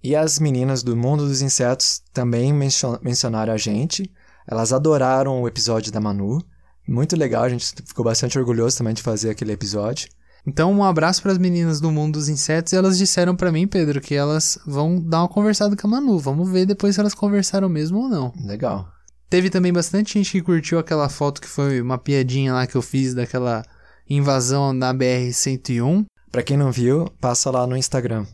E 0.03 0.15
as 0.15 0.39
meninas 0.39 0.83
do 0.83 0.97
Mundo 0.97 1.27
dos 1.27 1.43
Insetos 1.43 2.01
também 2.13 2.53
mencio- 2.53 3.01
mencionaram 3.03 3.53
a 3.53 3.57
gente. 3.57 4.11
Elas 4.47 4.73
adoraram 4.73 5.43
o 5.43 5.49
episódio 5.49 5.91
da 5.91 6.01
Manu. 6.01 6.39
Muito 6.87 7.17
legal, 7.17 7.43
a 7.43 7.49
gente 7.49 7.67
ficou 7.85 8.05
bastante 8.05 8.39
orgulhoso 8.39 8.79
também 8.79 8.95
de 8.95 9.03
fazer 9.03 9.31
aquele 9.31 9.53
episódio. 9.53 10.09
Então, 10.49 10.73
um 10.73 10.83
abraço 10.83 11.21
para 11.21 11.31
as 11.31 11.37
meninas 11.37 11.79
do 11.79 11.93
mundo 11.93 12.15
dos 12.15 12.31
insetos. 12.31 12.73
E 12.73 12.77
elas 12.77 12.97
disseram 12.97 13.37
para 13.37 13.53
mim, 13.53 13.67
Pedro, 13.67 14.01
que 14.01 14.15
elas 14.15 14.59
vão 14.67 14.99
dar 14.99 15.21
uma 15.21 15.29
conversada 15.29 15.77
com 15.77 15.87
a 15.87 15.91
Manu. 15.91 16.19
Vamos 16.19 16.49
ver 16.49 16.65
depois 16.65 16.95
se 16.95 17.01
elas 17.03 17.13
conversaram 17.13 17.69
mesmo 17.69 17.99
ou 17.99 18.09
não. 18.09 18.33
Legal. 18.47 18.89
Teve 19.29 19.51
também 19.51 19.75
bastante 19.75 20.15
gente 20.15 20.33
que 20.33 20.41
curtiu 20.41 20.79
aquela 20.79 21.11
foto 21.11 21.43
que 21.43 21.47
foi 21.47 21.83
uma 21.83 21.99
piadinha 21.99 22.55
lá 22.55 22.67
que 22.67 22.75
eu 22.75 22.81
fiz 22.81 23.13
daquela 23.13 23.63
invasão 24.09 24.73
na 24.73 24.95
BR-101. 24.95 26.07
Pra 26.33 26.43
quem 26.43 26.57
não 26.57 26.73
viu, 26.73 27.13
passa 27.21 27.51
lá 27.51 27.67
no 27.67 27.77
Instagram. 27.77 28.25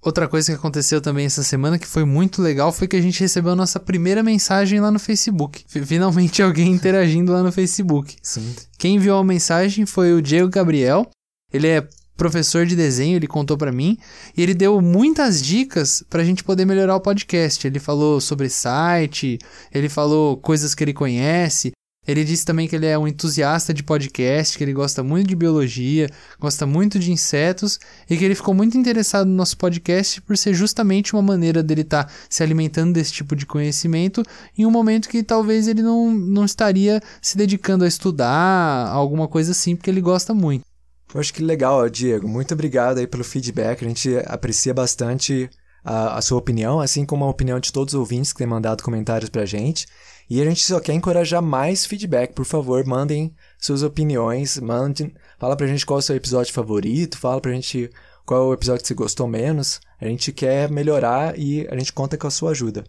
Outra 0.00 0.26
coisa 0.26 0.50
que 0.50 0.58
aconteceu 0.58 1.02
também 1.02 1.26
essa 1.26 1.42
semana 1.42 1.78
que 1.78 1.86
foi 1.86 2.06
muito 2.06 2.40
legal 2.40 2.72
foi 2.72 2.88
que 2.88 2.96
a 2.96 3.02
gente 3.02 3.20
recebeu 3.20 3.52
a 3.52 3.56
nossa 3.56 3.78
primeira 3.78 4.22
mensagem 4.22 4.80
lá 4.80 4.90
no 4.90 4.98
Facebook. 4.98 5.62
Finalmente 5.68 6.40
alguém 6.42 6.72
interagindo 6.72 7.32
lá 7.32 7.42
no 7.42 7.52
Facebook. 7.52 8.16
Sim. 8.22 8.54
Quem 8.78 8.94
enviou 8.94 9.18
a 9.18 9.24
mensagem 9.24 9.84
foi 9.84 10.14
o 10.14 10.22
Diego 10.22 10.48
Gabriel. 10.48 11.06
Ele 11.52 11.66
é 11.66 11.88
professor 12.18 12.66
de 12.66 12.74
desenho, 12.74 13.16
ele 13.16 13.28
contou 13.28 13.56
pra 13.56 13.72
mim, 13.72 13.96
e 14.36 14.42
ele 14.42 14.52
deu 14.52 14.80
muitas 14.82 15.40
dicas 15.40 16.04
pra 16.10 16.24
gente 16.24 16.42
poder 16.42 16.66
melhorar 16.66 16.96
o 16.96 17.00
podcast. 17.00 17.64
Ele 17.66 17.78
falou 17.78 18.20
sobre 18.20 18.50
site, 18.50 19.38
ele 19.72 19.88
falou 19.88 20.36
coisas 20.36 20.74
que 20.74 20.82
ele 20.82 20.92
conhece. 20.92 21.72
Ele 22.06 22.24
disse 22.24 22.44
também 22.44 22.66
que 22.66 22.74
ele 22.74 22.86
é 22.86 22.98
um 22.98 23.06
entusiasta 23.06 23.72
de 23.74 23.82
podcast, 23.82 24.56
que 24.56 24.64
ele 24.64 24.72
gosta 24.72 25.02
muito 25.02 25.28
de 25.28 25.36
biologia, 25.36 26.08
gosta 26.40 26.66
muito 26.66 26.98
de 26.98 27.12
insetos 27.12 27.78
e 28.08 28.16
que 28.16 28.24
ele 28.24 28.34
ficou 28.34 28.54
muito 28.54 28.78
interessado 28.78 29.28
no 29.28 29.34
nosso 29.34 29.58
podcast 29.58 30.22
por 30.22 30.34
ser 30.36 30.54
justamente 30.54 31.12
uma 31.12 31.20
maneira 31.20 31.62
dele 31.62 31.82
estar 31.82 32.10
se 32.30 32.42
alimentando 32.42 32.94
desse 32.94 33.12
tipo 33.12 33.36
de 33.36 33.44
conhecimento 33.44 34.22
em 34.56 34.64
um 34.64 34.70
momento 34.70 35.06
que 35.06 35.22
talvez 35.22 35.68
ele 35.68 35.82
não, 35.82 36.10
não 36.10 36.46
estaria 36.46 36.98
se 37.20 37.36
dedicando 37.36 37.84
a 37.84 37.88
estudar, 37.88 38.88
alguma 38.88 39.28
coisa 39.28 39.52
assim, 39.52 39.76
porque 39.76 39.90
ele 39.90 40.00
gosta 40.00 40.32
muito. 40.32 40.67
Poxa, 41.08 41.32
que 41.32 41.42
legal, 41.42 41.88
Diego. 41.88 42.28
Muito 42.28 42.52
obrigado 42.52 42.98
aí 42.98 43.06
pelo 43.06 43.24
feedback. 43.24 43.84
A 43.84 43.88
gente 43.88 44.14
aprecia 44.26 44.74
bastante 44.74 45.48
a, 45.82 46.18
a 46.18 46.22
sua 46.22 46.38
opinião, 46.38 46.80
assim 46.80 47.06
como 47.06 47.24
a 47.24 47.30
opinião 47.30 47.58
de 47.58 47.72
todos 47.72 47.94
os 47.94 48.00
ouvintes 48.00 48.32
que 48.32 48.38
têm 48.38 48.46
mandado 48.46 48.82
comentários 48.82 49.30
pra 49.30 49.46
gente. 49.46 49.86
E 50.28 50.42
a 50.42 50.44
gente 50.44 50.62
só 50.62 50.78
quer 50.78 50.92
encorajar 50.92 51.40
mais 51.40 51.86
feedback. 51.86 52.34
Por 52.34 52.44
favor, 52.44 52.84
mandem 52.84 53.34
suas 53.58 53.82
opiniões, 53.82 54.58
mandem, 54.58 55.14
fala 55.38 55.56
pra 55.56 55.66
gente 55.66 55.86
qual 55.86 55.98
é 55.98 56.00
o 56.00 56.02
seu 56.02 56.14
episódio 56.14 56.52
favorito, 56.52 57.18
fala 57.18 57.40
pra 57.40 57.52
gente 57.52 57.90
qual 58.26 58.42
é 58.42 58.44
o 58.44 58.52
episódio 58.52 58.82
que 58.82 58.88
você 58.88 58.94
gostou 58.94 59.26
menos. 59.26 59.80
A 59.98 60.04
gente 60.04 60.30
quer 60.30 60.70
melhorar 60.70 61.38
e 61.38 61.66
a 61.70 61.78
gente 61.78 61.94
conta 61.94 62.18
com 62.18 62.26
a 62.26 62.30
sua 62.30 62.50
ajuda. 62.50 62.84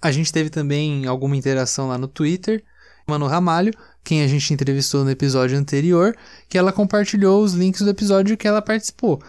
A 0.00 0.12
gente 0.12 0.32
teve 0.32 0.48
também 0.48 1.06
alguma 1.06 1.36
interação 1.36 1.88
lá 1.88 1.98
no 1.98 2.06
Twitter. 2.06 2.62
Manu 3.08 3.26
Ramalho, 3.26 3.72
quem 4.04 4.22
a 4.22 4.26
gente 4.26 4.52
entrevistou 4.52 5.04
no 5.04 5.10
episódio 5.10 5.58
anterior, 5.58 6.16
que 6.48 6.56
ela 6.56 6.72
compartilhou 6.72 7.42
os 7.42 7.52
links 7.52 7.82
do 7.82 7.90
episódio 7.90 8.36
que 8.36 8.48
ela 8.48 8.62
participou. 8.62 9.22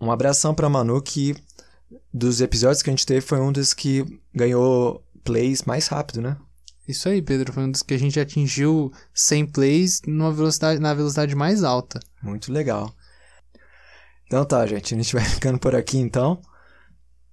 Um 0.00 0.10
abração 0.10 0.54
pra 0.54 0.68
Manu, 0.68 1.00
que 1.02 1.36
dos 2.12 2.40
episódios 2.40 2.82
que 2.82 2.90
a 2.90 2.92
gente 2.92 3.06
teve 3.06 3.20
foi 3.20 3.40
um 3.40 3.52
dos 3.52 3.74
que 3.74 4.04
ganhou 4.34 5.04
plays 5.22 5.62
mais 5.62 5.88
rápido, 5.88 6.20
né? 6.20 6.36
Isso 6.86 7.08
aí, 7.08 7.22
Pedro, 7.22 7.52
foi 7.52 7.64
um 7.64 7.70
dos 7.70 7.82
que 7.82 7.94
a 7.94 7.98
gente 7.98 8.20
atingiu 8.20 8.92
100 9.14 9.46
plays 9.46 10.02
numa 10.06 10.30
velocidade, 10.30 10.80
na 10.80 10.92
velocidade 10.92 11.34
mais 11.34 11.64
alta. 11.64 11.98
Muito 12.22 12.52
legal. 12.52 12.94
Então 14.26 14.44
tá, 14.44 14.66
gente. 14.66 14.94
A 14.94 14.96
gente 14.98 15.14
vai 15.14 15.24
ficando 15.24 15.58
por 15.58 15.74
aqui 15.74 15.98
então. 15.98 16.40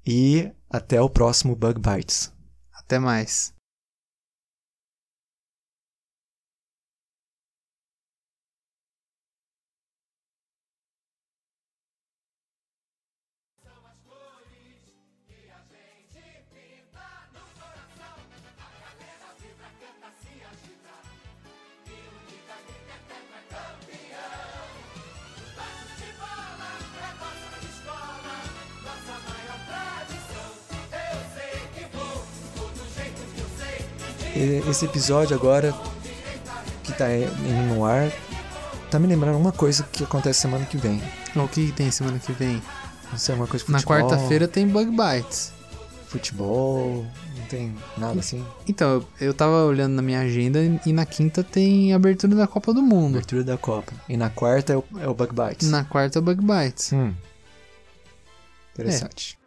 E 0.06 0.50
até 0.70 1.02
o 1.02 1.10
próximo 1.10 1.56
Bug 1.56 1.80
Bites. 1.80 2.32
Até 2.74 2.98
mais. 2.98 3.54
Esse 34.72 34.86
episódio 34.86 35.36
agora 35.36 35.74
que 36.84 36.94
tá 36.94 37.06
indo 37.14 37.76
no 37.76 37.84
ar 37.86 38.10
tá 38.90 38.98
me 38.98 39.06
lembrando 39.08 39.38
uma 39.38 39.52
coisa 39.52 39.84
que 39.92 40.04
acontece 40.04 40.40
semana 40.42 40.66
que 40.66 40.78
vem. 40.78 41.02
O 41.36 41.48
que 41.48 41.72
tem 41.74 41.92
semana 41.92 42.18
que 42.20 42.32
vem? 42.32 42.62
Não 43.12 43.18
sei, 43.20 43.36
uma 43.36 43.48
coisa 43.48 43.66
de 43.66 43.72
Na 43.72 43.80
futebol, 43.80 44.10
quarta-feira 44.10 44.48
tem 44.48 44.66
Bug 44.68 44.90
Bites. 44.92 45.52
Futebol, 46.08 47.06
não 47.38 47.46
tem 47.50 47.76
nada 47.98 48.20
assim. 48.20 48.46
Então, 48.68 49.06
eu- 49.20 49.34
tava 49.34 49.66
olhando 49.66 49.94
na 49.94 50.02
minha 50.02 50.22
agenda 50.22 50.60
e 50.86 50.92
na 50.94 51.06
quinta 51.06 51.44
tem 51.44 51.94
abertura 51.94 52.36
da 52.36 52.48
Copa 52.48 52.74
do 52.74 52.82
Mundo. 52.82 53.16
Abertura 53.16 53.44
da 53.44 53.58
Copa. 53.58 53.92
E 54.10 54.16
na 54.18 54.30
quarta 54.30 54.74
é 54.74 54.78
o, 54.78 54.84
é 55.00 55.08
o 55.08 55.14
Bug 55.14 55.34
Bites. 55.34 55.70
Na 55.70 55.84
quarta, 55.86 56.20
Bug 56.22 56.42
Bites. 56.42 56.92
Hum. 56.94 57.14
Interessante. 58.74 59.38